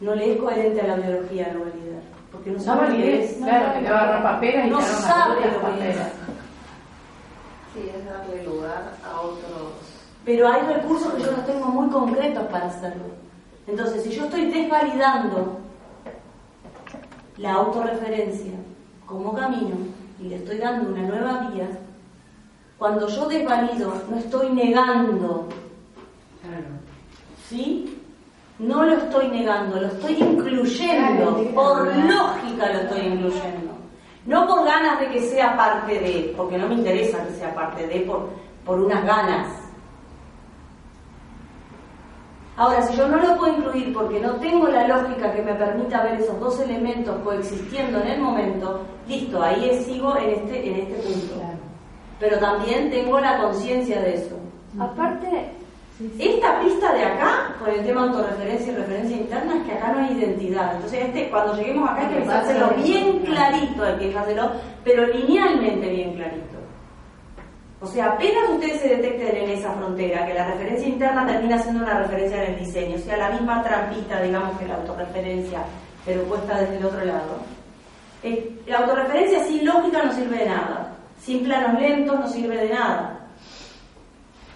no 0.00 0.14
le 0.14 0.32
es 0.32 0.40
coherente 0.40 0.80
a 0.80 0.86
la 0.86 0.96
biología 0.96 1.52
no 1.52 1.60
validar. 1.60 2.02
Porque 2.30 2.50
no 2.50 2.60
sabe 2.60 2.88
no 2.88 3.04
es. 3.04 3.32
Claro, 3.36 3.74
que 3.74 3.84
te 3.84 3.90
va 3.90 3.98
a 3.98 4.02
agarrar 4.02 4.22
paperas 4.22 4.66
y 4.66 4.70
no 4.70 4.80
sabe 4.80 5.40
lo 5.50 5.76
que 5.76 5.90
es. 5.90 5.96
Sí, 7.74 7.90
es 7.96 8.04
darle 8.04 8.44
lugar 8.44 8.92
a 9.04 9.20
otros. 9.20 9.72
Pero 10.24 10.48
hay 10.48 10.62
recursos 10.62 11.14
que 11.14 11.22
yo 11.22 11.32
los 11.32 11.46
tengo 11.46 11.66
muy 11.66 11.88
concretos 11.90 12.44
para 12.46 12.66
hacerlo. 12.66 13.04
Entonces, 13.66 14.02
si 14.02 14.10
yo 14.10 14.24
estoy 14.24 14.50
desvalidando 14.50 15.58
la 17.38 17.54
autorreferencia 17.54 18.52
como 19.06 19.34
camino 19.34 19.76
y 20.20 20.24
le 20.24 20.36
estoy 20.36 20.58
dando 20.58 20.90
una 20.90 21.02
nueva 21.02 21.50
vía, 21.50 21.68
cuando 22.76 23.08
yo 23.08 23.26
desvalido, 23.26 23.92
no 24.10 24.16
estoy 24.16 24.50
negando. 24.50 25.48
Claro. 26.42 26.66
¿Sí? 27.48 27.98
No 28.58 28.84
lo 28.84 28.94
estoy 28.94 29.28
negando, 29.28 29.80
lo 29.80 29.86
estoy 29.86 30.14
incluyendo. 30.14 31.36
Por 31.54 31.86
lógica 31.86 32.72
lo 32.72 32.80
estoy 32.80 33.00
incluyendo. 33.00 33.72
No 34.26 34.46
por 34.46 34.64
ganas 34.64 35.00
de 35.00 35.08
que 35.08 35.22
sea 35.22 35.56
parte 35.56 35.98
de, 35.98 36.34
porque 36.36 36.58
no 36.58 36.68
me 36.68 36.74
interesa 36.74 37.24
que 37.26 37.34
sea 37.34 37.54
parte 37.54 37.86
de, 37.86 38.00
por, 38.00 38.28
por 38.64 38.80
unas 38.80 39.04
ganas. 39.04 39.67
Ahora, 42.58 42.82
si 42.82 42.96
yo 42.96 43.06
no 43.06 43.18
lo 43.18 43.36
puedo 43.36 43.56
incluir 43.56 43.94
porque 43.94 44.18
no 44.18 44.32
tengo 44.40 44.66
la 44.66 44.88
lógica 44.88 45.32
que 45.32 45.42
me 45.42 45.54
permita 45.54 46.02
ver 46.02 46.20
esos 46.20 46.40
dos 46.40 46.58
elementos 46.58 47.16
coexistiendo 47.22 48.00
en 48.00 48.08
el 48.08 48.20
momento, 48.20 48.80
listo, 49.06 49.40
ahí 49.40 49.80
sigo 49.84 50.16
en 50.16 50.30
este, 50.30 50.68
en 50.68 50.74
este 50.74 50.94
punto. 50.94 51.34
Pero 52.18 52.36
también 52.40 52.90
tengo 52.90 53.20
la 53.20 53.40
conciencia 53.40 54.00
de 54.00 54.14
eso. 54.16 54.36
Aparte, 54.76 55.50
esta 56.18 56.60
pista 56.60 56.92
de 56.94 57.04
acá, 57.04 57.54
con 57.60 57.70
el 57.70 57.84
tema 57.84 58.02
autorreferencia 58.02 58.72
y 58.72 58.76
referencia 58.76 59.16
interna, 59.16 59.54
es 59.58 59.62
que 59.62 59.72
acá 59.74 59.92
no 59.92 60.00
hay 60.00 60.18
identidad. 60.18 60.74
Entonces, 60.74 61.04
este, 61.04 61.30
cuando 61.30 61.54
lleguemos 61.54 61.88
acá 61.88 62.08
hay 62.08 62.22
que 62.22 62.28
hacerlo 62.28 62.70
bien 62.82 63.20
clarito, 63.20 63.84
hay 63.84 63.98
que 63.98 64.18
hacerlo, 64.18 64.50
pero 64.82 65.06
linealmente 65.06 65.88
bien 65.90 66.14
clarito. 66.14 66.57
O 67.80 67.86
sea, 67.86 68.06
apenas 68.12 68.50
ustedes 68.50 68.80
se 68.80 68.88
detecten 68.88 69.36
en 69.36 69.50
esa 69.50 69.72
frontera, 69.72 70.26
que 70.26 70.34
la 70.34 70.48
referencia 70.48 70.88
interna 70.88 71.26
termina 71.26 71.58
siendo 71.58 71.84
una 71.84 72.00
referencia 72.00 72.44
en 72.44 72.54
el 72.54 72.58
diseño, 72.64 72.96
o 72.96 72.98
sea, 72.98 73.16
la 73.16 73.30
misma 73.30 73.62
trampita, 73.62 74.20
digamos, 74.20 74.58
que 74.58 74.66
la 74.66 74.74
autorreferencia, 74.76 75.60
pero 76.04 76.22
puesta 76.24 76.58
desde 76.60 76.78
el 76.78 76.84
otro 76.84 77.04
lado. 77.04 77.36
Eh, 78.24 78.62
la 78.66 78.78
autorreferencia 78.78 79.44
sin 79.44 79.64
lógica 79.64 80.02
no 80.02 80.12
sirve 80.12 80.38
de 80.38 80.46
nada, 80.46 80.92
sin 81.20 81.44
planos 81.44 81.80
lentos 81.80 82.18
no 82.18 82.28
sirve 82.28 82.56
de 82.56 82.70
nada 82.70 83.18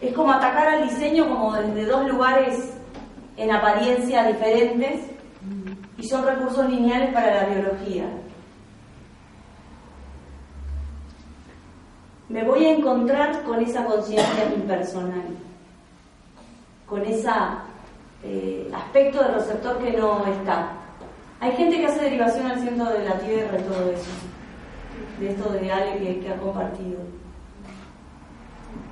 es 0.03 0.12
como 0.14 0.33
atacar 0.33 0.66
al 0.68 0.89
diseño 0.89 1.29
como 1.29 1.55
desde 1.55 1.87
dos 1.87 2.07
lugares 2.09 2.75
en 3.37 3.53
apariencia 3.53 4.25
diferentes 4.25 5.01
y 5.97 6.09
son 6.09 6.27
recursos 6.27 6.68
lineales 6.68 7.14
para 7.14 7.43
la 7.43 7.55
biología. 7.55 8.05
Me 12.33 12.43
voy 12.45 12.64
a 12.64 12.72
encontrar 12.72 13.43
con 13.43 13.61
esa 13.61 13.85
conciencia 13.85 14.51
impersonal, 14.57 15.37
con 16.87 17.05
ese 17.05 17.28
eh, 18.24 18.70
aspecto 18.72 19.22
del 19.22 19.35
receptor 19.35 19.76
que 19.76 19.93
no 19.93 20.24
está. 20.24 20.70
Hay 21.41 21.53
gente 21.53 21.76
que 21.76 21.89
hace 21.89 22.05
derivación 22.05 22.47
al 22.47 22.59
centro 22.59 22.87
de 22.87 23.05
la 23.05 23.18
Tierra 23.18 23.59
y 23.59 23.62
todo 23.64 23.91
eso, 23.91 24.11
de 25.20 25.30
esto 25.30 25.51
de 25.51 25.70
Ale 25.70 26.20
que 26.20 26.33
ha 26.33 26.37
compartido. 26.39 27.01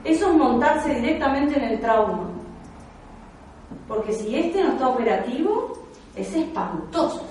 Eso 0.05 0.31
es 0.33 0.37
montarse 0.37 0.95
directamente 0.97 1.57
en 1.57 1.65
el 1.65 1.81
trauma. 1.81 2.29
Porque 3.89 4.13
si 4.13 4.37
este 4.37 4.63
no 4.63 4.73
está 4.73 4.89
operativo, 4.89 5.79
es 6.15 6.35
espantoso. 6.35 7.25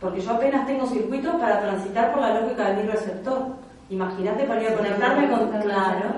Porque 0.00 0.20
yo 0.20 0.32
apenas 0.32 0.66
tengo 0.66 0.86
circuitos 0.86 1.34
para 1.36 1.60
transitar 1.60 2.12
por 2.12 2.22
la 2.22 2.40
lógica 2.40 2.70
de 2.70 2.82
mi 2.82 2.88
receptor. 2.88 3.46
Imagínate 3.90 4.44
para 4.44 4.62
ir 4.62 4.68
a 4.68 4.76
conectarme 4.76 5.28
con... 5.28 5.50
Claro. 5.60 6.08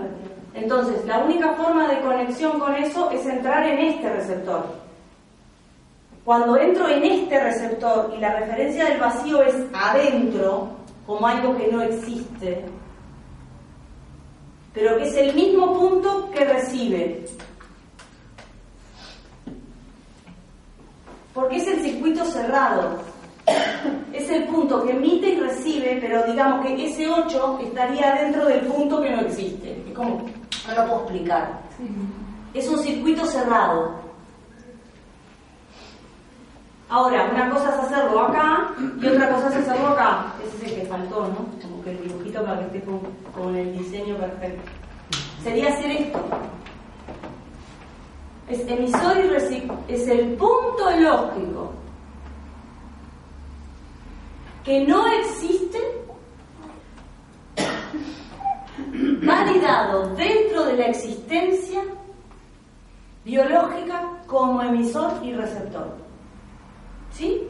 Entonces, 0.55 1.05
la 1.07 1.19
única 1.21 1.53
forma 1.55 1.89
de 1.89 2.01
conexión 2.01 2.59
con 2.59 2.75
eso 2.75 3.11
es 3.11 3.25
entrar 3.25 3.65
en 3.67 3.79
este 3.79 4.13
receptor. 4.13 4.67
Cuando 6.25 6.57
entro 6.57 6.89
en 6.89 7.05
este 7.05 7.43
receptor 7.43 8.13
y 8.17 8.21
la 8.21 8.37
referencia 8.37 8.85
del 8.85 9.01
vacío 9.01 9.43
es 9.43 9.55
adentro, 9.73 10.69
como 11.07 11.27
algo 11.27 11.57
que 11.57 11.69
no 11.69 11.81
existe, 11.83 12.65
pero 14.75 14.97
que 14.97 15.09
es 15.09 15.17
el 15.17 15.35
mismo 15.35 15.79
punto 15.79 16.31
que 16.31 16.45
recibe. 16.45 17.25
Porque 21.33 21.57
es 21.57 21.67
el 21.67 21.81
circuito 21.81 22.25
cerrado. 22.25 23.10
Es 24.13 24.29
el 24.29 24.45
punto 24.45 24.83
que 24.83 24.93
emite 24.93 25.31
y 25.31 25.41
recibe, 25.41 25.99
pero 26.01 26.23
digamos 26.25 26.67
que 26.67 26.87
ese 26.87 27.09
8 27.09 27.61
estaría 27.63 28.15
dentro 28.15 28.47
del 28.47 28.61
punto 28.61 29.01
que 29.01 29.11
no 29.11 29.21
existe. 29.23 29.83
Es 29.87 29.95
como, 29.95 30.27
no 30.67 30.75
lo 30.75 30.87
puedo 30.87 31.01
explicar. 31.03 31.61
Es 32.53 32.69
un 32.69 32.79
circuito 32.79 33.25
cerrado. 33.27 33.95
Ahora, 36.89 37.31
una 37.33 37.49
cosa 37.51 37.71
es 37.71 37.79
hacerlo 37.85 38.21
acá 38.21 38.73
y 39.01 39.07
otra 39.07 39.31
cosa 39.33 39.49
es 39.49 39.57
hacerlo 39.57 39.89
acá. 39.89 40.35
Ese 40.45 40.57
es 40.57 40.73
el 40.73 40.81
que 40.81 40.87
faltó, 40.87 41.29
¿no? 41.29 41.47
Como 41.63 41.83
que 41.85 41.93
el 41.93 42.03
dibujito 42.03 42.45
para 42.45 42.59
que 42.59 42.67
esté 42.67 42.81
con, 42.83 43.01
con 43.33 43.57
el 43.57 43.79
diseño 43.79 44.17
perfecto. 44.17 44.71
Sería 45.43 45.69
hacer 45.69 45.91
esto. 45.93 46.21
Es 48.49 48.67
emisor 48.67 49.17
y. 49.19 49.93
Es 49.93 50.09
el 50.09 50.35
punto 50.35 50.91
lógico 50.99 51.80
que 54.65 54.87
no 54.87 55.07
existe 55.07 55.79
validado 59.23 60.15
dentro 60.17 60.65
de 60.65 60.77
la 60.77 60.87
existencia 60.87 61.83
biológica 63.25 64.03
como 64.27 64.63
emisor 64.63 65.13
y 65.23 65.35
receptor. 65.35 65.89
¿Sí? 67.13 67.49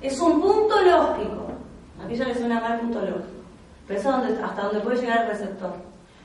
Es 0.00 0.20
un 0.20 0.40
punto 0.40 0.82
lógico. 0.82 1.46
A 2.02 2.06
mí 2.06 2.14
ya 2.14 2.26
le 2.26 2.34
suena 2.34 2.60
mal 2.60 2.80
punto 2.80 3.00
lógico. 3.00 3.24
Pero 3.86 4.00
es 4.00 4.06
hasta 4.06 4.62
donde 4.62 4.80
puede 4.80 5.00
llegar 5.00 5.22
el 5.22 5.28
receptor. 5.28 5.72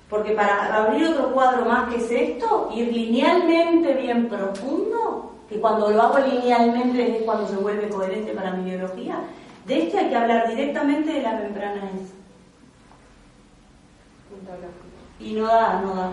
Porque 0.09 0.31
para 0.33 0.75
abrir 0.75 1.07
otro 1.07 1.31
cuadro 1.31 1.65
más 1.65 1.89
que 1.89 1.97
es 1.97 2.11
esto, 2.11 2.69
ir 2.75 2.91
linealmente 2.91 3.93
bien 3.93 4.27
profundo, 4.27 5.30
que 5.51 5.59
cuando 5.59 5.91
lo 5.91 6.01
hago 6.01 6.17
linealmente 6.19 7.17
es 7.17 7.23
cuando 7.23 7.45
se 7.45 7.57
vuelve 7.57 7.89
coherente 7.89 8.31
para 8.31 8.53
mi 8.53 8.69
biología, 8.69 9.19
de 9.65 9.83
este 9.83 9.99
hay 9.99 10.09
que 10.09 10.15
hablar 10.15 10.47
directamente 10.47 11.11
de 11.11 11.21
la 11.21 11.33
membrana 11.33 11.89
esa. 11.89 12.13
Y 15.19 15.33
no 15.33 15.47
da, 15.47 15.81
no 15.81 15.93
da. 15.93 16.11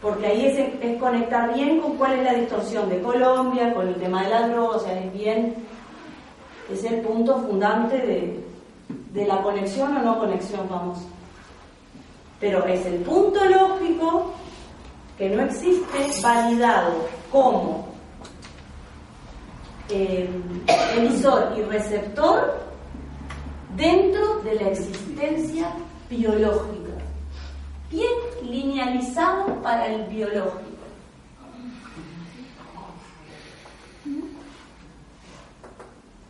Porque 0.00 0.26
ahí 0.26 0.46
es, 0.46 0.58
es 0.82 0.98
conectar 0.98 1.52
bien 1.52 1.78
con 1.78 1.98
cuál 1.98 2.14
es 2.14 2.24
la 2.24 2.32
distorsión 2.32 2.88
de 2.88 3.02
Colombia, 3.02 3.74
con 3.74 3.86
el 3.86 3.96
tema 3.96 4.22
de 4.22 4.30
la 4.30 4.48
droga, 4.48 4.76
o 4.76 4.80
sea, 4.80 4.98
es 4.98 5.12
bien, 5.12 5.54
es 6.72 6.84
el 6.84 7.00
punto 7.00 7.38
fundante 7.42 7.98
de, 7.98 8.44
de 9.12 9.26
la 9.26 9.42
conexión 9.42 9.94
o 9.94 10.02
no 10.02 10.18
conexión, 10.18 10.66
vamos. 10.70 11.00
Pero 12.40 12.64
es 12.64 12.86
el 12.86 13.02
punto 13.02 13.44
lógico 13.44 14.32
que 15.18 15.28
no 15.28 15.42
existe 15.42 16.22
validado 16.22 16.94
como 17.30 17.95
eh, 19.88 20.28
emisor 20.96 21.52
y 21.56 21.62
receptor 21.62 22.60
dentro 23.76 24.40
de 24.42 24.54
la 24.54 24.68
existencia 24.68 25.68
biológica. 26.08 26.92
Bien 27.90 28.12
linealizado 28.42 29.62
para 29.62 29.86
el 29.86 30.04
biológico. 30.04 30.76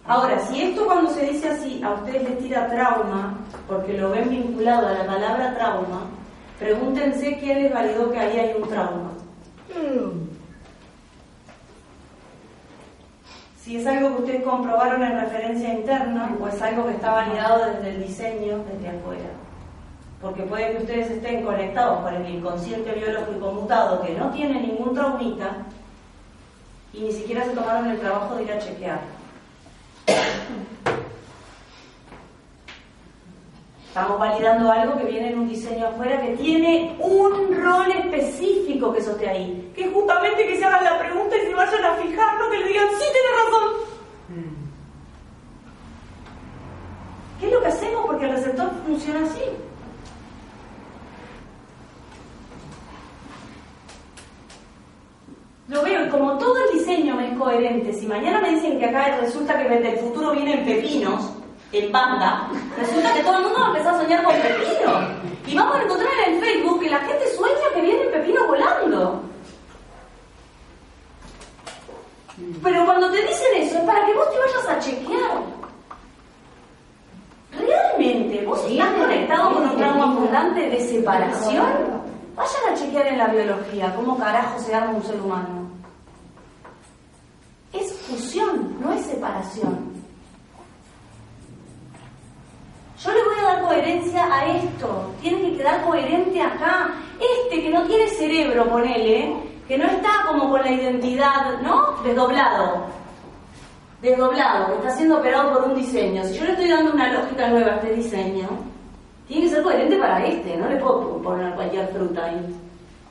Ahora, 0.09 0.39
si 0.47 0.63
esto 0.63 0.87
cuando 0.87 1.11
se 1.11 1.27
dice 1.27 1.49
así 1.49 1.83
a 1.83 1.95
ustedes 1.95 2.23
les 2.23 2.39
tira 2.39 2.69
trauma, 2.69 3.39
porque 3.67 3.95
lo 3.95 4.11
ven 4.11 4.31
vinculado 4.31 4.87
a 4.87 4.93
la 4.93 5.07
palabra 5.07 5.55
trauma, 5.57 6.03
pregúntense 6.61 7.39
quién 7.39 7.65
les 7.65 7.73
validó 7.73 8.13
que 8.13 8.19
ahí 8.19 8.39
hay 8.39 8.55
un 8.61 8.69
trauma. 8.69 9.11
Si 13.67 13.79
es 13.79 13.85
algo 13.89 14.15
que 14.15 14.23
ustedes 14.23 14.43
comprobaron 14.45 15.03
en 15.03 15.19
referencia 15.19 15.75
interna 15.75 16.37
o 16.41 16.47
es 16.47 16.63
algo 16.63 16.87
que 16.87 16.93
está 16.93 17.11
validado 17.11 17.73
desde 17.73 17.97
el 17.97 18.07
diseño, 18.07 18.65
desde 18.73 18.97
afuera. 18.97 19.29
Porque 20.23 20.45
puede 20.45 20.71
que 20.71 20.83
ustedes 20.85 21.11
estén 21.11 21.45
conectados 21.45 21.99
con 22.05 22.15
el 22.15 22.33
inconsciente 22.33 22.93
biológico 22.93 23.51
mutado 23.51 24.03
que 24.03 24.15
no 24.15 24.31
tiene 24.31 24.61
ningún 24.61 24.95
traumita 24.95 25.67
y 26.93 27.01
ni 27.01 27.11
siquiera 27.11 27.45
se 27.45 27.51
tomaron 27.51 27.91
el 27.91 27.99
trabajo 27.99 28.37
de 28.37 28.45
ir 28.45 28.53
a 28.53 28.59
chequear. 28.61 29.01
Estamos 33.89 34.19
validando 34.21 34.71
algo 34.71 34.97
que 34.97 35.07
viene 35.07 35.31
en 35.31 35.39
un 35.41 35.49
diseño 35.49 35.89
afuera 35.89 36.21
que 36.21 36.37
tiene 36.37 36.95
un 37.01 37.53
rol 37.65 37.91
específico 37.91 38.93
que 38.93 39.01
eso 39.01 39.11
esté 39.11 39.29
ahí. 39.29 39.73
Que 39.75 39.87
es 39.87 39.93
justamente 39.93 40.47
que 40.47 40.57
se 40.57 40.65
hagan 40.65 40.85
la 40.85 40.99
pregunta 41.01 41.35
y 41.37 41.47
se 41.47 41.55
vayan 41.55 41.85
a 41.85 41.95
fijar, 41.97 42.26
que 42.51 42.59
le 42.59 42.69
digan, 42.69 42.89
sí, 42.91 43.05
tiene 43.13 43.29
razón. 43.45 43.87
¿Qué 47.41 47.47
es 47.47 47.53
lo 47.53 47.61
que 47.61 47.67
hacemos? 47.67 48.07
Porque 48.07 48.25
el 48.25 48.33
receptor 48.33 48.71
funciona 48.87 49.27
así. 49.27 49.43
Lo 55.69 55.83
veo 55.83 56.07
y 56.07 56.09
como 56.09 56.39
todo 56.39 56.57
el 56.65 56.79
diseño 56.79 57.17
me 57.17 57.33
es 57.33 57.39
coherente, 57.39 57.93
si 57.93 58.07
mañana 58.07 58.41
me 58.41 58.51
dicen 58.51 58.79
que 58.79 58.87
acá 58.87 59.19
resulta 59.21 59.59
que 59.59 59.69
desde 59.69 59.95
el 59.95 59.99
futuro 59.99 60.31
vienen 60.33 60.65
pepinos, 60.65 61.33
en 61.73 61.93
banda, 61.93 62.49
resulta 62.79 63.13
que 63.13 63.23
todo 63.23 63.39
el 63.39 63.43
mundo 63.43 63.59
va 63.59 63.67
a 63.67 63.69
empezar 63.71 63.95
a 63.95 64.01
soñar 64.01 64.25
con 64.25 64.35
pepinos. 64.35 65.03
Y 65.47 65.55
vamos 65.55 65.77
a 65.77 65.83
encontrar 65.83 66.11
en 66.27 66.41
Facebook 66.41 66.81
que 66.81 66.91
la 66.91 66.99
gente 67.01 67.37
sueña 67.37 67.75
que 67.75 67.81
vienen 67.81 68.11
pepinos 68.11 68.47
volando. 68.47 69.23
Pero 72.63 72.85
cuando 72.85 73.11
te 73.11 73.23
dicen 73.23 73.47
eso 73.57 73.79
es 73.79 73.85
para 73.85 74.05
que 74.05 74.15
vos 74.15 74.31
te 74.31 74.39
vayas 74.39 74.69
a 74.69 74.79
chequear. 74.79 75.43
¿Realmente 77.53 78.45
vos 78.45 78.63
estás 78.69 78.93
conectado 78.93 79.55
con 79.55 79.71
un 79.71 79.77
trauma 79.77 80.13
abundante 80.13 80.69
de 80.69 80.81
separación? 80.81 81.67
Vayan 82.35 82.73
a 82.73 82.75
chequear 82.75 83.07
en 83.07 83.19
la 83.19 83.29
biología 83.29 83.95
cómo 83.97 84.19
carajo 84.19 84.59
se 84.59 84.75
arma 84.75 84.93
un 84.93 85.03
ser 85.03 85.21
humano. 85.21 85.71
Es 87.73 87.93
fusión, 87.93 88.77
no 88.81 88.93
es 88.93 89.07
separación. 89.07 89.97
Yo 93.03 93.13
le 93.13 93.25
voy 93.25 93.35
a 93.39 93.43
dar 93.43 93.63
coherencia 93.63 94.35
a 94.35 94.47
esto. 94.47 95.11
Tiene 95.23 95.41
que 95.43 95.57
quedar 95.59 95.85
coherente 95.85 96.43
acá. 96.43 96.91
Este 97.19 97.63
que 97.63 97.71
no 97.71 97.87
tiene 97.87 98.09
cerebro, 98.09 98.69
ponele, 98.69 99.37
que 99.67 99.79
no 99.79 99.85
está 99.85 100.11
como 100.27 100.51
con 100.51 100.63
la 100.63 100.71
identidad, 100.71 101.61
¿no? 101.63 102.03
Desdoblado. 102.03 102.87
Desdoblado, 104.01 104.67
que 104.69 104.75
está 104.75 104.91
siendo 104.91 105.19
operado 105.19 105.53
por 105.53 105.71
un 105.71 105.75
diseño. 105.75 106.25
Si 106.25 106.39
yo 106.39 106.45
le 106.45 106.53
estoy 106.53 106.69
dando 106.69 106.93
una 106.93 107.13
lógica 107.13 107.49
nueva 107.49 107.73
a 107.73 107.77
este 107.77 107.95
diseño, 107.95 108.49
tiene 109.27 109.43
que 109.43 109.51
ser 109.51 109.63
coherente 109.63 109.97
para 109.99 110.25
este. 110.25 110.57
No 110.57 110.69
le 110.69 110.77
puedo 110.77 111.21
poner 111.23 111.55
cualquier 111.55 111.89
fruta 111.89 112.27
ahí. 112.27 112.55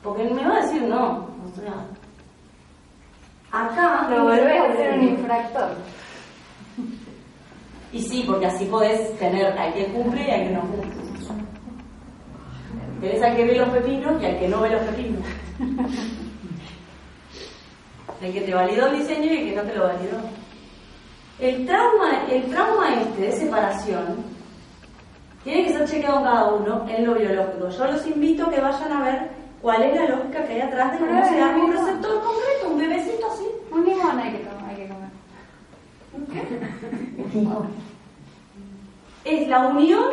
Porque 0.02 0.24
me 0.24 0.46
va 0.46 0.56
a 0.56 0.62
decir 0.62 0.82
no. 0.82 1.26
O 1.44 1.60
sea, 1.60 1.74
acá 3.52 4.08
Lo 4.08 4.24
volvés 4.24 4.60
a 4.60 4.72
hacer 4.72 4.98
un 4.98 5.08
infractor. 5.08 5.70
Y 7.92 8.02
sí, 8.02 8.24
porque 8.26 8.46
así 8.46 8.64
podés 8.66 9.16
tener 9.18 9.46
al 9.58 9.74
que 9.74 9.86
cumple 9.86 10.26
y 10.26 10.30
al 10.30 10.42
que 10.44 10.50
no 10.50 10.60
cumple. 10.62 11.06
Tenés 13.00 13.22
al 13.22 13.36
que 13.36 13.44
ve 13.44 13.54
los 13.56 13.68
pepinos 13.68 14.22
y 14.22 14.26
al 14.26 14.38
que 14.38 14.48
no 14.48 14.60
ve 14.60 14.70
los 14.70 14.82
pepinos. 14.82 15.22
El 18.26 18.32
que 18.32 18.40
te 18.40 18.54
validó 18.54 18.88
el 18.88 18.98
diseño 18.98 19.32
y 19.32 19.36
el 19.36 19.50
que 19.50 19.54
no 19.54 19.62
te 19.62 19.76
lo 19.76 19.84
validó. 19.84 20.18
El 21.38 21.64
trauma, 21.64 22.24
el 22.28 22.50
trauma 22.50 23.00
este 23.00 23.22
de 23.22 23.32
separación 23.32 24.16
tiene 25.44 25.64
que 25.64 25.74
ser 25.74 25.88
chequeado 25.88 26.24
cada 26.24 26.48
uno 26.54 26.84
en 26.88 27.06
lo 27.06 27.14
biológico. 27.14 27.68
Yo 27.68 27.86
los 27.86 28.04
invito 28.04 28.46
a 28.46 28.50
que 28.50 28.60
vayan 28.60 28.92
a 28.92 29.02
ver 29.04 29.30
cuál 29.62 29.80
es 29.84 29.94
la 29.94 30.08
lógica 30.08 30.44
que 30.44 30.54
hay 30.54 30.60
atrás 30.60 30.92
de 30.92 30.98
cómo 30.98 31.24
se 31.24 31.40
arma 31.40 31.64
un 31.64 31.72
receptor 31.72 32.20
concreto, 32.20 32.68
un 32.68 32.78
bebecito 32.78 33.30
así. 33.32 33.46
Un 33.70 33.84
limón 33.84 34.18
hay 34.18 34.32
que 34.32 34.38
tomar, 34.38 34.70
hay 34.70 34.76
que 34.76 34.88
comer. 34.88 35.10
es 39.24 39.48
la 39.48 39.68
unión 39.68 40.04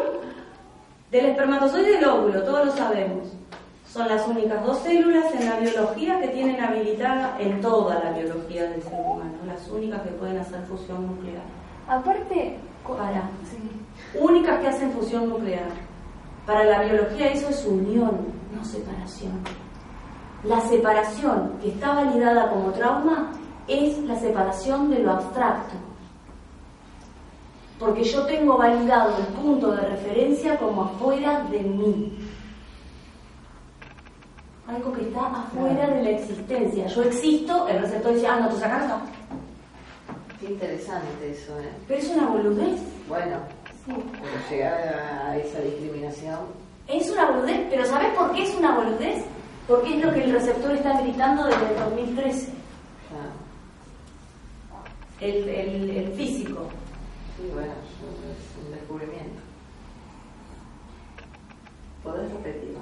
del 1.10 1.26
espermatozoide 1.26 1.90
y 1.90 1.94
del 1.96 2.06
óvulo, 2.06 2.44
todos 2.44 2.66
lo 2.68 2.72
sabemos. 2.74 3.34
Son 3.94 4.08
las 4.08 4.28
únicas 4.28 4.66
dos 4.66 4.80
células 4.80 5.32
en 5.36 5.48
la 5.48 5.60
biología 5.60 6.20
que 6.20 6.30
tienen 6.30 6.60
habilitada 6.60 7.38
en 7.40 7.62
toda 7.62 8.04
la 8.04 8.10
biología 8.10 8.64
del 8.64 8.82
ser 8.82 9.00
humano, 9.00 9.34
las 9.46 9.68
únicas 9.70 10.02
que 10.02 10.10
pueden 10.10 10.40
hacer 10.40 10.64
fusión 10.64 11.06
nuclear. 11.06 11.44
Aparte, 11.88 12.58
Para. 12.88 13.30
sí. 13.44 14.18
Únicas 14.20 14.60
que 14.62 14.68
hacen 14.68 14.92
fusión 14.94 15.30
nuclear. 15.30 15.68
Para 16.48 16.64
la 16.64 16.82
biología 16.82 17.34
eso 17.34 17.50
es 17.50 17.64
unión, 17.68 18.34
no 18.56 18.66
separación. 18.66 19.34
La 20.44 20.60
separación 20.62 21.52
que 21.62 21.70
está 21.70 21.94
validada 21.94 22.50
como 22.50 22.72
trauma 22.72 23.32
es 23.68 24.00
la 24.00 24.16
separación 24.16 24.90
de 24.90 25.04
lo 25.04 25.12
abstracto. 25.12 25.76
Porque 27.78 28.04
yo 28.04 28.26
tengo 28.26 28.58
validado 28.58 29.18
el 29.20 29.28
punto 29.36 29.72
de 29.72 29.82
referencia 29.82 30.58
como 30.58 30.86
afuera 30.86 31.44
de 31.52 31.60
mí. 31.60 32.23
Algo 34.68 34.94
que 34.94 35.02
está 35.02 35.28
afuera 35.28 35.88
de 35.88 36.04
la 36.04 36.10
existencia. 36.12 36.88
Yo 36.88 37.04
existo, 37.04 37.68
el 37.68 37.82
receptor 37.82 38.14
dice, 38.14 38.28
ah, 38.28 38.40
no, 38.40 38.50
tú 38.50 38.58
sacas 38.58 38.88
no. 38.88 39.02
Qué 40.40 40.52
interesante 40.52 41.32
eso, 41.32 41.60
¿eh? 41.60 41.70
Pero 41.88 42.00
es 42.00 42.10
una 42.10 42.28
boludez. 42.28 42.82
Bueno, 43.08 43.38
pero 43.86 44.50
llegar 44.50 44.74
a 44.74 45.38
esa 45.38 45.60
discriminación. 45.60 46.40
Es 46.88 47.10
una 47.10 47.32
boludez, 47.32 47.68
pero 47.70 47.86
¿sabes 47.86 48.14
por 48.16 48.32
qué 48.34 48.44
es 48.44 48.56
una 48.56 48.76
boludez? 48.76 49.24
Porque 49.68 49.98
es 49.98 50.06
lo 50.06 50.14
que 50.14 50.24
el 50.24 50.34
receptor 50.34 50.72
está 50.72 51.00
gritando 51.02 51.46
desde 51.46 51.70
el 51.70 51.80
2013. 51.80 52.52
El, 55.22 55.48
el, 55.48 55.90
el 55.90 56.14
físico. 56.14 56.68
Sí, 57.38 57.50
bueno, 57.54 57.72
es 57.72 58.66
un 58.66 58.72
descubrimiento. 58.74 59.40
¿Podés 62.04 62.30
repetirlo? 62.34 62.80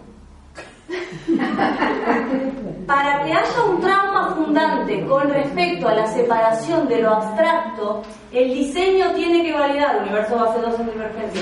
Para 2.87 3.23
que 3.23 3.31
haya 3.31 3.63
un 3.69 3.79
trauma 3.79 4.35
fundante 4.35 5.05
con 5.05 5.29
respecto 5.29 5.87
a 5.87 5.95
la 5.95 6.07
separación 6.07 6.87
de 6.87 7.01
lo 7.01 7.11
abstracto, 7.11 8.01
el 8.31 8.53
diseño 8.53 9.11
tiene 9.13 9.43
que 9.43 9.53
validar, 9.53 9.95
el 9.95 10.03
universo 10.03 10.35
base 10.35 10.59
2 10.59 10.79
en 10.79 10.91
divergencia, 10.91 11.41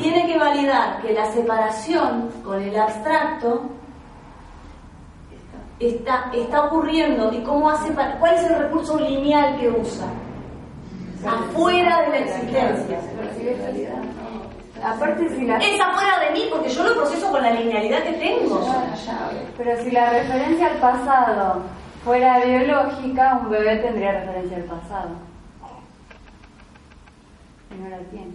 tiene 0.00 0.26
que 0.26 0.38
validar 0.38 1.00
que 1.02 1.12
la 1.12 1.30
separación 1.32 2.30
con 2.44 2.60
el 2.60 2.76
abstracto 2.76 3.62
está, 5.78 6.30
está 6.34 6.64
ocurriendo 6.64 7.32
y 7.32 7.42
cómo 7.42 7.70
hace 7.70 7.92
para, 7.92 8.18
cuál 8.18 8.34
es 8.34 8.44
el 8.44 8.58
recurso 8.58 8.98
lineal 8.98 9.58
que 9.58 9.68
usa 9.68 10.06
afuera 11.26 12.02
de 12.02 12.10
la 12.10 12.18
existencia. 12.18 13.00
Aparte 14.82 15.28
si 15.30 15.44
la... 15.44 15.56
Es 15.58 15.80
afuera 15.80 16.20
de 16.20 16.30
mí 16.32 16.46
porque 16.50 16.68
yo 16.68 16.82
lo 16.82 16.94
proceso 16.94 17.30
con 17.30 17.42
la 17.42 17.50
linealidad 17.52 18.02
que 18.02 18.12
tengo. 18.12 18.66
Pero 19.56 19.82
si 19.82 19.90
la 19.90 20.10
referencia 20.10 20.68
al 20.68 20.78
pasado 20.78 21.62
fuera 22.04 22.44
biológica, 22.44 23.40
un 23.42 23.50
bebé 23.50 23.76
tendría 23.78 24.12
referencia 24.12 24.56
al 24.56 24.64
pasado. 24.64 25.10
Y 27.70 27.82
no 27.82 27.88
la 27.88 27.98
tiene. 28.10 28.32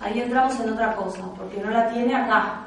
Ahí 0.00 0.20
entramos 0.20 0.58
en 0.60 0.72
otra 0.72 0.94
cosa, 0.96 1.22
porque 1.36 1.60
no 1.60 1.70
la 1.70 1.88
tiene 1.88 2.14
acá. 2.14 2.60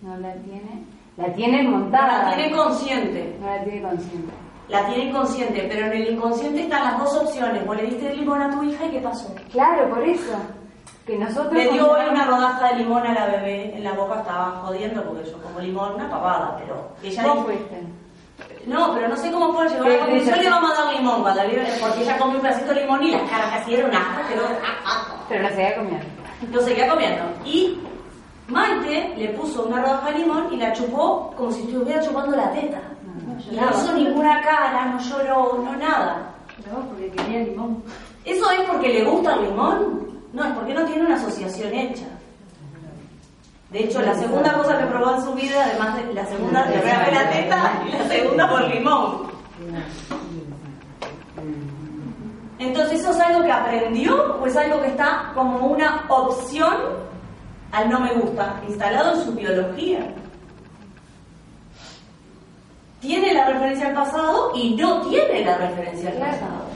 No 0.00 0.16
la 0.16 0.32
tiene. 0.34 0.84
La 1.16 1.32
tiene 1.34 1.62
montada. 1.62 2.30
La 2.30 2.36
tiene 2.36 2.56
consciente. 2.56 3.36
No 3.40 3.46
la 3.46 3.64
tiene 3.64 3.82
consciente. 3.82 4.32
La 4.68 4.86
tiene 4.86 5.10
inconsciente, 5.10 5.66
pero 5.68 5.86
en 5.86 5.92
el 5.92 6.14
inconsciente 6.14 6.62
están 6.62 6.84
las 6.84 6.98
dos 6.98 7.14
opciones. 7.16 7.66
Vos 7.66 7.76
le 7.76 7.86
diste 7.86 8.10
el 8.10 8.20
limón 8.20 8.40
a 8.40 8.50
tu 8.50 8.62
hija 8.62 8.86
y 8.86 8.90
¿qué 8.90 9.00
pasó? 9.00 9.34
Claro, 9.50 9.90
por 9.90 10.02
eso. 10.02 10.32
Que 11.06 11.18
nosotros 11.18 11.52
Le 11.52 11.72
dio 11.72 11.90
hoy 11.90 12.00
una 12.10 12.24
rodaja 12.26 12.68
de 12.68 12.76
limón 12.76 13.04
a 13.04 13.12
la 13.12 13.26
bebé 13.26 13.74
en 13.76 13.82
la 13.82 13.92
boca, 13.92 14.20
estaba 14.20 14.62
jodiendo 14.64 15.02
porque 15.02 15.28
yo 15.28 15.42
como 15.42 15.58
limón, 15.58 15.94
una 15.94 16.08
pavada, 16.08 16.56
pero 16.58 16.88
ella 17.02 17.22
Vos 17.26 17.48
dijo-. 17.48 17.64
No, 18.66 18.94
pero 18.94 19.08
no 19.08 19.16
sé 19.16 19.32
cómo 19.32 19.52
fue 19.52 19.68
llegó 19.68 19.84
a 19.84 19.88
la 19.88 19.98
conclusión 19.98 20.38
le 20.38 20.50
vamos 20.50 20.70
a 20.78 20.84
dar 20.84 20.94
limón 20.94 21.22
cuando 21.22 21.42
porque 21.80 22.02
ella 22.02 22.18
comió 22.18 22.36
un 22.36 22.42
pedacito 22.42 22.74
de 22.74 22.80
limón 22.82 23.02
y 23.02 23.10
las 23.10 23.22
caras 23.28 23.50
casi 23.50 23.74
eran 23.74 23.94
asco, 23.94 24.20
pero 24.28 24.42
Pero 25.28 25.42
la 25.42 25.48
seguía 25.50 25.76
comiendo. 25.76 26.06
lo 26.52 26.60
seguía 26.62 26.88
comiendo. 26.88 27.22
Y 27.44 27.80
Maite 28.48 29.14
le 29.16 29.28
puso 29.30 29.64
una 29.64 29.82
rodaja 29.82 30.12
de 30.12 30.18
limón 30.18 30.52
y 30.52 30.56
la 30.56 30.72
chupó 30.72 31.32
como 31.36 31.50
si 31.50 31.62
estuviera 31.62 32.00
chupando 32.00 32.36
la 32.36 32.52
teta. 32.52 32.80
Y 33.50 33.56
no 33.56 33.70
hizo 33.70 33.92
ninguna 33.94 34.40
cara, 34.42 34.86
no 34.86 35.00
lloró, 35.00 35.58
no 35.64 35.76
nada. 35.76 36.30
No, 36.70 36.86
porque 36.88 37.10
quería 37.10 37.40
limón. 37.40 37.82
¿Eso 38.24 38.48
es 38.52 38.60
porque 38.70 38.88
le 38.88 39.04
gusta 39.04 39.34
el 39.34 39.42
limón? 39.42 40.11
No, 40.32 40.44
es 40.44 40.52
porque 40.52 40.74
no 40.74 40.84
tiene 40.84 41.06
una 41.06 41.16
asociación 41.16 41.74
hecha. 41.74 42.06
De 43.70 43.84
hecho, 43.84 44.02
la 44.02 44.14
segunda 44.14 44.52
cosa 44.52 44.78
que 44.78 44.86
probó 44.86 45.14
en 45.14 45.22
su 45.22 45.32
vida, 45.34 45.64
además 45.64 45.96
de 45.96 46.12
la 46.12 46.26
segunda, 46.26 46.64
fue 46.64 47.12
la 47.12 47.30
teta 47.30 47.82
y 47.86 47.92
la 47.92 48.08
segunda 48.08 48.48
por 48.50 48.68
limón. 48.68 49.32
Entonces, 52.58 53.00
¿eso 53.00 53.10
es 53.10 53.20
algo 53.20 53.42
que 53.42 53.52
aprendió 53.52 54.36
o 54.40 54.46
es 54.46 54.56
algo 54.56 54.80
que 54.82 54.88
está 54.88 55.32
como 55.34 55.66
una 55.66 56.04
opción 56.08 56.74
al 57.72 57.88
no 57.88 58.00
me 58.00 58.12
gusta, 58.12 58.60
instalado 58.68 59.14
en 59.14 59.24
su 59.24 59.32
biología? 59.32 60.14
Tiene 63.00 63.32
la 63.32 63.46
referencia 63.46 63.88
al 63.88 63.94
pasado 63.94 64.52
y 64.54 64.76
no 64.76 65.00
tiene 65.08 65.44
la 65.44 65.56
referencia 65.56 66.10
al 66.10 66.18
pasado. 66.18 66.71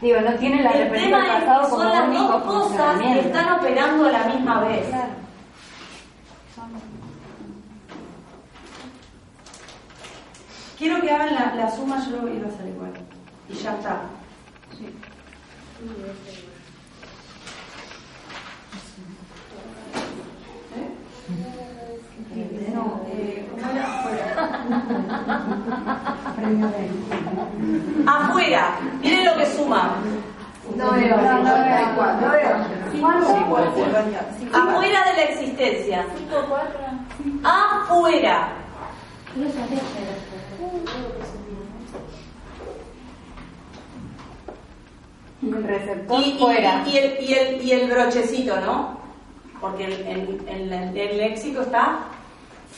Digo, 0.00 0.20
no 0.20 0.32
tiene 0.34 0.62
la 0.62 0.70
El 0.70 0.90
tema 0.92 1.38
es 1.38 1.44
que 1.44 1.70
son 1.70 1.88
las 1.88 2.10
dos 2.10 2.42
cosas 2.42 2.98
que 2.98 3.20
están 3.20 3.52
operando 3.58 4.06
a 4.06 4.12
la 4.12 4.24
misma 4.24 4.60
vez. 4.60 4.88
Claro. 4.88 5.12
Quiero 10.78 11.00
que 11.02 11.10
hagan 11.10 11.34
la, 11.34 11.54
la 11.54 11.70
suma, 11.70 12.02
yo 12.06 12.22
lo 12.22 12.34
iba 12.34 12.46
a 12.46 12.48
hacer 12.48 12.68
igual. 12.68 12.92
Y 13.50 13.54
ya 13.54 13.74
está. 13.74 14.00
¿Eh? 20.76 21.59
No, 22.74 23.00
eh. 23.12 23.46
Afuera. 23.90 24.48
Afuera. 28.06 28.78
Miren 29.00 29.24
lo 29.24 29.36
que 29.36 29.46
suma. 29.46 29.96
No 30.76 30.90
veo, 30.92 31.16
no, 31.16 31.22
veo. 31.42 31.86
No 32.20 32.30
veo. 32.30 32.56
Afuera 34.52 35.04
de 35.04 35.12
la 35.16 35.22
existencia. 35.24 36.04
Afuera. 37.44 38.48
El 45.42 45.64
receptor 45.64 46.20
Y, 46.20 46.24
y- 46.30 46.38
fuera. 46.38 46.84
y 46.86 46.96
el, 46.98 47.16
y, 47.24 47.32
el, 47.34 47.62
y 47.64 47.72
el 47.72 47.90
brochecito, 47.90 48.60
¿no? 48.60 48.98
Porque 49.60 49.84
el, 49.84 49.92
el- 50.06 50.48
el- 50.48 50.96
el 50.96 51.16
léxico 51.18 51.62
está 51.62 51.98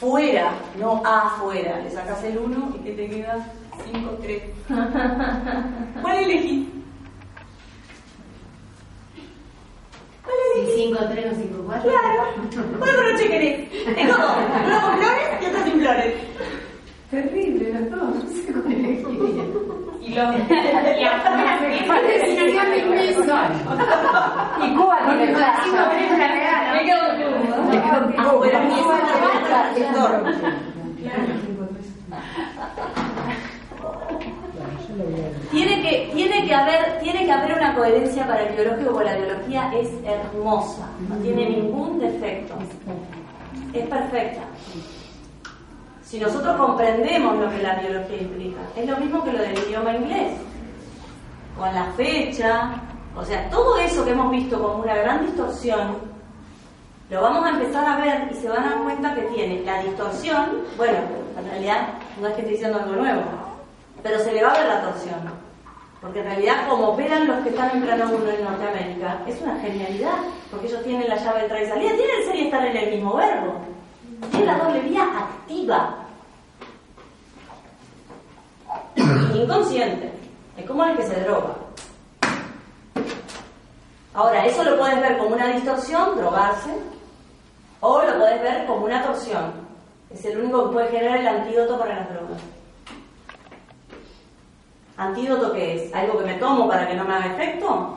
fuera, 0.02 0.52
no 0.80 1.00
afuera. 1.06 1.78
Le 1.78 1.90
sacas 1.90 2.24
el 2.24 2.36
1 2.36 2.74
y 2.74 2.78
que 2.80 2.92
te 2.92 3.08
queda 3.08 3.46
5, 3.92 4.18
3. 4.20 4.42
¿Cuál 6.02 6.16
elegís? 6.24 6.68
¿Cuál 10.24 10.36
elegís? 10.56 10.74
5, 10.74 10.98
3 11.08 11.32
o 11.32 11.36
5, 11.36 11.62
4. 11.66 11.90
Claro. 11.90 12.78
¿Cuál 12.80 12.96
broche 12.96 13.28
querés? 13.28 13.70
Tengo 13.94 14.16
dos. 14.16 14.36
Uno 14.66 14.80
con 14.80 14.98
flores 14.98 15.28
y 15.40 15.46
otro 15.46 15.64
sin 15.64 15.80
flores. 15.80 16.14
Terrible, 17.10 17.72
los 17.72 17.90
dos. 17.90 18.02
No 18.24 18.28
sé 18.28 18.52
cómo 18.52 18.70
elegiría. 18.74 19.44
Y 20.04 20.14
los... 20.14 20.34
y 20.34 20.40
mismo. 22.84 23.34
Y 24.62 24.74
Cuba 24.74 24.98
tiene. 25.06 25.36
Tiene 35.50 35.82
que, 35.82 36.10
tiene, 36.14 36.46
que 36.46 36.54
haber, 36.54 37.00
tiene 37.00 37.24
que 37.26 37.32
haber 37.32 37.56
una 37.56 37.74
coherencia 37.74 38.26
para 38.26 38.42
el 38.42 38.54
biológico, 38.54 38.92
porque 38.92 39.04
la 39.04 39.16
biología 39.16 39.70
es 39.74 39.88
hermosa, 40.04 40.88
no 41.08 41.16
tiene 41.16 41.50
ningún 41.50 41.98
defecto, 41.98 42.54
es 43.74 43.86
perfecta. 43.86 44.40
Si 46.12 46.20
nosotros 46.20 46.54
comprendemos 46.58 47.38
lo 47.38 47.48
que 47.48 47.62
la 47.62 47.76
biología 47.76 48.20
implica, 48.20 48.60
es 48.76 48.86
lo 48.86 48.98
mismo 48.98 49.24
que 49.24 49.32
lo 49.32 49.38
del 49.38 49.58
idioma 49.58 49.94
inglés, 49.94 50.34
con 51.58 51.74
la 51.74 51.86
fecha, 51.96 52.72
o 53.16 53.24
sea, 53.24 53.48
todo 53.48 53.78
eso 53.78 54.04
que 54.04 54.10
hemos 54.10 54.30
visto 54.30 54.60
como 54.62 54.82
una 54.82 54.94
gran 54.94 55.24
distorsión, 55.24 55.96
lo 57.08 57.22
vamos 57.22 57.46
a 57.46 57.48
empezar 57.48 57.86
a 57.86 57.96
ver 57.96 58.28
y 58.30 58.34
se 58.34 58.46
van 58.46 58.62
a 58.62 58.68
dar 58.72 58.82
cuenta 58.82 59.14
que 59.14 59.22
tiene 59.22 59.62
la 59.64 59.84
distorsión, 59.84 60.58
bueno, 60.76 60.98
en 61.38 61.48
realidad 61.48 61.88
no 62.20 62.28
es 62.28 62.34
que 62.34 62.40
estoy 62.42 62.56
diciendo 62.56 62.78
algo 62.78 62.94
nuevo, 62.94 63.22
pero 64.02 64.18
se 64.18 64.34
le 64.34 64.44
va 64.44 64.50
a 64.50 64.58
ver 64.58 64.66
la 64.66 64.82
torsión. 64.82 65.20
Porque 66.02 66.18
en 66.18 66.26
realidad, 66.26 66.68
como 66.68 66.88
operan 66.88 67.26
los 67.26 67.38
que 67.38 67.48
están 67.48 67.70
en 67.70 67.84
plano 67.84 68.10
1 68.14 68.30
en 68.32 68.44
Norteamérica, 68.44 69.22
es 69.26 69.40
una 69.40 69.58
genialidad, 69.60 70.18
porque 70.50 70.66
ellos 70.66 70.82
tienen 70.82 71.08
la 71.08 71.16
llave 71.16 71.38
de 71.38 71.44
entrada 71.44 71.64
y 71.64 71.68
salida, 71.68 71.96
tienen 71.96 72.16
el 72.18 72.24
ser 72.26 72.36
y 72.36 72.44
estar 72.44 72.66
en 72.66 72.76
el 72.76 72.90
mismo 72.96 73.16
verbo. 73.16 73.54
Tienen 74.30 74.46
la 74.46 74.58
doble 74.58 74.80
vía 74.80 75.04
activa. 75.04 76.01
Inconsciente. 79.34 80.12
Es 80.56 80.66
como 80.66 80.84
el 80.84 80.96
que 80.96 81.02
se 81.02 81.20
droga. 81.20 81.54
Ahora, 84.14 84.44
eso 84.44 84.62
lo 84.62 84.78
puedes 84.78 85.00
ver 85.00 85.16
como 85.16 85.34
una 85.34 85.48
distorsión, 85.54 86.16
drogarse, 86.16 86.70
o 87.80 88.02
lo 88.02 88.18
puedes 88.18 88.42
ver 88.42 88.66
como 88.66 88.84
una 88.84 89.02
torsión. 89.02 89.52
Es 90.10 90.24
el 90.26 90.38
único 90.38 90.68
que 90.68 90.72
puede 90.74 90.88
generar 90.90 91.18
el 91.18 91.28
antídoto 91.28 91.78
para 91.78 92.00
las 92.00 92.10
drogas. 92.10 92.40
¿Antídoto 94.98 95.52
qué 95.52 95.74
es? 95.86 95.94
¿Algo 95.94 96.18
que 96.18 96.26
me 96.26 96.34
tomo 96.34 96.68
para 96.68 96.86
que 96.86 96.94
no 96.94 97.04
me 97.04 97.14
haga 97.14 97.34
efecto? 97.34 97.96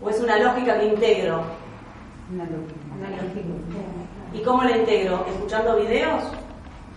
¿O 0.00 0.10
es 0.10 0.20
una 0.20 0.38
lógica 0.38 0.78
que 0.78 0.86
integro? 0.86 1.42
Una 2.32 2.44
lógica. 2.44 2.74
Una 2.96 3.08
lógica. 3.10 3.48
¿Y 4.34 4.42
cómo 4.42 4.62
la 4.62 4.76
integro? 4.76 5.24
¿Escuchando 5.26 5.76
videos? 5.76 6.22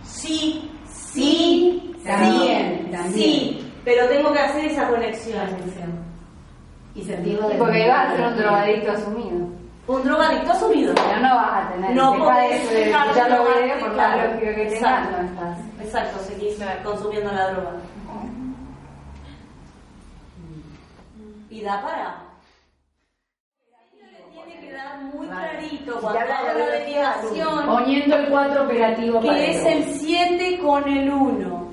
Sí, 0.04 0.70
sí, 1.12 1.94
También, 2.04 2.84
sí, 2.84 2.90
también. 2.90 3.12
sí, 3.12 3.72
pero 3.84 4.08
tengo 4.08 4.32
que 4.32 4.38
hacer 4.38 4.64
esa 4.66 4.88
conexión. 4.88 6.02
Y 6.94 7.04
sentido 7.04 7.48
de 7.48 7.54
Porque 7.54 7.88
vas 7.88 8.10
a 8.10 8.16
ser 8.16 8.26
un 8.26 8.36
drogadicto 8.36 8.92
asumido. 8.92 9.48
Un 9.86 10.04
drogadicto 10.04 10.52
asumido. 10.52 10.94
Pero 10.94 11.20
no 11.20 11.34
vas 11.34 11.66
a 11.66 11.72
tener. 11.72 11.96
No 11.96 12.18
podés 12.18 12.70
de, 12.70 12.84
tomar, 12.86 13.14
videos 13.14 13.80
por 13.80 13.92
claro. 13.94 14.16
más 14.16 14.26
lógico 14.26 14.54
que 14.54 14.66
tengas, 14.66 15.10
no 15.10 15.18
estás. 15.18 15.58
Exacto, 15.80 16.18
seguís 16.24 16.58
consumiendo 16.84 17.32
la 17.32 17.50
droga. 17.50 17.72
Y 21.50 21.60
da 21.62 21.82
para. 21.82 22.21
Muy 25.12 25.26
clarito 25.26 26.00
cuando 26.00 26.20
de 26.20 26.32
habla 26.32 26.54
de 26.54 26.70
velocidad, 26.70 27.22
ligación 27.22 27.66
Poniendo 27.66 28.16
el 28.16 28.28
4 28.28 28.64
operativo 28.64 29.20
para 29.20 29.34
que 29.34 29.50
es 29.50 29.64
el 29.64 29.84
7 29.84 30.58
con 30.60 30.88
el 30.88 31.10
1. 31.10 31.72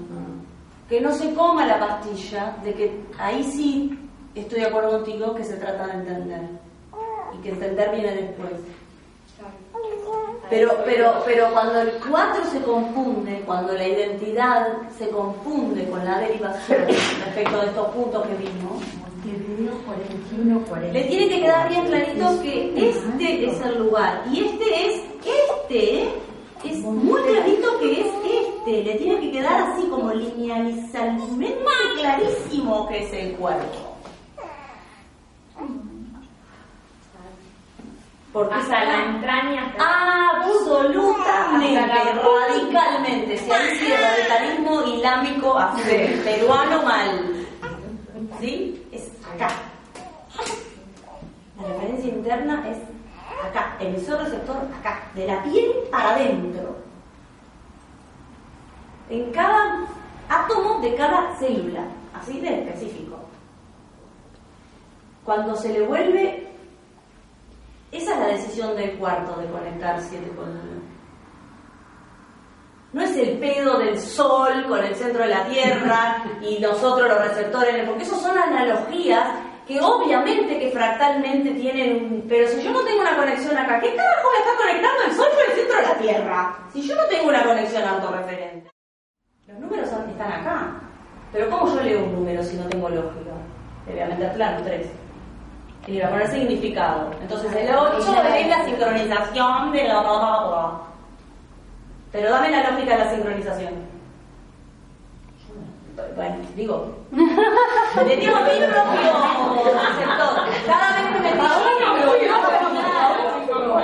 Que 0.90 1.00
no 1.02 1.12
se 1.14 1.34
coma 1.34 1.66
la 1.68 1.80
pastilla, 1.80 2.56
de 2.64 2.74
que 2.74 3.02
ahí 3.20 3.44
sí 3.44 3.98
estoy 4.34 4.62
de 4.62 4.68
acuerdo 4.68 4.92
contigo 4.92 5.36
que 5.36 5.44
se 5.44 5.58
trata 5.58 5.88
de 5.88 5.94
entender. 5.94 6.42
Y 7.34 7.42
que 7.44 7.50
entender 7.50 7.92
viene 7.92 8.16
después. 8.16 8.54
Pero, 10.50 10.72
pero, 10.84 11.22
pero 11.26 11.52
cuando 11.54 11.82
el 11.82 11.92
4 12.10 12.44
se 12.46 12.62
confunde, 12.64 13.44
cuando 13.46 13.74
la 13.74 13.88
identidad 13.88 14.68
se 14.98 15.10
confunde 15.10 15.88
con 15.88 16.04
la 16.04 16.20
derivación 16.20 16.88
respecto 16.88 17.62
de 17.62 17.68
estos 17.68 17.88
puntos 17.90 18.26
que 18.26 18.34
vimos, 18.36 18.84
41, 19.24 20.62
40. 20.68 20.94
le 20.94 21.04
tiene 21.06 21.28
que 21.30 21.42
quedar 21.42 21.70
bien 21.70 21.86
clarito 21.86 22.42
que 22.42 22.90
este 22.90 23.46
es 23.50 23.62
el 23.62 23.80
lugar 23.80 24.24
y 24.32 24.40
este 24.46 24.86
es 24.88 25.04
este, 25.26 26.10
es 26.64 26.78
muy 26.80 27.22
clarito 27.24 27.80
que 27.80 28.02
es 28.02 28.08
este, 28.08 28.84
le 28.84 28.96
tiene 28.96 29.20
que 29.20 29.32
quedar 29.32 29.62
así 29.72 29.88
como 29.88 30.14
linealizadamente 30.14 31.58
clarísimo 31.98 32.88
que 32.88 33.04
es 33.06 33.14
el 33.14 33.34
cuerpo. 33.36 33.96
Porque 38.32 38.54
Hasta 38.54 38.84
la 38.86 38.92
está- 39.00 39.06
entraña. 39.10 39.66
hasta- 39.66 40.30
Absolutamente, 40.46 41.82
radicalmente. 42.24 43.38
Sí 43.38 43.92
el 43.92 44.02
radicalismo 44.02 44.84
islámico 44.84 45.58
peruano 46.24 46.84
mal. 46.84 47.46
¿Sí? 48.40 48.79
Acá. 49.40 49.56
La 51.58 51.68
referencia 51.68 52.10
interna 52.10 52.70
es 52.70 52.78
acá, 53.46 53.78
emisor 53.80 54.24
receptor 54.24 54.58
acá, 54.78 55.04
de 55.16 55.28
la 55.28 55.42
piel 55.44 55.72
para 55.90 56.16
adentro. 56.16 56.76
En 59.10 59.32
cada 59.32 59.86
átomo 60.28 60.82
de 60.82 60.94
cada 60.96 61.36
célula, 61.38 61.86
así 62.14 62.42
de 62.42 62.64
específico. 62.64 63.18
Cuando 65.24 65.56
se 65.56 65.70
le 65.70 65.88
vuelve 65.88 66.50
esa 67.92 68.14
es 68.14 68.20
la 68.20 68.28
decisión 68.28 68.76
del 68.76 68.98
cuarto 68.98 69.40
de 69.40 69.48
conectar 69.48 70.00
7 70.00 70.30
con 70.36 70.50
1. 70.50 70.60
No 72.92 73.04
es 73.04 73.16
el 73.18 73.38
pedo 73.38 73.78
del 73.78 74.00
sol 74.00 74.66
con 74.68 74.84
el 74.84 74.96
centro 74.96 75.24
de 75.24 75.30
la 75.30 75.46
Tierra 75.46 76.24
y 76.42 76.60
nosotros 76.60 77.08
los 77.08 77.28
receptores, 77.28 77.88
porque 77.88 78.04
eso 78.04 78.20
son 78.20 78.38
analogías 78.38 79.28
que 79.68 79.80
obviamente 79.80 80.58
que 80.58 80.72
fractalmente 80.72 81.52
tienen 81.52 82.04
un... 82.04 82.26
Pero 82.28 82.48
si 82.48 82.64
yo 82.64 82.72
no 82.72 82.82
tengo 82.82 83.02
una 83.02 83.16
conexión 83.16 83.56
acá, 83.56 83.80
¿qué 83.80 83.96
carajo 83.96 84.28
me 84.32 84.40
está 84.40 84.58
conectando 84.58 85.04
el 85.04 85.12
sol 85.14 85.28
con 85.30 85.52
el 85.52 85.56
centro 85.56 85.78
de 85.78 85.84
la 85.84 85.98
Tierra? 86.00 86.58
Si 86.74 86.82
yo 86.82 86.96
no 86.96 87.04
tengo 87.04 87.30
una 87.30 87.44
conexión 87.44 87.84
autorreferente. 87.84 88.72
Los 89.48 89.60
números 89.60 89.88
están 89.88 90.32
acá. 90.32 90.82
Pero 91.32 91.50
¿cómo 91.52 91.68
yo 91.76 91.82
leo 91.82 92.04
un 92.04 92.14
número 92.14 92.44
si 92.44 92.58
no 92.58 92.68
tengo 92.68 92.90
lógica? 92.90 93.32
Le 93.86 93.94
voy 93.94 94.02
a 94.02 94.06
meter 94.08 94.34
plano 94.34 94.62
3. 94.64 94.88
Y 95.86 95.92
le 95.92 96.00
voy 96.00 96.08
a 96.08 96.10
poner 96.10 96.28
significado. 96.30 97.12
Entonces 97.22 97.56
el 97.56 97.76
8 97.76 97.98
es 98.36 98.48
la 98.48 98.66
sincronización 98.66 99.72
de 99.72 99.84
la. 99.84 100.89
Pero 102.12 102.32
dame 102.32 102.50
la 102.50 102.72
lógica 102.72 102.98
de 102.98 103.06
la 103.06 103.12
sincronización. 103.12 103.74
Bueno, 106.16 106.36
digo. 106.56 106.96
Le 107.12 108.18
digo 108.18 108.36
a 108.36 108.42
mi 108.42 108.50
propio 108.50 109.14
receptor. 109.66 110.34
Cada 110.66 110.88
vez 110.96 111.06
que 111.14 111.20
me 111.20 111.32
digo. 111.34 111.44
Cada 111.44 111.66
vez 111.66 111.78
que 111.78 111.86
me 111.86 112.02
digo. 112.02 113.76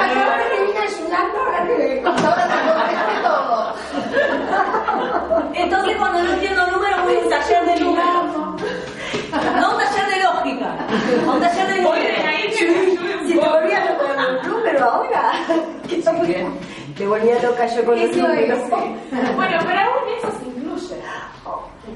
Ahora 0.00 0.48
que 0.50 0.58
vine 0.64 0.78
ayudando, 0.78 1.38
ahora 1.38 1.60
que 1.66 2.02
ahora 2.04 2.48
te 2.48 3.22
todo. 3.22 3.74
Entonces 5.54 5.96
cuando 5.96 6.22
no 6.22 6.32
entiendo 6.32 6.66
números 6.70 7.02
voy 7.04 7.14
a 7.14 7.18
un 7.18 7.28
taller 7.28 7.64
de 7.66 7.80
números. 7.80 8.24
No 9.60 9.70
un 9.70 9.78
taller 9.78 10.06
de 10.08 10.22
lógica. 10.22 10.68
a 10.70 11.30
Un 11.30 11.40
taller 11.40 11.66
de 11.68 11.82
números. 11.82 12.39
Si 13.26 13.34
te 13.38 13.48
volvía 13.48 13.80
loca 13.84 14.14
con 14.14 14.50
un 14.50 14.52
número 14.58 14.84
ahora, 14.84 15.32
me- 16.22 16.94
te 16.96 17.06
volvía 17.06 17.42
loca 17.42 17.66
yo 17.66 17.84
con 17.84 17.98
los 18.00 18.16
números. 18.16 18.58
Bueno, 19.36 19.58
pero 19.66 19.80
aún 19.80 20.08
eso 20.18 20.30
se 20.38 20.46
incluye. 20.46 20.96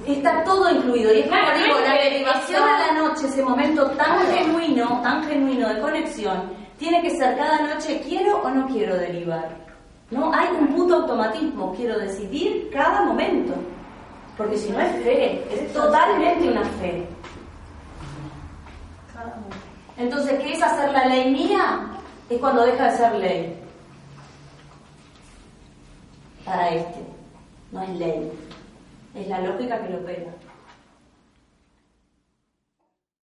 Está 0.06 0.42
todo 0.44 0.70
incluido. 0.70 1.12
Y 1.12 1.20
es 1.20 1.28
como 1.28 1.40
Claro, 1.40 1.58
digo, 1.58 1.78
la 1.80 1.94
derivación 1.94 2.62
a 2.62 2.78
la 2.86 2.92
noche, 2.92 3.26
ese 3.26 3.42
momento 3.42 3.86
tan 3.92 4.20
genuino, 4.32 5.00
tan 5.02 5.24
genuino 5.24 5.68
de 5.72 5.80
conexión, 5.80 6.52
tiene 6.78 7.00
que 7.02 7.10
ser 7.10 7.36
cada 7.36 7.60
noche, 7.60 8.00
¿quiero 8.06 8.38
o 8.42 8.50
no 8.50 8.66
quiero 8.66 8.96
derivar? 8.96 9.48
No 10.10 10.32
hay 10.34 10.48
un 10.58 10.68
puto 10.74 10.96
automatismo, 10.96 11.74
quiero 11.74 11.98
decidir 11.98 12.70
cada 12.72 13.02
momento. 13.04 13.54
Porque 14.36 14.56
si 14.58 14.70
no 14.70 14.80
es 14.80 14.90
fe, 15.04 15.44
es 15.52 15.72
totalmente 15.72 16.48
una 16.48 16.64
fe. 16.64 17.06
Entonces, 19.96 20.40
¿qué 20.40 20.52
es 20.52 20.62
hacer 20.62 20.90
la 20.90 21.06
ley 21.06 21.30
mía? 21.30 21.86
Es 22.28 22.38
cuando 22.40 22.64
deja 22.64 22.90
de 22.90 22.96
ser 22.96 23.14
ley. 23.14 23.56
Para 26.44 26.68
este. 26.70 27.00
No 27.70 27.82
es 27.82 27.90
ley. 27.90 28.32
Es 29.14 29.28
la 29.28 29.40
lógica 29.40 29.80
que 29.80 29.90
lo 29.90 29.98
opera. 29.98 30.32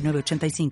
906985. 0.00 0.70